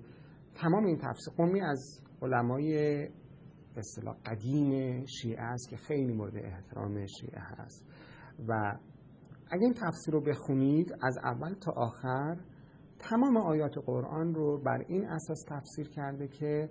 تمام 0.56 0.86
این 0.86 0.98
تفسیر 0.98 1.34
قومی 1.38 1.62
از 1.62 2.02
علمای 2.22 3.10
اصطلاح 3.78 4.16
قدیم 4.26 5.06
شیعه 5.06 5.42
است 5.42 5.70
که 5.70 5.78
خیلی 5.78 6.14
مورد 6.14 6.36
احترام 6.36 7.06
شیعه 7.06 7.40
هست. 7.42 7.86
و 8.48 8.78
اگر 9.52 9.64
این 9.64 9.74
تفسیر 9.74 10.14
رو 10.14 10.22
بخونید 10.22 10.94
از 11.02 11.18
اول 11.24 11.54
تا 11.54 11.72
آخر 11.72 12.38
تمام 13.00 13.38
آیات 13.38 13.78
قرآن 13.86 14.34
رو 14.34 14.58
بر 14.58 14.86
این 14.88 15.06
اساس 15.06 15.44
تفسیر 15.48 15.90
کرده 15.90 16.28
که 16.28 16.70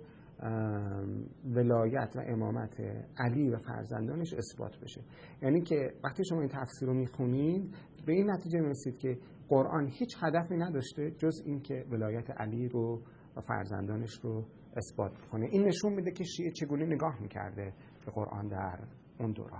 ولایت 1.45 2.15
و 2.15 2.19
امامت 2.27 2.81
علی 3.17 3.49
و 3.49 3.57
فرزندانش 3.57 4.33
اثبات 4.33 4.79
بشه. 4.83 5.01
یعنی 5.41 5.61
که 5.61 5.93
وقتی 6.03 6.25
شما 6.25 6.39
این 6.39 6.49
تفسیر 6.49 6.87
رو 6.87 6.93
می‌خونید 6.93 7.75
به 8.05 8.13
این 8.13 8.31
نتیجه 8.31 8.59
می‌رسید 8.59 8.97
که 8.97 9.17
قرآن 9.49 9.87
هیچ 9.87 10.15
هدفی 10.21 10.57
نداشته 10.57 11.11
جز 11.11 11.41
اینکه 11.45 11.85
ولایت 11.91 12.29
علی 12.31 12.67
رو 12.67 13.01
و 13.37 13.41
فرزندانش 13.41 14.19
رو 14.23 14.45
اثبات 14.75 15.11
کنه. 15.31 15.47
این 15.51 15.67
نشون 15.67 15.93
میده 15.93 16.11
که 16.11 16.23
شیعه 16.23 16.51
چگونه 16.51 16.85
نگاه 16.85 17.21
می‌کرده 17.21 17.73
به 18.05 18.11
قرآن 18.11 18.47
در 18.47 18.79
اون 19.19 19.31
دوره 19.31 19.53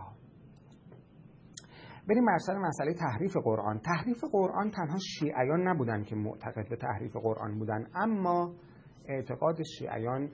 بریم 2.09 2.25
بر 2.25 2.37
سر 2.37 2.57
مسئله 2.57 2.93
تحریف 2.93 3.37
قرآن. 3.37 3.79
تحریف 3.79 4.23
قرآن 4.31 4.71
تنها 4.71 4.97
شیعیان 4.99 5.67
نبودن 5.67 6.03
که 6.03 6.15
معتقد 6.15 6.69
به 6.69 6.75
تحریف 6.75 7.15
قرآن 7.15 7.59
بودن 7.59 7.87
اما 7.95 8.53
اعتقاد 9.05 9.63
شیعیان 9.63 10.29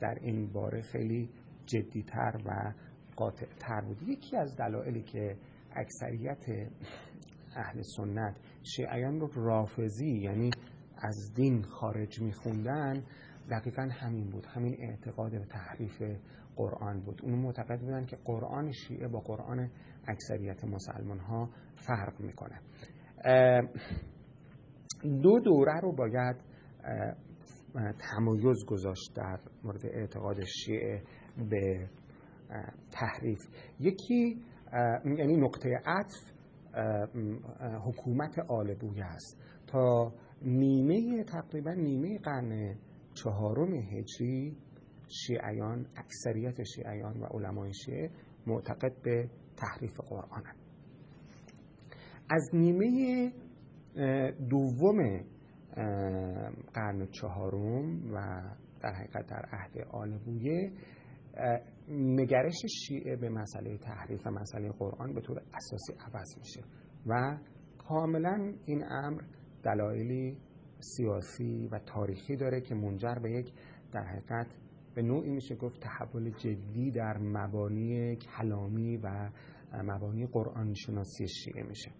در 0.00 0.18
این 0.20 0.52
باره 0.52 0.82
خیلی 0.82 1.30
جدیتر 1.66 2.40
و 2.46 2.72
قاطعتر 3.16 3.80
بود. 3.80 4.02
یکی 4.02 4.36
از 4.36 4.56
دلایلی 4.56 5.02
که 5.02 5.36
اکثریت 5.76 6.70
اهل 7.56 7.82
سنت 7.96 8.36
شیعیان 8.76 9.20
رو 9.20 9.28
رافضی 9.34 10.18
یعنی 10.18 10.50
از 10.98 11.32
دین 11.34 11.62
خارج 11.62 12.20
میخوندن 12.20 13.02
دقیقا 13.50 13.88
همین 13.92 14.30
بود. 14.30 14.46
همین 14.46 14.76
اعتقاد 14.78 15.30
به 15.30 15.46
تحریف 15.46 16.02
قرآن 16.56 17.00
بود. 17.00 17.20
اون 17.22 17.34
معتقد 17.34 17.80
بودن 17.80 18.06
که 18.06 18.16
قرآن 18.24 18.72
شیعه 18.72 19.08
با 19.08 19.20
قرآن 19.20 19.70
اکثریت 20.08 20.64
مسلمان 20.64 21.18
ها 21.18 21.50
فرق 21.86 22.20
می‌کنه. 22.20 22.60
دو 25.22 25.40
دوره 25.40 25.80
رو 25.80 25.92
باید 25.92 26.36
تمایز 27.98 28.64
گذاشت 28.66 29.12
در 29.16 29.38
مورد 29.64 29.86
اعتقاد 29.86 30.44
شیعه 30.44 31.02
به 31.50 31.88
تحریف. 32.90 33.40
یکی 33.80 34.42
یعنی 35.04 35.36
نقطه 35.36 35.80
عطف 35.86 36.32
حکومت 37.86 38.38
آل 38.38 38.74
بویه 38.74 39.04
است. 39.04 39.42
تا 39.66 40.12
نیمه 40.42 41.24
تقریبا 41.24 41.72
نیمه 41.72 42.18
قرن 42.18 42.78
چهارم 43.14 43.74
هجری 43.74 44.56
شیعیان 45.08 45.86
اکثریت 45.96 46.62
شیعیان 46.62 47.20
و 47.20 47.24
علمای 47.24 47.72
شیعه 47.74 48.10
معتقد 48.46 49.02
به 49.02 49.30
تحریف 49.60 50.00
قرآن 50.00 50.42
از 52.30 52.50
نیمه 52.54 53.32
دوم 54.50 55.24
قرن 56.74 57.06
چهارم 57.06 58.14
و 58.14 58.42
در 58.80 58.92
حقیقت 58.92 59.26
در 59.26 59.48
عهد 59.52 59.78
آل 59.90 60.18
بویه 60.18 60.72
نگرش 61.88 62.54
شیعه 62.86 63.16
به 63.16 63.28
مسئله 63.28 63.78
تحریف 63.78 64.26
و 64.26 64.30
مسئله 64.30 64.70
قرآن 64.70 65.14
به 65.14 65.20
طور 65.20 65.42
اساسی 65.54 65.92
عوض 65.92 66.38
میشه 66.38 66.60
و 67.06 67.38
کاملا 67.78 68.52
این 68.64 68.84
امر 68.90 69.22
دلایلی 69.62 70.38
سیاسی 70.80 71.68
و 71.72 71.78
تاریخی 71.78 72.36
داره 72.36 72.60
که 72.60 72.74
منجر 72.74 73.14
به 73.14 73.30
یک 73.30 73.52
در 73.92 74.02
حقیقت 74.02 74.46
به 74.98 75.04
نوعی 75.04 75.30
میشه 75.30 75.54
گفت 75.54 75.80
تحول 75.80 76.30
جدی 76.30 76.90
در 76.90 77.18
مبانی 77.18 78.16
کلامی 78.16 78.96
و 78.96 79.30
مبانی 79.84 80.26
قرآن 80.26 80.74
شناسی 80.74 81.28
شیعه 81.28 81.62
میشه. 81.62 81.90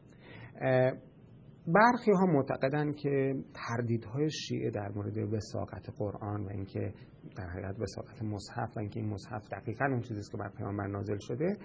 برخی 1.66 2.10
ها 2.10 2.26
معتقدند 2.26 2.96
که 2.96 3.34
تردیدهای 3.54 4.30
شیعه 4.30 4.70
در 4.70 4.88
مورد 4.88 5.18
وساقت 5.18 5.90
قرآن 5.98 6.44
و 6.44 6.48
اینکه 6.48 6.94
در 7.36 7.46
حقیقت 7.46 7.80
وساقت 7.80 8.22
مصحف 8.22 8.76
و 8.76 8.80
اینکه 8.80 9.00
این 9.00 9.08
مصحف 9.08 9.48
دقیقا 9.52 9.84
اون 9.84 10.00
چیزی 10.00 10.30
که 10.32 10.36
بر 10.36 10.48
پیامبر 10.48 10.86
نازل 10.86 11.18
شده 11.18 11.56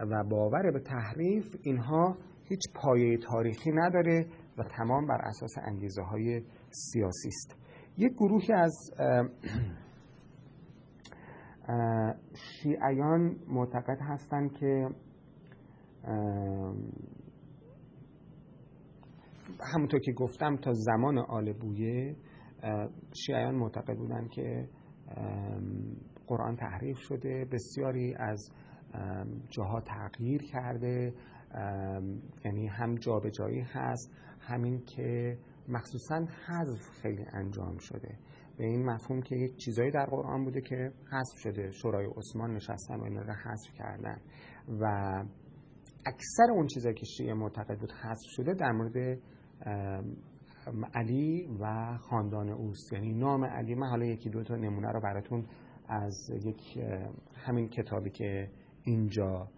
و 0.00 0.24
باور 0.24 0.70
به 0.70 0.80
تحریف 0.80 1.56
اینها 1.62 2.16
هیچ 2.44 2.62
پایه 2.74 3.18
تاریخی 3.18 3.70
نداره 3.70 4.26
و 4.58 4.62
تمام 4.62 5.06
بر 5.06 5.20
اساس 5.22 5.52
انگیزه 5.66 6.02
های 6.02 6.42
سیاسی 6.70 7.28
است. 7.28 7.56
یک 7.96 8.12
گروهی 8.12 8.52
از 8.52 8.90
شیعیان 12.34 13.36
معتقد 13.48 13.98
هستند 14.00 14.52
که 14.52 14.88
همونطور 19.74 20.00
که 20.00 20.12
گفتم 20.12 20.56
تا 20.56 20.72
زمان 20.72 21.18
آل 21.18 21.52
بویه 21.52 22.16
شیعیان 23.26 23.54
معتقد 23.54 23.96
بودند 23.96 24.30
که 24.30 24.68
قرآن 26.26 26.56
تحریف 26.56 26.98
شده 26.98 27.44
بسیاری 27.52 28.14
از 28.14 28.50
جاها 29.50 29.80
تغییر 29.80 30.42
کرده 30.42 31.14
یعنی 32.44 32.66
هم 32.66 32.94
جابجایی 32.94 33.60
هست 33.60 34.14
همین 34.40 34.82
که 34.84 35.38
مخصوصا 35.68 36.16
حذف 36.16 36.80
خیلی 37.02 37.24
انجام 37.32 37.78
شده. 37.78 38.18
به 38.62 38.68
این 38.68 38.84
مفهوم 38.84 39.22
که 39.22 39.36
یک 39.36 39.56
چیزایی 39.56 39.90
در 39.90 40.06
قرآن 40.06 40.44
بوده 40.44 40.60
که 40.60 40.92
حذف 41.12 41.38
شده. 41.38 41.70
شورای 41.70 42.06
عثمان 42.16 42.54
نشستن 42.54 42.96
و 43.00 43.04
این 43.04 43.16
رو 43.16 43.32
حذف 43.32 43.74
کردن. 43.74 44.20
و 44.80 44.84
اکثر 46.06 46.52
اون 46.52 46.66
چیزایی 46.66 46.94
که 46.94 47.06
شیعه 47.06 47.34
معتقد 47.34 47.78
بود 47.78 47.92
حذف 47.92 48.26
شده 48.28 48.54
در 48.54 48.72
مورد 48.72 49.18
علی 50.94 51.48
و 51.60 51.96
خاندان 51.98 52.48
اوست. 52.48 52.92
یعنی 52.92 53.12
نام 53.12 53.44
علی 53.44 53.74
من 53.74 53.88
حالا 53.88 54.04
یکی 54.04 54.30
دو 54.30 54.42
تا 54.42 54.56
نمونه 54.56 54.92
رو 54.92 55.00
براتون 55.00 55.46
از 55.88 56.30
یک 56.44 56.78
همین 57.34 57.68
کتابی 57.68 58.10
که 58.10 58.50
اینجا 58.84 59.48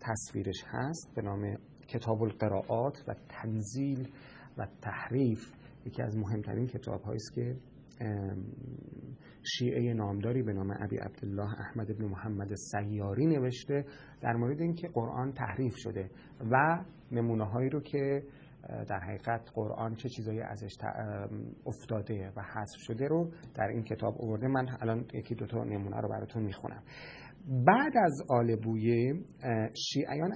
تصویرش 0.00 0.64
هست 0.66 1.12
به 1.14 1.22
نام 1.22 1.56
کتاب 1.88 2.22
القراءات 2.22 3.04
و 3.08 3.14
تنزیل 3.28 4.08
و 4.58 4.66
تحریف 4.82 5.52
یکی 5.86 6.02
از 6.02 6.16
مهمترین 6.16 6.66
کتاب 6.66 7.08
است 7.08 7.34
که 7.34 7.56
شیعه 9.42 9.94
نامداری 9.94 10.42
به 10.42 10.52
نام 10.52 10.76
ابی 10.80 10.96
عبدالله 10.96 11.60
احمد 11.60 11.98
بن 11.98 12.04
محمد 12.04 12.54
سیاری 12.54 13.26
نوشته 13.26 13.84
در 14.20 14.32
مورد 14.32 14.60
اینکه 14.60 14.88
قرآن 14.88 15.32
تحریف 15.32 15.74
شده 15.76 16.10
و 16.50 16.84
نمونه 17.12 17.44
هایی 17.44 17.70
رو 17.70 17.80
که 17.80 18.22
در 18.88 18.98
حقیقت 18.98 19.50
قرآن 19.54 19.94
چه 19.94 20.08
چیزایی 20.08 20.40
ازش 20.40 20.76
افتاده 21.66 22.32
و 22.36 22.42
حذف 22.42 22.78
شده 22.78 23.08
رو 23.08 23.30
در 23.54 23.66
این 23.66 23.82
کتاب 23.82 24.22
آورده. 24.22 24.48
من 24.48 24.66
الان 24.80 25.04
یکی 25.14 25.34
دو 25.34 25.46
تا 25.46 25.64
نمونه 25.64 26.00
رو 26.00 26.08
براتون 26.08 26.42
می‌خونم. 26.42 26.82
بعد 27.66 27.92
از 28.04 28.22
آل 28.28 28.56
بویه 28.56 29.14
شیعیان 29.74 30.32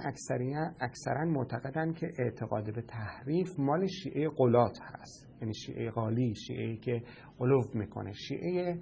اکثرا 0.79 1.25
معتقدند 1.25 1.95
که 1.95 2.07
اعتقاد 2.19 2.75
به 2.75 2.81
تحریف 2.81 3.59
مال 3.59 3.87
شیعه 3.87 4.29
قلات 4.29 4.77
هست. 4.81 5.29
یعنی 5.41 5.53
شیعه 5.53 5.91
غالی 5.91 6.33
شیعه 6.35 6.77
که 6.77 7.01
قلوف 7.39 7.75
می‌کنه. 7.75 8.13
شیعه 8.13 8.79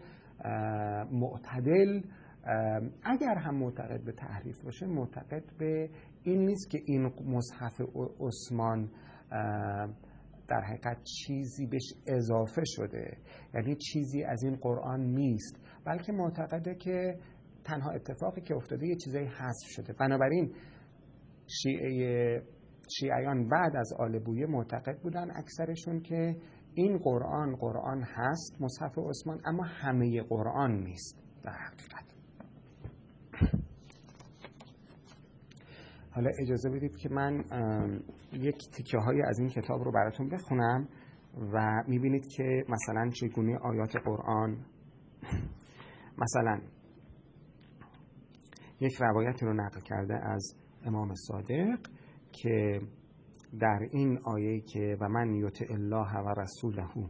معتدل 1.12 2.02
اگر 3.04 3.36
هم 3.36 3.56
معتقد 3.56 4.04
به 4.04 4.12
تحریف 4.12 4.64
باشه 4.64 4.86
معتقد 4.86 5.44
به 5.60 5.90
این 6.24 6.46
نیست 6.46 6.70
که 6.70 6.80
این 6.86 7.12
مصحف 7.26 7.82
عثمان 8.20 8.92
در 10.48 10.62
حقیقت 10.62 10.98
چیزی 11.04 11.66
بهش 11.66 11.94
اضافه 12.08 12.62
شده. 12.66 13.18
یعنی 13.54 13.76
چیزی 13.76 14.24
از 14.24 14.44
این 14.44 14.56
قرآن 14.56 15.00
نیست. 15.00 15.60
بلکه 15.86 16.12
معتقده 16.12 16.76
که 16.76 17.20
تنها 17.64 17.92
اتفاقی 17.92 18.42
که 18.42 18.56
افتاده 18.56 18.88
یه 18.88 18.96
چیزایی 18.96 19.26
حذف 19.26 19.68
شده. 19.68 19.94
بنابراین 19.94 20.54
شیعه 21.48 22.42
شیعیان 23.00 23.50
بعد 23.50 23.76
از 23.76 23.94
آل 24.00 24.20
بویه 24.20 24.46
معتقد 24.46 25.00
بودن 25.02 25.32
اکثرشون 25.32 26.02
که 26.02 26.36
این 26.74 26.98
قرآن 26.98 27.56
قرآن 27.56 28.04
هست 28.04 28.62
مصحف 28.62 28.98
عثمان 28.98 29.42
اما 29.46 29.64
همه 29.64 30.22
قرآن 30.22 30.72
نیست. 30.72 31.24
در 31.44 31.52
حقیقت. 31.52 32.15
حالا 36.16 36.32
اجازه 36.40 36.70
بدید 36.70 36.96
که 36.96 37.10
من 37.10 37.44
یک 38.34 38.70
تیکه 38.74 38.98
های 38.98 39.22
از 39.22 39.40
این 39.40 39.50
کتاب 39.50 39.84
رو 39.84 39.92
براتون 39.92 40.30
بخونم 40.30 40.88
و 41.54 41.84
می‌بینید 41.88 42.28
که 42.28 42.66
مثلا 42.70 43.10
چگونه 43.10 43.58
آیات 43.58 43.96
قرآن 43.96 44.66
مثلا 46.18 46.62
یک 48.80 48.96
روایت 49.00 49.44
رو 49.44 49.54
نقل 49.54 49.80
کرده 49.82 50.14
از 50.14 50.56
امام 50.86 51.14
صادق 51.16 51.80
که 52.32 52.82
در 53.60 53.80
این 53.92 54.20
آیه 54.24 54.62
که 54.62 54.98
و 55.02 55.10
من 55.10 55.34
یوت 55.34 55.72
الله 55.72 56.18
و 56.18 56.42
رسوله 56.42 57.10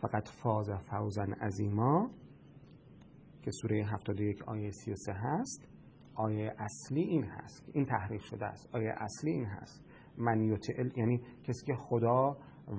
فقط 0.00 0.28
فاز 0.28 0.70
فوزا 0.90 1.26
عظیما 1.40 2.10
که 3.42 3.50
سوره 3.50 3.84
71 3.84 4.42
آیه 4.42 4.70
33 4.70 5.12
هست 5.12 5.69
آیه 6.20 6.54
اصلی 6.58 7.02
این 7.02 7.24
هست. 7.24 7.70
این 7.72 7.84
تحریف 7.84 8.22
شده 8.22 8.46
است. 8.46 8.74
آیه 8.74 8.94
اصلی 8.96 9.30
این 9.30 9.44
هست. 9.44 9.84
من 10.18 10.40
یوتئل 10.40 10.90
یعنی 10.96 11.20
کسی 11.44 11.66
که 11.66 11.74
خدا 11.74 12.36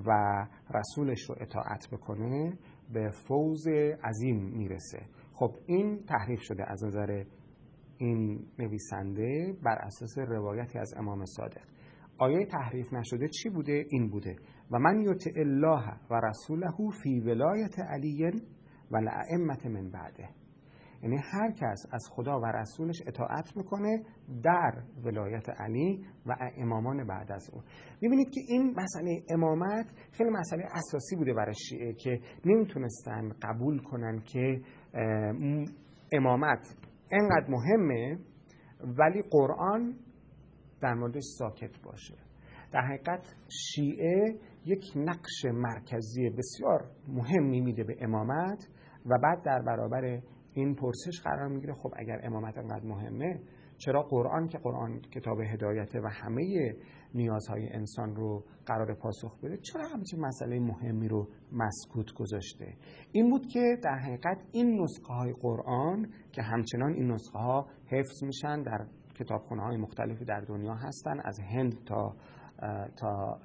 و 0.07 0.47
رسولش 0.73 1.29
رو 1.29 1.35
اطاعت 1.39 1.87
بکنه 1.91 2.57
به 2.93 3.09
فوز 3.27 3.67
عظیم 4.03 4.35
می‌رسه. 4.35 5.05
خب 5.33 5.55
این 5.65 6.03
تحریف 6.03 6.41
شده 6.41 6.71
از 6.71 6.83
نظر 6.83 7.23
این 7.97 8.45
نویسنده 8.59 9.55
بر 9.63 9.75
اساس 9.75 10.17
روایتی 10.17 10.79
از 10.79 10.93
امام 10.97 11.25
صادق. 11.25 11.65
آیه 12.17 12.45
تحریف 12.45 12.93
نشده 12.93 13.27
چی 13.27 13.49
بوده؟ 13.49 13.85
این 13.89 14.09
بوده. 14.09 14.35
و 14.71 14.79
من 14.79 15.01
یوت 15.01 15.23
الله 15.35 15.93
و 16.09 16.21
رسوله 16.23 16.71
فی 17.03 17.19
ولایت 17.19 17.79
علی 17.79 18.31
و 18.91 18.97
لعمت 18.97 19.65
من 19.65 19.89
بعده. 19.91 20.29
یعنی 21.03 21.17
هر 21.17 21.51
کس 21.51 21.85
از 21.91 22.07
خدا 22.11 22.39
و 22.39 22.45
رسولش 22.45 23.01
اطاعت 23.07 23.57
می‌کنه 23.57 24.03
در 24.43 24.83
ولایت 25.03 25.49
علی 25.49 26.05
و 26.25 26.35
امامان 26.57 27.07
بعد 27.07 27.31
از 27.31 27.49
اون. 27.53 27.63
می‌بینید 28.01 28.29
که 28.29 28.41
این 28.47 28.75
مسئله 28.77 29.23
امامت 29.29 29.85
خیلی 30.11 30.29
مسئله 30.29 30.63
اساسی 30.63 31.15
بوده 31.15 31.33
برای 31.33 31.55
شیعه 31.69 31.93
که 31.93 32.19
نمی‌تونستن 32.45 33.29
قبول 33.41 33.79
کنن 33.79 34.19
که 34.19 34.61
امامت 36.11 36.75
انقدر 37.11 37.49
مهمه 37.49 38.19
ولی 38.97 39.23
قرآن 39.31 39.95
در 40.81 40.93
موردش 40.93 41.23
ساکت 41.37 41.81
باشه. 41.83 42.15
در 42.71 42.81
حقیقت 42.81 43.35
شیعه 43.49 44.35
یک 44.65 44.91
نقش 44.95 45.45
مرکزی 45.45 46.29
بسیار 46.29 46.89
مهمی 47.07 47.61
میده 47.61 47.83
به 47.83 47.95
امامت 48.01 48.67
و 49.05 49.17
بعد 49.23 49.43
در 49.43 49.61
برابر 49.61 50.21
این 50.53 50.75
پرسش 50.75 51.21
قرار 51.23 51.47
می‌گیره 51.47 51.73
خب 51.73 51.93
اگر 51.95 52.19
امامت 52.23 52.57
انقدر 52.57 52.85
مهمه 52.85 53.39
چرا 53.77 54.03
قرآن 54.03 54.47
که 54.47 54.57
قرآن 54.57 54.99
کتاب 55.01 55.39
هدایته 55.39 55.99
و 55.99 56.07
همه 56.07 56.75
نیازهای 57.15 57.69
انسان 57.73 58.15
رو 58.15 58.43
قرار 58.65 58.93
پاسخ 58.93 59.39
بده 59.43 59.57
چرا 59.57 59.87
همچین 59.87 60.19
مسئله 60.19 60.59
مهمی 60.59 61.07
رو 61.07 61.27
مسکوت 61.51 62.13
گذاشته؟ 62.13 62.73
این 63.11 63.29
بود 63.29 63.47
که 63.47 63.77
در 63.83 63.95
حقیقت 63.95 64.37
این 64.51 64.81
نسخه 64.81 65.13
های 65.13 65.33
قرآن 65.33 66.09
که 66.31 66.41
همچنان 66.41 66.93
این 66.93 67.11
نسخه 67.11 67.39
ها 67.39 67.67
حفظ 67.85 68.23
میشن 68.23 68.61
در 68.61 68.85
کتابخونه 69.15 69.61
های 69.61 69.77
مختلفی 69.77 70.25
در 70.25 70.41
دنیا 70.41 70.73
هستن 70.73 71.19
از 71.23 71.39
هند 71.39 71.83
تا 71.85 72.15
تا 72.97 73.39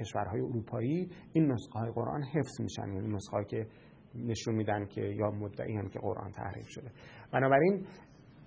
کشورهای 0.00 0.40
اروپایی 0.40 1.08
این 1.32 1.52
نسخه 1.52 1.78
های 1.78 1.90
قرآن 1.90 2.22
حفظ 2.22 2.60
میشن. 2.60 2.92
یعنی 2.92 3.14
نسخه 3.14 3.44
که 3.44 3.66
نشون 4.16 4.54
میدن 4.54 4.86
که 4.86 5.00
یا 5.00 5.30
مدعی 5.30 5.76
هم 5.76 5.88
که 5.88 5.98
قرآن 5.98 6.30
تحریف 6.30 6.66
شده. 6.68 6.90
بنابراین 7.32 7.86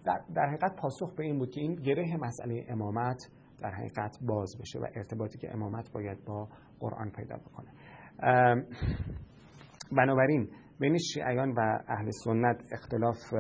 در, 0.06 0.22
در 0.36 0.46
حقیقت 0.46 0.76
پاسخ 0.76 1.16
به 1.16 1.24
این 1.24 1.40
بود 1.40 1.52
که 1.52 1.62
این 1.62 1.76
گره 1.76 2.18
مسئله 2.18 2.66
امامت 2.70 3.18
در 3.62 3.72
حقیقت 3.72 4.18
باز 4.22 4.56
بشه 4.62 4.80
و 4.80 4.86
ارتباطی 4.96 5.38
که 5.38 5.54
امامت 5.54 5.92
باید 5.92 6.26
با 6.26 6.48
قرآن 6.80 7.12
پیدا 7.12 7.38
بکنه. 7.38 7.70
بنابراین 9.98 10.50
بین 10.80 10.98
شیعیان 10.98 11.52
و 11.52 11.80
اهل 11.88 12.10
سنت 12.24 12.64
اختلاف 12.72 13.34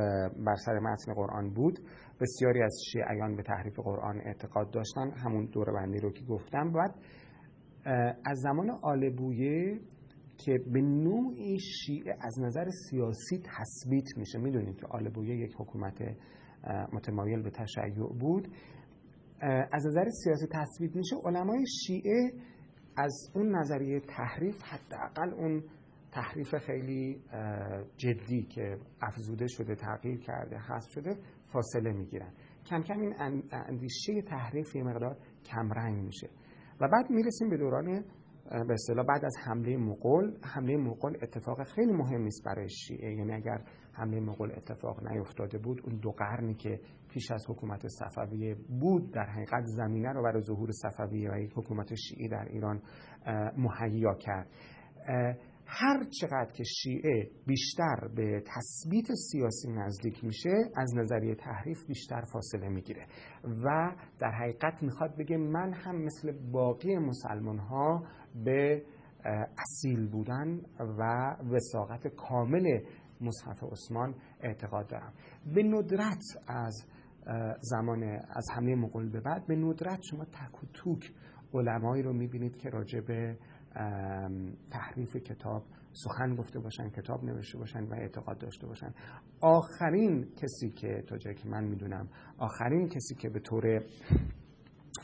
بر 0.45 0.55
سر 0.65 0.79
متن 0.79 1.13
قرآن 1.13 1.49
بود. 1.53 1.79
بسیاری 2.21 2.63
از 2.63 2.81
شیعیان 2.91 3.35
به 3.35 3.43
تحریف 3.43 3.79
قرآن 3.79 4.21
اعتقاد 4.25 4.71
داشتن. 4.71 5.11
همون 5.11 5.45
دور 5.45 5.71
بندی 5.71 5.99
رو 5.99 6.11
که 6.11 6.25
گفتم. 6.25 6.71
بعد 6.71 6.95
از 8.25 8.39
زمان 8.39 8.69
آل 8.81 9.09
بویه 9.09 9.79
که 10.45 10.59
به 10.73 10.81
نوعی 10.81 11.59
شیعه 11.59 12.15
از 12.21 12.39
نظر 12.39 12.65
سیاسی 12.89 13.37
تثبیت 13.37 14.17
میشه. 14.17 14.39
می‌دونید 14.39 14.75
که 14.75 14.87
آل 14.89 15.09
بویه 15.09 15.35
یک 15.37 15.55
حکومت 15.57 16.01
متمایل 16.93 17.41
به 17.41 17.49
تشیع 17.49 18.07
بود. 18.19 18.47
از 19.71 19.85
نظر 19.87 20.05
سیاسی 20.23 20.47
تثبیت 20.51 20.95
میشه. 20.95 21.15
علمای 21.25 21.65
شیعه 21.67 22.31
از 22.97 23.31
اون 23.35 23.55
نظریه 23.55 23.99
تحریف 23.99 24.63
حداقل 24.63 25.33
اون 25.33 25.63
تحریف 26.11 26.55
خیلی 26.55 27.21
جدی 27.97 28.43
که 28.43 28.77
افزوده 29.01 29.47
شده 29.47 29.75
تغییر 29.75 30.19
کرده 30.19 30.57
حذف 30.57 30.89
شده 30.89 31.15
فاصله 31.53 31.93
می‌گیرن. 31.93 32.31
کم 32.65 32.81
کم 32.81 32.99
این 32.99 33.13
اندیشه 33.51 34.21
تحریف 34.21 34.75
یه 34.75 34.83
مقدار 34.83 35.17
کمرنگ 35.45 36.03
میشه. 36.05 36.29
و 36.81 36.87
بعد 36.87 37.09
می‌رسیم 37.09 37.49
به 37.49 37.57
دوران 37.57 38.03
به 38.49 38.73
اصطلاح 38.73 39.05
بعد 39.05 39.25
از 39.25 39.35
حمله 39.45 39.77
مغول 39.77 40.37
حمله 40.43 40.77
مغول 40.77 41.17
اتفاق 41.21 41.63
خیلی 41.63 41.91
مهمی 41.91 42.27
است 42.27 42.45
برای 42.45 42.69
شیعه. 42.69 43.15
یعنی 43.15 43.33
اگر 43.33 43.61
حمله 43.93 44.19
مغول 44.19 44.51
اتفاق 44.51 45.07
نیفتاده 45.07 45.57
بود 45.57 45.81
اون 45.83 45.99
دو 45.99 46.11
قرنی 46.11 46.53
که 46.53 46.79
پیش 47.09 47.31
از 47.31 47.45
حکومت 47.49 47.87
صفویه 47.87 48.55
بود 48.79 49.13
در 49.13 49.25
حقیقت 49.25 49.63
زمینه 49.63 50.13
رو 50.13 50.23
برای 50.23 50.41
ظهور 50.41 50.71
صفویه 50.71 51.31
و 51.31 51.37
یک 51.37 51.51
حکومت 51.55 51.95
شیعی 51.95 52.27
در 52.27 52.45
ایران 52.49 52.81
مهیا 53.57 54.13
کرد. 54.13 54.47
هر 55.71 56.03
چقدر 56.21 56.51
که 56.51 56.63
شیعه 56.63 57.29
بیشتر 57.47 58.07
به 58.15 58.43
تثبیت 58.55 59.05
سیاسی 59.31 59.71
نزدیک 59.71 60.23
میشه 60.23 60.49
از 60.75 60.97
نظریه 60.97 61.35
تحریف 61.35 61.87
بیشتر 61.87 62.21
فاصله 62.33 62.69
می‌گیره. 62.69 63.05
و 63.43 63.95
در 64.19 64.31
حقیقت 64.31 64.83
می‌خواد 64.83 65.17
بگه 65.17 65.37
من 65.37 65.73
هم 65.73 66.01
مثل 66.01 66.31
باقی 66.51 66.97
مسلمان 66.97 67.57
ها 67.57 68.03
به 68.43 68.83
اصیل 69.57 70.07
بودن 70.07 70.61
و 70.79 71.35
وساقت 71.51 72.07
کامل 72.07 72.79
مصحف 73.21 73.63
عثمان 73.63 74.15
اعتقاد 74.41 74.87
دارم. 74.87 75.13
به 75.55 75.63
ندرت 75.63 76.23
از 76.47 76.85
زمان 77.61 78.03
از 78.29 78.47
حمله 78.55 78.75
مغول 78.75 79.09
به 79.09 79.21
بعد 79.21 79.47
به 79.47 79.55
ندرت 79.55 79.99
شما 80.01 80.25
تک 80.25 80.63
و 80.63 80.67
توک 80.73 81.11
علمایی 81.53 82.03
رو 82.03 82.13
می‌بینید 82.13 82.57
که 82.57 82.69
راجع 82.69 82.99
به 82.99 83.37
تحریف 84.71 85.15
کتاب 85.15 85.63
سخن 85.93 86.35
گفته 86.35 86.59
باشن 86.59 86.89
کتاب 86.89 87.23
نوشته 87.23 87.57
باشن 87.57 87.83
و 87.83 87.93
اعتقاد 87.93 88.37
داشته 88.37 88.67
باشن. 88.67 88.93
آخرین 89.41 90.25
کسی 90.37 90.69
که 90.69 91.03
تا 91.07 91.17
جایی 91.17 91.35
که 91.35 91.49
من 91.49 91.63
می‌دونم 91.63 92.09
آخرین 92.37 92.87
کسی 92.87 93.15
که 93.15 93.29
به 93.29 93.39
طور 93.39 93.83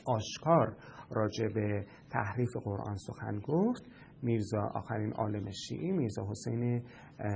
آشکار 0.06 0.78
راجع 1.10 1.48
به 1.48 1.86
تحریف 2.10 2.58
قرآن 2.64 2.96
سخن 2.96 3.40
گفت. 3.40 3.84
میرزا 4.22 4.62
آخرین 4.62 5.14
عالم 5.14 5.52
شیعی 5.52 5.92
میرزا 5.92 6.28
حسین 6.30 6.82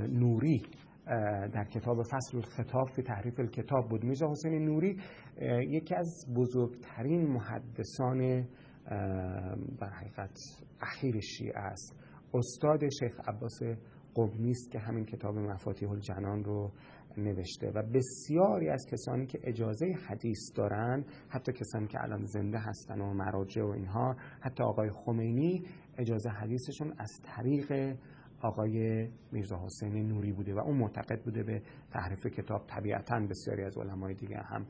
نوری 0.09 0.61
در 1.53 1.63
کتاب 1.63 2.03
فصل 2.03 2.37
الخطاب 2.37 2.87
فی 2.95 3.01
تحریف 3.01 3.39
الکتاب 3.39 3.89
بود. 3.89 4.03
میرزا 4.03 4.31
حسین 4.31 4.65
نوری 4.65 4.97
یکی 5.67 5.95
از 5.95 6.25
بزرگترین 6.35 7.27
محدثان 7.27 8.47
در 9.79 9.89
حقیقت 9.89 10.37
اخیر 10.81 11.19
شیعه 11.19 11.59
است. 11.59 11.95
استاد 12.33 12.79
شیخ 12.99 13.19
عباس 13.27 13.59
قبنی 14.15 14.49
است 14.49 14.71
که 14.71 14.79
همین 14.79 15.05
کتاب 15.05 15.37
مفاتیح 15.37 15.91
الجنان 15.91 16.43
رو 16.43 16.71
نوشته 17.23 17.71
و 17.75 17.83
بسیاری 17.83 18.69
از 18.69 18.85
کسانی 18.91 19.25
که 19.25 19.39
اجازه 19.43 19.85
حدیث 20.07 20.39
دارن 20.55 21.05
حتی 21.29 21.51
کسانی 21.51 21.87
که 21.87 22.03
الان 22.03 22.25
زنده 22.25 22.57
هستن 22.57 23.01
و 23.01 23.13
مراجع 23.13 23.63
و 23.63 23.69
اینها 23.69 24.15
حتی 24.41 24.63
آقای 24.63 24.89
خمینی 24.89 25.63
اجازه 25.97 26.29
حدیثشون 26.29 26.93
از 26.97 27.11
طریق 27.23 27.97
آقای 28.41 29.07
میرزا 29.31 29.59
حسین 29.65 30.07
نوری 30.07 30.31
بوده 30.31 30.53
و 30.53 30.59
اون 30.59 30.77
معتقد 30.77 31.21
بوده 31.23 31.43
به 31.43 31.61
تحریف 31.91 32.25
کتاب. 32.27 32.67
طبیعتا 32.67 33.19
بسیاری 33.19 33.63
از 33.63 33.77
علمای 33.77 34.13
دیگه 34.13 34.37
هم 34.37 34.65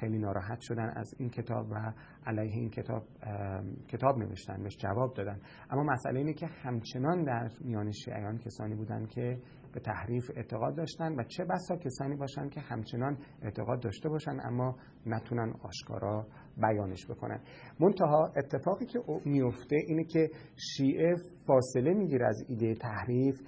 خیلی 0.00 0.18
ناراحت 0.18 0.60
شدن 0.60 0.92
از 0.96 1.14
این 1.18 1.30
کتاب 1.30 1.70
و 1.70 1.92
علیه 2.26 2.52
این 2.52 2.70
کتاب 2.70 3.02
کتاب 3.88 4.18
نوشتن 4.18 4.62
بهش 4.62 4.76
جواب 4.76 5.14
دادن. 5.14 5.40
اما 5.70 5.82
مسئله 5.82 6.18
اینه 6.18 6.32
که 6.32 6.46
همچنان 6.46 7.24
در 7.24 7.50
میان 7.60 7.92
شیعیان 7.92 8.38
کسانی 8.38 8.74
بودن 8.74 9.06
که 9.06 9.38
به 9.74 9.80
تحریف 9.80 10.30
اعتقاد 10.36 10.76
داشتن 10.76 11.12
و 11.12 11.24
چه 11.24 11.44
بسا 11.44 11.76
کسانی 11.76 12.16
باشن 12.16 12.48
که 12.48 12.60
همچنان 12.60 13.18
اعتقاد 13.42 13.80
داشته 13.80 14.08
باشن 14.08 14.36
اما 14.44 14.76
نتونن 15.06 15.54
آشکارا 15.62 16.26
بیانش 16.56 17.06
بکنن. 17.06 17.40
منتها 17.80 18.32
اتفاقی 18.36 18.86
که 18.86 18.98
میفته 19.24 19.76
اینه 19.86 20.04
که 20.04 20.30
شیعه 20.56 21.14
فاصله 21.46 21.94
می‌گیره 21.94 22.26
از 22.26 22.44
ایده 22.48 22.74
تحریف 22.74 23.40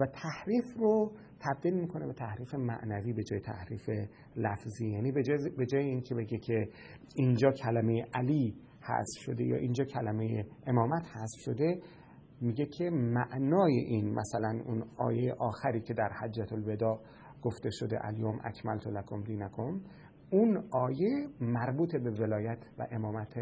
و 0.00 0.06
تحریف 0.06 0.64
رو 0.76 1.12
تبدیل 1.40 1.74
می‌کنه 1.74 2.06
به 2.06 2.12
تحریف 2.12 2.54
معنوی 2.54 3.12
به 3.12 3.22
جای 3.22 3.40
تحریف 3.40 3.90
لفظی. 4.36 4.86
یعنی 4.86 5.12
به 5.12 5.22
جای, 5.22 5.38
به 5.58 5.66
جای 5.66 5.84
اینکه 5.84 6.14
بگه 6.14 6.38
که 6.38 6.68
اینجا 7.16 7.50
کلمه 7.50 8.06
علی 8.14 8.54
حذف 8.80 9.20
شده 9.20 9.44
یا 9.44 9.56
اینجا 9.56 9.84
کلمه 9.84 10.46
امامت 10.66 11.06
حذف 11.06 11.38
شده 11.38 11.80
میگه 12.44 12.66
که 12.66 12.90
معنای 12.90 13.72
این 13.72 14.14
مثلا 14.14 14.60
اون 14.66 14.84
آیه 14.96 15.34
آخری 15.38 15.80
که 15.80 15.94
در 15.94 16.08
حجت 16.08 16.52
الوداع 16.52 17.00
گفته 17.42 17.70
شده 17.72 18.06
الیوم 18.06 18.40
اکملت 18.44 18.86
لکم 18.86 19.22
دینکم 19.22 19.80
اون 20.30 20.64
آیه 20.70 21.28
مربوط 21.40 21.96
به 21.96 22.10
ولایت 22.10 22.58
و 22.78 22.86
امامت 22.90 23.38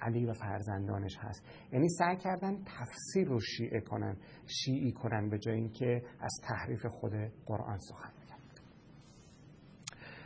علی 0.00 0.26
و 0.26 0.32
فرزندانش 0.32 1.16
هست. 1.20 1.44
یعنی 1.72 1.88
سعی 1.88 2.16
کردن 2.16 2.64
تفسیر 2.64 3.28
رو 3.28 3.40
شیعه 3.40 3.80
کنن 3.80 4.16
شیعی 4.46 4.92
کنن 4.92 5.28
به 5.28 5.38
جای 5.38 5.54
اینکه 5.54 6.02
از 6.20 6.40
تحریف 6.48 6.86
خود 6.86 7.12
قرآن 7.46 7.78
سخن 7.78 8.10
بگن. 8.10 8.36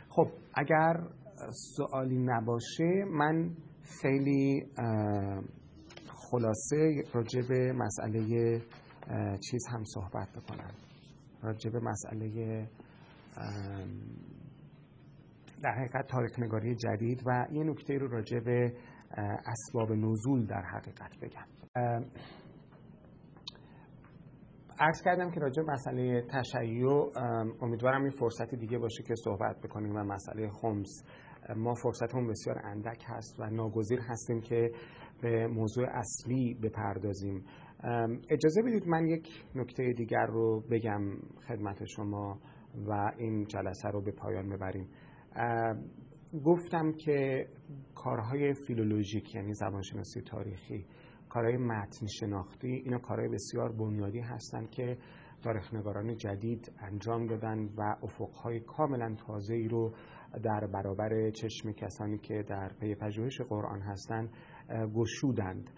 خب 0.09 0.27
اگر 0.53 1.03
سوالی 1.75 2.17
نباشه 2.19 3.05
من 3.11 3.49
خیلی 4.01 4.65
خلاصه 6.31 7.03
راجع 7.13 7.41
به 7.49 7.73
مسئله 7.73 8.59
چیز 9.49 9.67
هم 9.71 9.83
صحبت 9.83 10.27
بکنم. 10.29 10.71
راجع 11.43 11.69
به 11.69 11.79
مسئله 11.79 12.67
در 15.63 15.71
حقیقت 15.71 16.07
تاریخ 16.07 16.39
نگاری 16.39 16.75
جدید 16.75 17.23
و 17.25 17.47
یه 17.51 17.63
نکته 17.63 17.97
رو 17.97 18.07
راجع 18.07 18.39
به 18.39 18.73
اسباب 19.45 19.91
نزول 19.91 20.45
در 20.45 20.61
حقیقت 20.61 21.11
بگم. 21.21 21.47
عرض 24.79 25.01
کردم 25.05 25.31
که 25.31 25.39
راجع 25.39 25.63
مسئله 25.67 26.23
تشیع 26.29 26.87
امیدوارم 27.61 28.01
این 28.01 28.11
فرصتی 28.11 28.57
دیگه 28.57 28.77
باشه 28.77 29.03
که 29.03 29.13
صحبت 29.23 29.61
بکنیم 29.63 29.95
و 29.95 30.03
مسئله 30.03 30.49
خمس. 30.49 31.03
ما 31.55 31.73
فرصت 31.73 32.15
هم 32.15 32.27
بسیار 32.27 32.65
اندک 32.65 33.03
هست 33.07 33.39
و 33.39 33.49
ناگزیر 33.49 33.99
هستیم 33.99 34.41
که 34.41 34.71
به 35.21 35.47
موضوع 35.47 35.87
اصلی 35.91 36.53
بپردازیم. 36.53 37.43
اجازه 38.29 38.61
بدید 38.61 38.87
من 38.87 39.07
یک 39.07 39.27
نکته 39.55 39.93
دیگر 39.93 40.25
رو 40.25 40.63
بگم 40.71 41.01
خدمت 41.47 41.85
شما 41.85 42.39
و 42.87 43.11
این 43.17 43.45
جلسه 43.45 43.89
رو 43.89 44.01
به 44.01 44.11
پایان 44.11 44.49
ببریم. 44.49 44.87
گفتم 46.45 46.91
که 46.91 47.47
کارهای 47.95 48.53
فیلولوژیک 48.53 49.35
یعنی 49.35 49.53
زبانشناسی 49.53 50.21
تاریخی 50.21 50.85
کارهای 51.29 51.57
متن 51.57 52.07
شناختی 52.07 52.67
اینا 52.67 52.97
کارهای 52.97 53.29
بسیار 53.29 53.71
بنیادی 53.71 54.19
هستند 54.19 54.69
که 54.69 54.97
تاریخنگاران 55.43 56.15
جدید 56.15 56.71
انجام 56.79 57.25
دادن 57.25 57.59
و 57.77 57.95
افقهای 58.03 58.59
کاملا 58.59 59.15
تازه 59.27 59.53
ای 59.53 59.67
رو 59.67 59.93
در 60.43 60.67
برابر 60.67 61.29
چشم 61.29 61.71
کسانی 61.71 62.17
که 62.17 62.43
در 62.47 62.71
پی 62.79 62.95
پژوهش 62.95 63.41
قرآن 63.41 63.81
هستند 63.81 64.29
گشودند. 64.95 65.69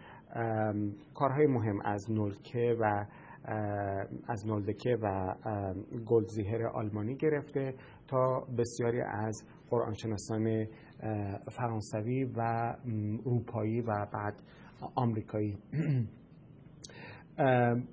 کارهای 1.13 1.47
مهم 1.47 1.81
از 1.85 2.11
نولکه 2.11 2.75
و 2.79 3.05
از 4.27 4.47
نولدکه 4.47 4.97
و 5.01 5.35
گلدزیهر 6.05 6.67
آلمانی 6.67 7.15
گرفته 7.15 7.73
تا 8.07 8.47
بسیاری 8.57 9.01
از 9.01 9.43
قرآنشناسان 9.69 10.65
فرانسوی 11.51 12.23
و 12.23 12.73
اروپایی 13.25 13.81
و 13.81 14.07
بعد 14.13 14.35
آمریکایی. 14.95 15.57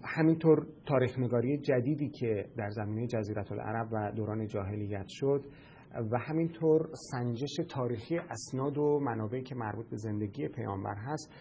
همینطور 0.04 0.66
تاریخ 0.86 1.18
نگاری 1.18 1.58
جدیدی 1.58 2.08
که 2.08 2.46
در 2.56 2.70
زمینه 2.70 3.06
جزیرت 3.06 3.52
العرب 3.52 3.88
و 3.92 4.12
دوران 4.16 4.46
جاهلیت 4.46 5.06
شد 5.08 5.44
و 5.94 6.18
همینطور 6.18 6.88
سنجش 7.10 7.56
تاریخی 7.68 8.18
اسناد 8.18 8.78
و 8.78 9.00
منابعی 9.00 9.42
که 9.42 9.54
مربوط 9.54 9.90
به 9.90 9.96
زندگی 9.96 10.48
پیامبر 10.48 10.94
هست 10.94 11.32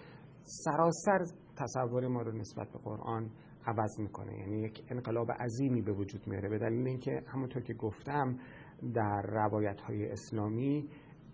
سراسر 0.44 1.20
تصور 1.56 2.08
ما 2.08 2.22
رو 2.22 2.32
نسبت 2.32 2.68
به 2.72 2.80
قرآن 2.80 3.30
عوض 3.66 4.00
می‌کنه. 4.00 4.40
یعنی 4.40 4.62
یک 4.62 4.84
انقلاب 4.90 5.32
عظیمی 5.32 5.82
به 5.82 5.92
وجود 5.92 6.28
میاره. 6.28 6.50
به 6.50 6.58
دلیل 6.58 6.88
اینکه 6.88 7.24
همونطور 7.28 7.64
که 7.64 7.74
گفتم 7.74 8.40
در 8.94 9.22
روایت 9.22 9.82
های 9.82 10.12
اسلامی 10.12 10.90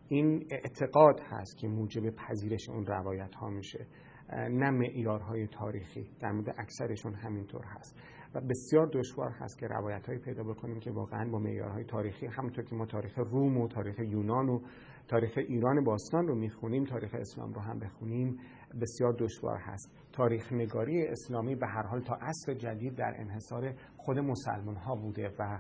این 0.08 0.48
اعتقاد 0.52 1.20
هست 1.20 1.58
که 1.58 1.68
موجب 1.68 2.10
پذیرش 2.10 2.70
اون 2.70 2.86
روایت 2.86 3.36
ها 3.36 3.50
میشه 3.50 3.88
نه 4.34 4.70
معیارهای 4.70 5.48
تاریخی 5.48 6.10
در 6.20 6.32
مورد 6.32 6.56
اکثرشون 6.58 7.14
همینطور 7.14 7.66
هست. 7.66 7.96
و 8.36 8.42
بسیار 8.42 8.90
دشوار 8.94 9.32
هست 9.32 9.60
که 9.60 9.68
روایت 9.68 10.10
های 10.10 10.18
پیدا 10.18 10.44
بکنیم 10.44 10.80
که 10.80 10.92
واقعا 10.92 11.30
با 11.30 11.40
معیارهای 11.40 11.84
تاریخی 11.84 12.26
همونطور 12.26 12.66
که 12.66 12.76
ما 12.76 12.86
تاریخ 12.86 13.18
روم 13.18 13.58
و 13.58 13.68
تاریخ 13.68 14.00
یونان 14.00 14.50
و 14.50 14.60
تاریخ 15.08 15.38
ایران 15.38 15.84
باستان 15.84 16.28
رو 16.28 16.36
می‌خونیم 16.36 16.84
تاریخ 16.84 17.16
اسلام 17.16 17.54
رو 17.54 17.62
هم 17.62 17.80
بخونیم 17.80 18.40
بسیار 18.82 19.14
دشوار 19.20 19.58
هست. 19.58 19.92
تاریخ 20.14 20.54
نگاری 20.54 21.08
اسلامی 21.08 21.56
به 21.56 21.68
هر 21.68 21.84
حال 21.84 22.02
تا 22.02 22.16
عصر 22.16 22.54
جدید 22.54 22.96
در 22.96 23.14
انحصار 23.18 23.74
خود 23.98 24.20
مسلمان 24.20 24.76
ها 24.76 24.96
بوده 24.96 25.32
و 25.40 25.60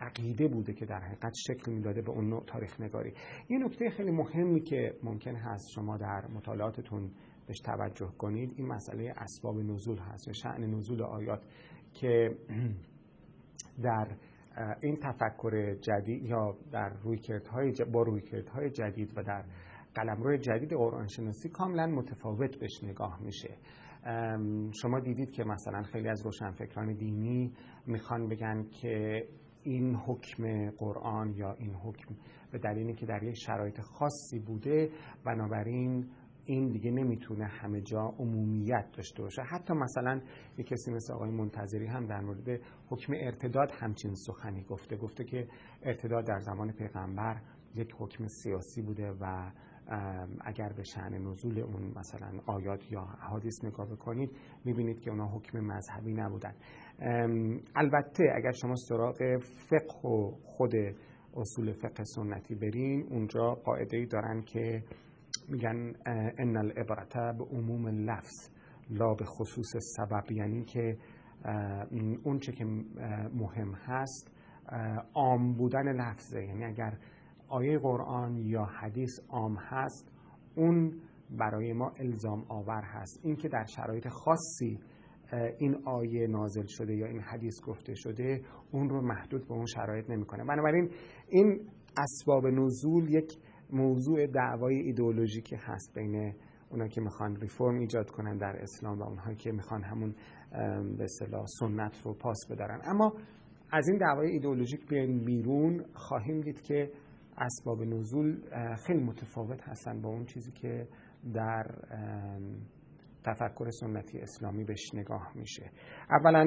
عقیده 0.00 0.48
بوده 0.48 0.72
که 0.72 0.86
در 0.86 1.00
حقیقت 1.00 1.32
شکل 1.46 1.72
می‌داده 1.72 2.02
به 2.02 2.10
اون 2.10 2.28
نوع 2.28 2.44
تاریخ 2.46 2.80
نگاری 2.80 3.12
یه 3.48 3.58
نکته 3.58 3.90
خیلی 3.90 4.10
مهمی 4.10 4.60
که 4.60 4.94
ممکن 5.02 5.36
هست 5.36 5.70
شما 5.74 5.96
در 5.96 6.26
مطالعاتتون 6.34 7.10
بهش 7.48 7.60
توجه 7.60 8.12
کنید. 8.18 8.54
این 8.56 8.66
مسئله 8.66 9.14
اسباب 9.16 9.58
نزول 9.58 9.98
هست 9.98 10.26
یا 10.26 10.32
شعن 10.32 10.64
نزول 10.74 11.02
آیات 11.02 11.42
که 11.94 12.36
در 13.84 14.16
این 14.80 14.96
تفکر 14.96 15.74
جدید 15.74 16.22
یا 16.22 16.56
در 16.72 16.88
رویکردهای 16.88 17.72
با 17.92 18.02
رویکردهای 18.02 18.70
جدید 18.70 19.18
و 19.18 19.22
در 19.22 19.44
قلمرو 19.94 20.36
جدید 20.36 20.72
قرآن 20.72 21.06
شناسی 21.06 21.48
کاملا 21.48 21.86
متفاوت 21.86 22.56
بهش 22.56 22.84
نگاه 22.84 23.20
میشه. 23.22 23.54
شما 24.82 25.00
دیدید 25.00 25.30
که 25.30 25.44
مثلا 25.44 25.82
خیلی 25.82 26.08
از 26.08 26.26
روشنفکران 26.26 26.92
دینی 26.92 27.52
می‌خوان 27.86 28.28
بگن 28.28 28.64
که 28.64 29.24
این 29.62 29.94
حکم 29.94 30.70
قرآن 30.70 31.32
یا 31.34 31.52
این 31.52 31.74
حکم 31.74 32.14
به 32.52 32.58
دلیلی 32.58 32.94
که 32.94 33.06
در 33.06 33.22
یک 33.22 33.34
شرایط 33.46 33.80
خاصی 33.80 34.38
بوده 34.38 34.90
بنابراین 35.24 36.06
این 36.48 36.68
دیگه 36.68 36.90
نمی‌تونه 36.90 37.46
همه 37.46 37.80
جا 37.80 38.00
عمومیت 38.00 38.92
داشته 38.96 39.22
باشه. 39.22 39.42
حتی 39.42 39.74
مثلا 39.74 40.20
یک 40.58 40.66
کسی 40.66 40.90
مثل 40.90 41.12
آقای 41.12 41.30
منتظری 41.30 41.86
هم 41.86 42.06
در 42.06 42.20
مورد 42.20 42.60
حکم 42.88 43.12
ارتداد 43.16 43.70
همچین 43.80 44.14
سخنی 44.14 44.64
گفته. 44.64 44.96
گفته 44.96 45.24
که 45.24 45.48
ارتداد 45.82 46.26
در 46.26 46.38
زمان 46.38 46.72
پیغمبر 46.72 47.40
یک 47.74 47.94
حکم 47.98 48.26
سیاسی 48.26 48.82
بوده 48.82 49.12
و 49.20 49.50
اگر 50.40 50.72
به 50.76 50.82
شعن 50.82 51.14
نزول 51.14 51.60
اون 51.60 51.92
مثلا 51.96 52.40
آیات 52.46 52.92
یا 52.92 53.00
حادیث 53.00 53.64
نگاه 53.64 53.88
بکنید 53.88 54.30
می‌بینید 54.64 55.00
که 55.00 55.10
اونا 55.10 55.26
حکم 55.28 55.60
مذهبی 55.60 56.12
نبودن. 56.14 56.54
البته 57.76 58.24
اگر 58.36 58.52
شما 58.52 58.74
سراغ 58.88 59.38
فقه 59.70 60.08
و 60.08 60.30
خود 60.44 60.72
اصول 61.36 61.72
فقه 61.72 62.04
سنتی 62.04 62.54
برین 62.54 63.06
اونجا 63.10 63.54
قاعده 63.54 63.96
ای 63.96 64.06
دارن 64.06 64.42
که 64.42 64.82
میگن 65.48 65.92
ان 66.38 66.56
العبرت 66.56 67.12
به 67.14 67.44
عموم 67.44 67.88
لفظ 67.88 68.50
لا 68.90 69.14
به 69.14 69.24
خصوص 69.24 69.76
سبب. 69.96 70.32
یعنی 70.32 70.64
که 70.64 70.96
اون 72.24 72.38
چه 72.38 72.52
که 72.52 72.64
مهم 73.34 73.72
هست 73.74 74.30
عام 75.14 75.54
بودن 75.54 75.92
لفظه. 75.92 76.44
یعنی 76.44 76.64
اگر 76.64 76.98
آیه 77.48 77.78
قرآن 77.78 78.36
یا 78.36 78.64
حدیث 78.64 79.10
عام 79.28 79.56
هست 79.60 80.12
اون 80.56 81.00
برای 81.30 81.72
ما 81.72 81.92
الزام 82.00 82.44
آور 82.48 82.82
هست. 82.82 83.20
اینکه 83.24 83.48
در 83.48 83.64
شرایط 83.64 84.08
خاصی 84.08 84.78
این 85.58 85.76
آیه 85.84 86.26
نازل 86.26 86.64
شده 86.66 86.96
یا 86.96 87.06
این 87.06 87.20
حدیث 87.20 87.54
گفته 87.66 87.94
شده 87.94 88.40
اون 88.72 88.88
رو 88.88 89.00
محدود 89.00 89.48
به 89.48 89.54
اون 89.54 89.66
شرایط 89.66 90.10
نمی‌کنه. 90.10 90.44
بنابراین 90.44 90.90
این 91.28 91.60
اسباب 91.96 92.46
نزول 92.46 93.10
یک 93.10 93.38
موضوع 93.72 94.26
دعوای 94.26 94.76
ایدئولوژیکی 94.76 95.56
هست 95.56 95.94
بین 95.94 96.34
اونا 96.70 96.88
که 96.88 97.00
می‌خوان 97.00 97.36
ریفرم 97.36 97.74
ایجاد 97.74 98.10
کنن 98.10 98.36
در 98.36 98.56
اسلام 98.62 98.98
و 98.98 99.02
اونهایی 99.02 99.36
که 99.36 99.52
می‌خوان 99.52 99.82
همون 99.82 100.14
به 100.98 101.04
اصطلاح 101.04 101.44
سنت 101.60 102.02
رو 102.04 102.14
پاس 102.14 102.38
بدارن. 102.50 102.80
اما 102.84 103.12
از 103.72 103.88
این 103.88 103.98
دعوای 103.98 104.30
ایدئولوژیک 104.30 104.88
بیاین 104.88 105.24
بیرون 105.24 105.84
خواهیم 105.94 106.40
دید 106.40 106.60
که 106.60 106.90
اسباب 107.38 107.82
نزول 107.82 108.40
خیلی 108.86 109.04
متفاوت 109.04 109.68
هستن 109.68 110.02
با 110.02 110.08
اون 110.08 110.24
چیزی 110.24 110.52
که 110.52 110.88
در 111.34 111.66
تفکر 113.24 113.70
سنتی 113.70 114.18
اسلامی 114.18 114.64
بهش 114.64 114.94
نگاه 114.94 115.32
میشه. 115.34 115.70
اولا 116.10 116.44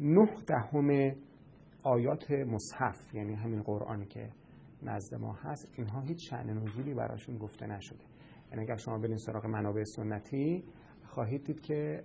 نه 0.00 0.28
دهم 0.46 1.12
آیات 1.82 2.30
مصحف 2.30 3.14
یعنی 3.14 3.34
همین 3.34 3.62
قرآنی 3.62 4.06
که 4.06 4.30
نزد 4.82 5.14
ما 5.14 5.32
هست 5.32 5.72
اینها 5.74 6.00
هیچ 6.00 6.30
شعن 6.30 6.50
نزولی 6.50 6.94
براشون 6.94 7.38
گفته 7.38 7.66
نشده. 7.66 8.04
یعنی 8.50 8.62
اگر 8.62 8.76
شما 8.76 8.98
برین 8.98 9.16
سراغ 9.16 9.46
منابع 9.46 9.84
سنتی 9.84 10.64
خواهید 11.04 11.44
دید 11.44 11.60
که 11.60 12.04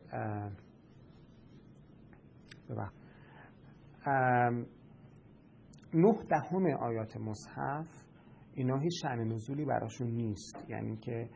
نه 5.93 6.13
دهم 6.29 6.65
آیات 6.65 7.17
مصحف 7.17 8.03
اینا 8.53 8.77
هیچ 8.77 9.01
شعن 9.01 9.19
نزولی 9.19 9.65
براشون 9.65 10.07
نیست. 10.07 10.65
یعنی 10.69 10.97
که 10.97 11.29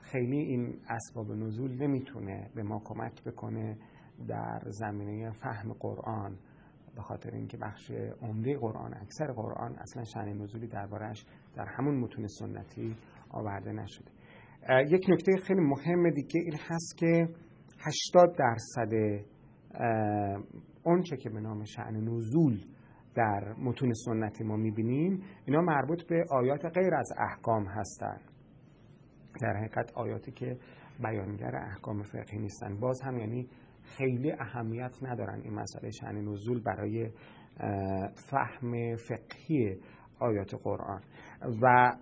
خیلی 0.00 0.38
این 0.38 0.80
اسباب 0.88 1.32
نزول 1.32 1.82
نمی‌تونه 1.82 2.50
به 2.54 2.62
ما 2.62 2.82
کمک 2.84 3.24
بکنه 3.24 3.78
در 4.28 4.62
زمینه 4.66 5.30
فهم 5.30 5.72
قرآن. 5.72 6.38
به 6.96 7.02
خاطر 7.02 7.30
اینکه 7.30 7.56
بخش 7.56 7.90
عمده 8.22 8.58
قرآن 8.58 8.94
اکثر 8.94 9.32
قرآن 9.32 9.76
اصلا 9.76 10.04
شأن 10.04 10.28
نزولی 10.28 10.66
دربارش 10.66 11.24
در 11.56 11.64
همون 11.66 11.94
متون 11.94 12.26
سنتی 12.26 12.96
آورده 13.30 13.72
نشده. 13.72 14.10
یک 14.88 15.06
نکته 15.08 15.36
خیلی 15.36 15.60
مهم 15.60 16.10
دیگه 16.10 16.40
این 16.40 16.56
هست 16.68 16.96
که 16.96 17.28
80 17.78 18.36
درصد 18.38 18.92
اونچه 20.82 21.16
که 21.16 21.30
به 21.30 21.40
نام 21.40 21.64
شعن 21.64 21.96
نزول 21.96 22.64
در 23.14 23.54
متون 23.58 23.92
سنتی 23.92 24.44
ما 24.44 24.56
می‌بینیم 24.56 25.22
اینا 25.44 25.60
مربوط 25.60 26.02
به 26.08 26.24
آیات 26.30 26.64
غیر 26.64 26.94
از 26.94 27.12
احکام 27.18 27.64
هستند 27.64 28.20
در 29.40 29.56
حقیقت 29.56 29.92
آیاتی 29.94 30.32
که 30.32 30.58
بیانگر 31.02 31.56
احکام 31.56 32.02
فقهی 32.02 32.38
نیستن. 32.38 32.80
باز 32.80 33.00
هم 33.04 33.18
یعنی 33.18 33.48
خیلی 33.96 34.32
اهمیت 34.32 34.96
ندارن 35.02 35.40
این 35.40 35.54
مسئله 35.54 35.90
شأن 35.90 36.28
نزول 36.28 36.62
برای 36.62 37.10
فهم 38.30 38.96
فقهی 38.96 39.76
آیات 40.20 40.54
قرآن. 40.62 41.02
و 41.62 41.92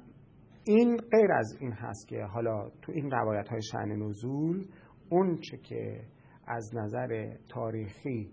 این 0.64 0.97
غیر 0.97 1.32
از 1.32 1.57
این 1.61 1.72
هست 1.72 2.09
که 2.09 2.24
حالا 2.24 2.70
تو 2.82 2.93
این 2.93 3.11
روایت 3.11 3.49
های 3.49 3.62
شأن 3.62 3.93
نزول 3.93 4.66
اون 5.11 5.36
چه 5.36 5.57
که 5.57 6.01
از 6.47 6.70
نظر 6.76 7.32
تاریخی 7.49 8.30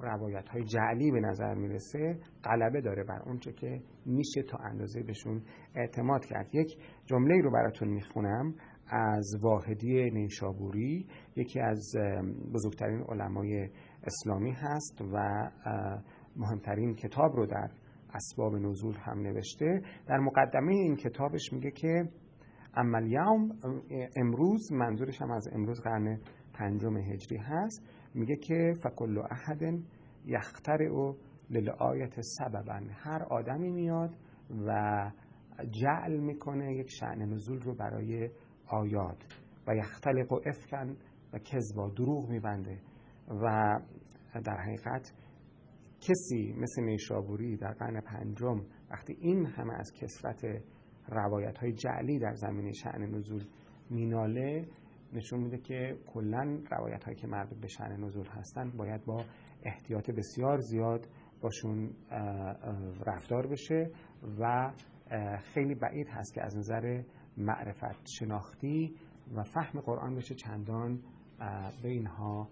روایت 0.00 0.48
های 0.48 0.64
جعلی 0.64 1.10
به 1.10 1.20
نظر 1.20 1.54
می‌رسه 1.54 2.18
غلبه 2.44 2.80
داره 2.80 3.04
بر 3.04 3.22
اونچه 3.26 3.52
که 3.52 3.80
میشه 4.06 4.42
تا 4.42 4.58
اندازه 4.58 5.02
بهشون 5.02 5.42
اعتماد 5.74 6.24
کرد. 6.24 6.54
یک 6.54 6.78
جمله 7.06 7.40
رو 7.42 7.50
براتون 7.50 7.88
می‌خونم. 7.88 8.54
از 8.90 9.36
واحدی 9.40 10.10
نیشابوری 10.10 11.06
یکی 11.36 11.60
از 11.60 11.96
بزرگترین 12.54 13.02
علمای 13.02 13.68
اسلامی 14.04 14.50
هست 14.50 15.02
و 15.12 15.50
مهمترین 16.36 16.94
کتاب 16.94 17.36
رو 17.36 17.46
در 17.46 17.70
اسباب 18.14 18.56
نزول 18.56 18.94
هم 18.96 19.20
نوشته. 19.20 19.82
در 20.06 20.18
مقدمه 20.18 20.72
این 20.72 20.96
کتابش 20.96 21.52
میگه 21.52 21.70
که 21.70 22.08
یوم 23.02 23.50
امروز 24.16 24.72
منظورش 24.72 25.22
هم 25.22 25.30
از 25.30 25.48
امروز 25.52 25.80
قرن 25.80 26.20
پنجم 26.54 26.96
هجری 26.96 27.36
هست 27.36 27.82
میگه 28.14 28.36
که 28.36 28.72
فکل 28.82 29.18
احد 29.30 29.82
یختر 30.26 30.82
او 30.82 31.16
للآیت 31.50 32.20
سببا 32.20 32.80
هر 32.90 33.22
آدمی 33.22 33.70
میاد 33.70 34.16
و 34.66 35.10
جعل 35.70 36.16
می‌کنه 36.16 36.74
یک 36.74 36.90
شعن 37.00 37.22
نزول 37.22 37.60
رو 37.60 37.74
برای 37.74 38.30
آیات 38.70 39.24
و 39.66 39.76
یختلق 39.76 40.32
و 40.32 40.40
افکن 40.46 40.96
و 41.32 41.38
کذبا 41.38 41.88
دروغ 41.88 42.28
میبنده 42.28 42.78
و 43.28 43.80
در 44.44 44.56
حقیقت 44.56 45.12
کسی 46.00 46.54
مثل 46.58 46.82
نیشابوری 46.82 47.56
در 47.56 47.72
قرن 47.72 48.00
پنجم 48.00 48.60
وقتی 48.90 49.16
این 49.20 49.46
همه 49.46 49.74
از 49.74 49.92
کسرت 50.00 50.62
روایت 51.08 51.58
های 51.58 51.72
جعلی 51.72 52.18
در 52.18 52.34
زمینه 52.34 52.72
شعن 52.72 53.02
نزول 53.02 53.44
میناله 53.90 54.68
نشون 55.12 55.40
میده 55.40 55.58
که 55.58 55.96
کلا 56.06 56.58
روایت 56.70 57.04
هایی 57.04 57.16
که 57.16 57.26
مربوط 57.26 57.58
به 57.58 57.68
شعن 57.68 58.04
نزول 58.04 58.26
هستن 58.26 58.70
باید 58.70 59.04
با 59.04 59.24
احتیاط 59.62 60.10
بسیار 60.10 60.58
زیاد 60.58 61.06
باشون 61.40 61.90
رفتار 63.06 63.46
بشه 63.46 63.90
و 64.40 64.72
خیلی 65.54 65.74
بعید 65.74 66.08
هست 66.08 66.34
که 66.34 66.42
از 66.42 66.56
نظر 66.56 67.02
معرفت 67.36 68.08
شناختی 68.18 68.94
و 69.34 69.42
فهم 69.42 69.80
قرآن 69.80 70.14
بشه 70.14 70.34
چندان 70.34 71.00
به 71.82 71.88
اینها 71.88 72.48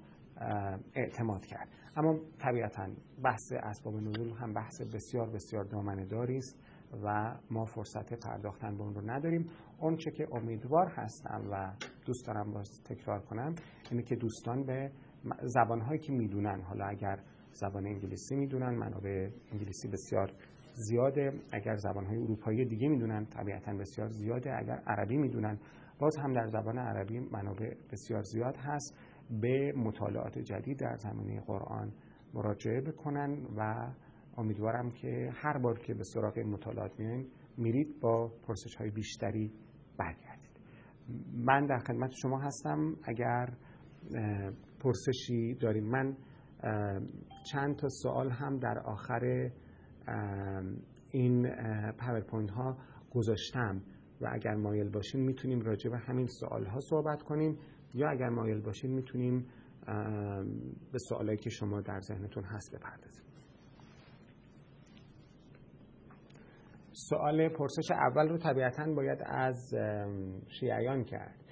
اعتماد 0.94 1.46
کرد. 1.46 1.68
اما 1.96 2.18
طبیعتا 2.38 2.88
بحث 3.22 3.52
اسباب 3.52 3.94
نزول 3.94 4.30
هم 4.30 4.52
بحث 4.52 4.80
بسیار 4.94 5.30
بسیار 5.30 5.64
دامنه 5.64 6.04
داری 6.04 6.36
است 6.36 6.58
و 7.04 7.34
ما 7.50 7.64
فرصت 7.64 8.26
پرداختن 8.26 8.76
به 8.76 8.82
اون 8.82 8.94
رو 8.94 9.10
نداریم. 9.10 9.50
اون 9.78 9.96
چه 9.96 10.10
که 10.10 10.28
امیدوار 10.32 10.86
هستم 10.86 11.48
و 11.52 11.72
دوست 12.06 12.26
دارم 12.26 12.52
باز 12.52 12.82
تکرار 12.84 13.20
کنم 13.20 13.54
اینه 13.90 14.02
که 14.02 14.16
دوستان 14.16 14.64
به 14.64 14.92
زبانهایی 15.42 16.00
که 16.00 16.12
می‌دونن 16.12 16.60
حالا 16.60 16.84
اگر 16.84 17.20
زبان 17.52 17.86
انگلیسی 17.86 18.36
می‌دونن 18.36 18.74
منابع 18.74 19.30
انگلیسی 19.52 19.88
بسیار 19.88 20.32
زیاده 20.78 21.32
اگر 21.52 21.76
زبانهای 21.76 22.18
اروپایی 22.18 22.64
دیگه 22.64 22.88
می‌دونن 22.88 23.24
طبیعتا 23.24 23.72
بسیار 23.72 24.08
زیاده 24.08 24.58
اگر 24.58 24.82
عربی 24.86 25.16
می‌دونن 25.16 25.58
باز 25.98 26.16
هم 26.16 26.32
در 26.32 26.46
زبان 26.46 26.78
عربی 26.78 27.20
منابع 27.20 27.74
بسیار 27.92 28.22
زیاد 28.22 28.56
هست 28.56 28.98
به 29.40 29.72
مطالعات 29.76 30.38
جدید 30.38 30.78
در 30.78 30.96
زمینه 30.96 31.40
قرآن 31.40 31.92
مراجعه 32.34 32.80
بکنن 32.80 33.46
و 33.56 33.92
امیدوارم 34.36 34.90
که 34.90 35.30
هر 35.34 35.58
بار 35.58 35.78
که 35.78 35.94
به 35.94 36.04
سراغ 36.04 36.38
این 36.38 36.48
مطالعات 36.48 37.00
میایین 37.00 37.26
میرید 37.56 38.00
با 38.00 38.32
پرسش 38.46 38.76
های 38.76 38.90
بیشتری 38.90 39.52
برگردید. 39.98 40.60
من 41.34 41.66
در 41.66 41.78
خدمت 41.78 42.10
شما 42.22 42.38
هستم. 42.38 42.96
اگر 43.02 43.48
پرسشی 44.80 45.54
داریم 45.54 45.84
من 45.84 46.16
چند 47.52 47.76
تا 47.76 47.88
سوال 47.88 48.30
هم 48.30 48.58
در 48.58 48.78
آخر 48.78 49.50
این 51.10 51.50
پاورپوینت 51.98 52.50
ها 52.50 52.76
گذاشتم 53.10 53.82
و 54.20 54.28
اگر 54.32 54.54
مایل 54.54 54.88
باشین 54.90 55.20
می‌تونیم 55.20 55.60
راجع 55.60 55.90
به 55.90 55.98
همین 55.98 56.26
سوال 56.26 56.64
ها 56.64 56.80
صحبت 56.80 57.22
کنیم 57.22 57.58
یا 57.94 58.10
اگر 58.10 58.28
مایل 58.28 58.60
باشین 58.60 58.94
می‌تونیم 58.94 59.46
به 60.92 60.98
سوالایی 61.08 61.38
که 61.38 61.50
شما 61.50 61.80
در 61.80 62.00
ذهنتون 62.00 62.44
هست 62.44 62.76
بپردازیم. 62.76 63.24
سوال 66.92 67.48
پرسش 67.48 67.90
اول 67.90 68.28
رو 68.28 68.38
طبیعتا 68.38 68.92
باید 68.94 69.18
از 69.26 69.74
شیعیان 70.60 71.04
کرد. 71.04 71.44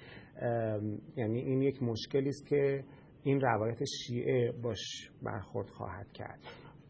یعنی 1.15 1.39
این 1.39 1.61
یک 1.61 1.83
مشکلی 1.83 2.29
است 2.29 2.47
که 2.47 2.83
این 3.23 3.41
روایت 3.41 3.77
شیعه 3.83 4.51
باش 4.51 5.11
برخورد 5.23 5.69
خواهد 5.69 6.11
کرد. 6.11 6.39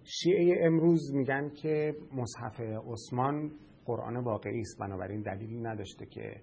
شیعه 0.10 0.66
امروز 0.66 1.16
میگن 1.16 1.50
که 1.50 1.96
مصحف 2.16 2.62
عثمان 2.62 3.52
قرآن 3.86 4.18
واقعی 4.18 4.60
است 4.60 4.80
بنابراین 4.80 5.22
دلیلی 5.22 5.60
نداشته 5.60 6.06
که 6.06 6.42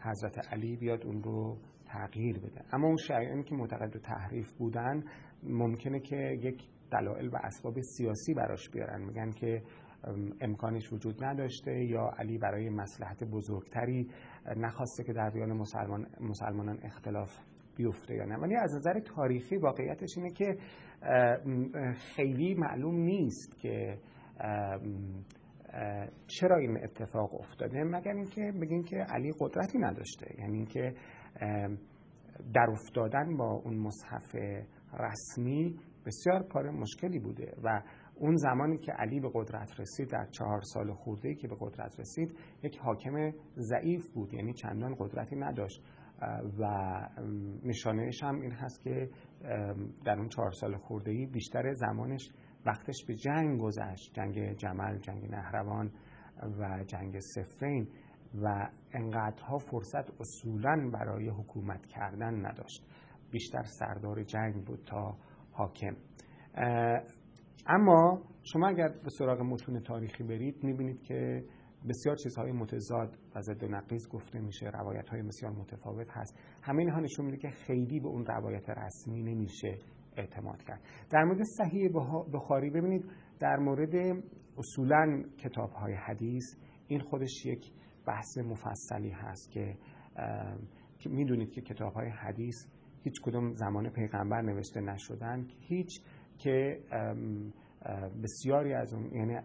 حضرت 0.00 0.52
علی 0.52 0.76
بیاد 0.76 1.06
اون 1.06 1.22
رو 1.22 1.58
تغییر 1.86 2.38
بده. 2.38 2.64
اما 2.72 2.86
اون 2.86 2.96
شیعیانی 2.96 3.42
که 3.42 3.54
معتقد 3.54 3.92
به 3.92 3.98
تحریف 3.98 4.52
بودن 4.52 5.04
ممکنه 5.42 6.00
که 6.00 6.16
یک 6.42 6.62
دلایل 6.92 7.28
و 7.28 7.36
اسباب 7.42 7.80
سیاسی 7.80 8.34
براش 8.34 8.70
بیارن. 8.70 9.02
میگن 9.02 9.30
که 9.30 9.62
امکانش 10.40 10.92
وجود 10.92 11.24
نداشته 11.24 11.84
یا 11.84 12.10
علی 12.18 12.38
برای 12.38 12.68
مسلحت 12.70 13.24
بزرگتری 13.24 14.08
نخواسته 14.56 15.04
که 15.04 15.12
در 15.12 15.30
بیان 15.30 15.52
مسلمان 15.52 16.06
مسلمانان 16.20 16.78
اختلاف 16.82 17.38
بیفته 17.76 18.14
یا 18.14 18.24
نه. 18.24 18.36
ولی 18.36 18.56
از 18.56 18.74
نظر 18.74 19.00
تاریخی 19.00 19.56
واقعیتش 19.56 20.08
اینه 20.16 20.30
که 20.30 20.56
خیلی 21.94 22.54
معلوم 22.54 22.94
نیست 22.94 23.58
که 23.58 23.98
چرا 26.26 26.56
این 26.56 26.84
اتفاق 26.84 27.34
افتاده. 27.34 27.84
مگر 27.84 28.12
اینکه 28.12 28.52
بگیم 28.60 28.82
که 28.82 28.96
علی 28.96 29.32
قدرتی 29.40 29.78
نداشته. 29.78 30.34
یعنی 30.38 30.56
اینکه 30.56 30.94
در 32.54 32.70
افتادن 32.70 33.36
با 33.36 33.52
اون 33.64 33.76
مصحف 33.76 34.34
رسمی 34.98 35.78
بسیار 36.06 36.42
کار 36.42 36.70
مشکلی 36.70 37.18
بوده 37.18 37.54
و 37.64 37.82
اون 38.14 38.36
زمانی 38.36 38.78
که 38.78 38.92
علی 38.92 39.20
به 39.20 39.30
قدرت 39.34 39.80
رسید 39.80 40.10
در 40.10 40.26
چهار 40.30 40.60
سال 40.60 40.92
خورده 40.92 41.34
که 41.34 41.48
به 41.48 41.56
قدرت 41.60 42.00
رسید 42.00 42.36
یک 42.62 42.78
حاکم 42.78 43.32
ضعیف 43.56 44.10
بود. 44.14 44.34
یعنی 44.34 44.52
چندان 44.52 44.94
قدرتی 44.98 45.36
نداشت. 45.36 45.82
و 46.58 46.64
نشانهش 47.64 48.22
هم 48.22 48.40
این 48.40 48.52
هست 48.52 48.82
که 48.82 49.10
در 50.04 50.18
اون 50.18 50.28
چهار 50.28 50.50
سال 50.50 50.76
خورده 50.76 51.10
ای 51.10 51.26
بیشتر 51.26 51.72
زمانش 51.72 52.30
وقتش 52.66 53.04
به 53.08 53.14
جنگ 53.14 53.60
گذشت. 53.60 54.14
جنگ 54.14 54.52
جمل 54.52 54.98
جنگ 54.98 55.30
نهروان 55.30 55.92
و 56.58 56.84
جنگ 56.86 57.18
سفرین 57.18 57.88
و 58.42 58.68
انقدرها 58.92 59.58
فرصت 59.58 60.20
اصولا 60.20 60.90
برای 60.92 61.28
حکومت 61.28 61.86
کردن 61.86 62.46
نداشت. 62.46 62.86
بیشتر 63.30 63.62
سردار 63.62 64.22
جنگ 64.22 64.64
بود 64.64 64.82
تا 64.86 65.16
حاکم. 65.52 65.96
اما 67.66 68.22
شما 68.42 68.68
اگر 68.68 68.88
به 68.88 69.10
سراغ 69.18 69.40
متون 69.40 69.80
تاریخی 69.80 70.22
برید 70.24 70.64
می‌بینید 70.64 71.02
که 71.02 71.44
بسیار 71.88 72.16
چیزهای 72.16 72.52
متضاد 72.52 73.18
و 73.34 73.40
ضد 73.40 73.64
نقیض 73.64 74.08
گفته 74.08 74.40
میشه 74.40 74.66
روایت 74.66 75.08
های 75.08 75.22
بسیار 75.22 75.52
متفاوت 75.52 76.06
هست. 76.10 76.38
همه 76.62 76.78
اینها 76.78 77.00
نشون 77.00 77.26
میده 77.26 77.36
که 77.36 77.48
خیلی 77.48 78.00
به 78.00 78.08
اون 78.08 78.26
روایت 78.26 78.70
رسمی 78.70 79.22
نمیشه 79.22 79.78
اعتماد 80.16 80.62
کرد. 80.62 80.80
در 81.10 81.24
مورد 81.24 81.42
صحیح 81.42 81.88
بخاری 82.32 82.70
ببینید 82.70 83.04
در 83.40 83.56
مورد 83.56 84.22
اصولا 84.58 85.24
کتاب 85.38 85.70
های 85.70 85.94
حدیث 85.94 86.44
این 86.86 87.00
خودش 87.00 87.46
یک 87.46 87.72
بحث 88.06 88.38
مفصلی 88.38 89.10
هست 89.10 89.52
که 89.52 89.76
می‌دونید 91.10 91.50
که 91.50 91.60
کتاب 91.60 91.92
های 91.92 92.08
حدیث 92.08 92.56
هیچ 93.02 93.14
کدوم 93.22 93.52
زمان 93.52 93.90
پیغمبر 93.90 94.42
نوشته 94.42 94.80
نشدن. 94.80 95.46
هیچ 95.60 96.00
که 96.38 96.80
بسیاری 98.22 98.72
از 98.74 98.94
اون 98.94 99.14
یعنی 99.14 99.38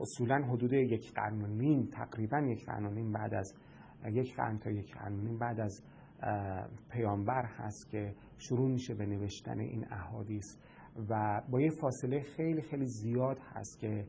اصولا 0.00 0.36
حدود 0.36 0.72
یک 0.72 1.12
قرن 1.14 1.42
و 1.42 1.46
نیم 1.46 1.88
تقریبا 1.92 2.38
یک 2.38 2.66
قرن 2.66 2.86
و 2.86 2.90
نیم 2.90 3.12
بعد 3.12 3.34
از 3.34 3.54
یک 4.12 4.36
قرن 4.36 4.58
تا 4.58 4.70
یک 4.70 4.94
قرن 4.94 5.12
و 5.12 5.22
نیم 5.22 5.38
بعد 5.38 5.60
از 5.60 5.82
پیامبر 6.90 7.44
هست 7.44 7.90
که 7.90 8.14
شروع 8.38 8.70
میشه 8.70 8.94
به 8.94 9.06
نوشتن 9.06 9.60
این 9.60 9.86
احادیث 9.90 10.56
و 11.08 11.42
با 11.50 11.60
یه 11.60 11.70
فاصله 11.70 12.20
خیلی 12.20 12.62
خیلی 12.62 12.86
زیاد 12.86 13.38
هست 13.38 13.78
که 13.78 14.06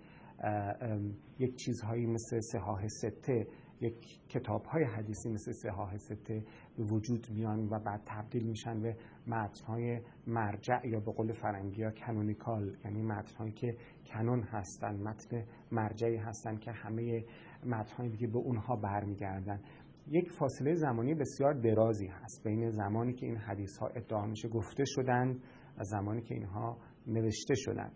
یک 1.40 1.56
چیزهایی 1.56 2.06
مثل 2.06 2.40
سهاه 2.40 2.88
سته 2.88 3.48
یک 3.82 4.20
کتاب 4.30 4.66
های 4.66 4.84
حدیثی 4.84 5.30
مثل 5.30 5.52
سهاه 5.52 5.98
سته 5.98 6.44
به 6.78 6.84
وجود 6.84 7.28
میان 7.32 7.66
و 7.66 7.80
بعد 7.80 8.02
تبدیل 8.06 8.44
میشن 8.44 8.82
به 8.82 8.96
متن 9.28 9.66
های 9.66 10.02
مرجع 10.28 10.88
یا 10.88 11.00
به 11.00 11.12
قول 11.12 11.34
فرنگی 11.34 11.84
ها 11.84 11.92
کنونیکال 11.92 12.76
یعنی 12.86 13.02
متن 13.02 13.36
هایی 13.38 13.52
که 13.52 13.78
کنون 14.06 14.44
هستن 14.44 14.96
متن 14.96 15.44
مرجعی 15.72 16.16
هستن 16.18 16.58
که 16.58 16.72
همه 16.72 17.26
متن 17.66 17.96
های 17.96 18.10
دیگه 18.10 18.28
به 18.28 18.38
اونها 18.38 18.76
برمیگردن. 18.76 19.60
یک 20.08 20.32
فاصله 20.32 20.74
زمانی 20.74 21.14
بسیار 21.14 21.54
درازی 21.54 22.08
هست 22.08 22.44
بین 22.44 22.70
زمانی 22.70 23.14
که 23.14 23.26
این 23.26 23.38
حدیث 23.38 23.78
ها 23.78 23.88
ادعا 23.88 24.26
میشه 24.26 24.48
گفته 24.48 24.84
شدن 24.86 25.40
و 25.78 25.84
زمانی 25.84 26.22
که 26.22 26.36
اینها 26.36 26.78
نوشته 27.08 27.54
شدن. 27.56 27.92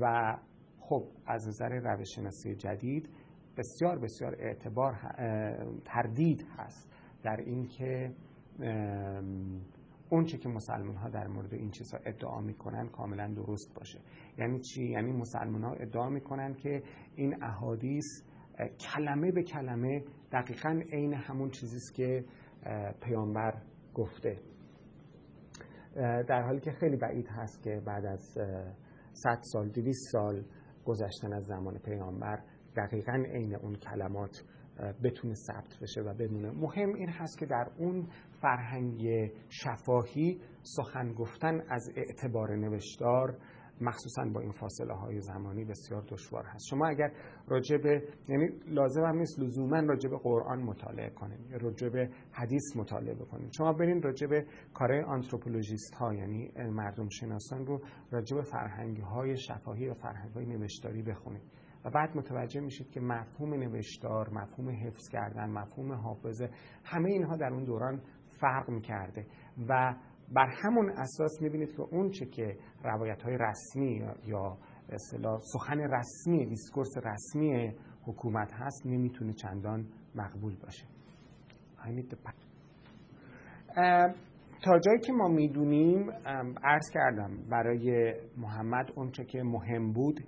و 0.00 0.36
خب 0.78 1.04
از 1.26 1.48
نظر 1.48 1.68
روش 1.68 2.08
شناسی 2.14 2.54
جدید 2.54 3.08
بسیار 3.56 3.98
بسیار 3.98 4.36
اعتبار 4.38 4.92
تردید 5.84 6.46
هست 6.56 6.92
در 7.22 7.36
اینکه 7.36 8.14
اون 10.10 10.24
چه 10.24 10.38
که 10.38 10.48
مسلمان 10.48 10.96
ها 10.96 11.08
در 11.08 11.26
مورد 11.26 11.54
این 11.54 11.70
چیزها 11.70 12.00
ادعا 12.06 12.40
می‌کنن 12.40 12.88
کاملا 12.88 13.34
درست 13.34 13.74
باشه. 13.74 14.00
یعنی 14.38 14.60
چی؟ 14.60 14.84
یعنی 14.84 15.12
مسلمان 15.12 15.64
ها 15.64 15.72
ادعا 15.72 16.08
می‌کنن 16.08 16.54
که 16.54 16.82
این 17.14 17.44
احادیث 17.44 18.04
کلمه 18.94 19.32
به 19.32 19.42
کلمه 19.42 20.04
دقیقا 20.32 20.80
عین 20.92 21.14
همون 21.14 21.50
چیزی 21.50 21.76
است 21.76 21.94
که 21.94 22.24
پیامبر 23.00 23.62
گفته. 23.94 24.38
در 26.28 26.42
حالی 26.42 26.60
که 26.60 26.70
خیلی 26.70 26.96
بعید 26.96 27.28
هست 27.28 27.62
که 27.62 27.82
بعد 27.86 28.06
از 28.06 28.38
100 29.12 29.38
سال 29.42 29.68
200 29.68 30.12
سال 30.12 30.44
گذشتن 30.84 31.32
از 31.32 31.44
زمان 31.44 31.78
پیامبر 31.78 32.42
دقیقا 32.76 33.24
عین 33.32 33.54
اون 33.54 33.74
کلمات 33.74 34.44
بتونه 35.04 35.34
ثبت 35.34 35.78
بشه 35.82 36.00
و 36.00 36.14
بمونه 36.14 36.50
مهم 36.50 36.94
این 36.94 37.08
هست 37.08 37.38
که 37.38 37.46
در 37.46 37.70
اون 37.78 38.06
فرهنگ 38.40 39.30
شفاهی 39.48 40.40
سخن 40.62 41.12
گفتن 41.12 41.60
از 41.70 41.90
اعتبار 41.96 42.56
نوشتار 42.56 43.38
مخصوصا 43.80 44.24
با 44.24 44.40
این 44.40 44.52
فاصله 44.52 44.94
های 44.94 45.20
زمانی 45.20 45.64
بسیار 45.64 46.04
دشوار 46.08 46.44
هست. 46.44 46.64
شما 46.70 46.86
اگر 46.86 47.12
راجع 47.48 47.76
به 47.76 48.02
یعنی 48.28 48.48
لازم 48.66 49.04
هم 49.04 49.16
نیست 49.16 49.40
لزوما 49.40 49.80
راجع 49.80 50.10
به 50.10 50.18
قرآن 50.18 50.62
مطالعه 50.62 51.10
کنید 51.10 51.92
به 51.92 52.10
حدیث 52.32 52.76
مطالعه 52.76 53.14
بکنید 53.14 53.52
شما 53.52 53.72
برین 53.72 54.02
راجع 54.02 54.26
به 54.26 54.46
کار 54.74 54.92
anthropologist 54.92 55.94
ها 55.94 56.14
یعنی 56.14 56.52
مردم 56.56 57.08
شناسان 57.08 57.66
رو 57.66 57.80
راجع 58.10 58.36
به 58.36 58.42
فرهنگ 58.42 58.96
های 58.96 59.36
شفاهی 59.36 59.88
و 59.88 59.94
فرهنگ 59.94 60.32
های 60.32 60.46
نوشتاری 60.46 61.02
بخونید. 61.02 61.42
و 61.84 61.90
بعد 61.90 62.16
متوجه 62.16 62.60
میشید 62.60 62.90
که 62.90 63.00
مفهوم 63.00 63.54
نوشتار 63.54 64.30
مفهوم 64.30 64.70
حفظ 64.70 65.08
کردن 65.08 65.50
مفهوم 65.50 65.92
حافظه 65.92 66.50
همه 66.84 67.10
اینها 67.10 67.36
در 67.36 67.52
اون 67.52 67.64
دوران 67.64 68.00
فرق 68.40 68.70
می‌کرده. 68.70 69.26
و 69.68 69.94
بر 70.32 70.48
همون 70.62 70.90
اساس 70.90 71.42
می‌بینید 71.42 71.72
که 71.76 71.80
اون 71.80 72.10
چه 72.10 72.26
که 72.26 72.56
روایت 72.84 73.22
های 73.22 73.38
رسمی 73.40 74.02
یا 74.26 74.58
اصطلاح 74.88 75.40
سخن 75.52 75.80
رسمی 75.80 76.46
discourse 76.46 76.96
رسمی 77.04 77.72
حکومت 78.06 78.52
هست 78.52 78.86
نمی‌تونه 78.86 79.32
چندان 79.32 79.86
مقبول 80.14 80.56
باشه. 80.56 80.86
تا 84.62 84.78
جایی 84.78 85.00
که 85.00 85.12
ما 85.12 85.28
می‌دونیم 85.28 86.10
عرض 86.64 86.90
کردم 86.94 87.30
برای 87.50 88.14
محمد 88.36 88.90
اونچه 88.96 89.24
که 89.24 89.42
مهم 89.42 89.92
بود 89.92 90.20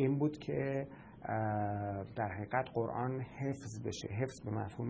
این 0.00 0.18
بود 0.18 0.38
که 0.38 0.86
در 2.16 2.28
حقیقت 2.28 2.68
قرآن 2.74 3.20
حفظ 3.20 3.80
بشه 3.80 4.08
حفظ 4.08 4.40
به 4.40 4.50
مفهوم 4.50 4.88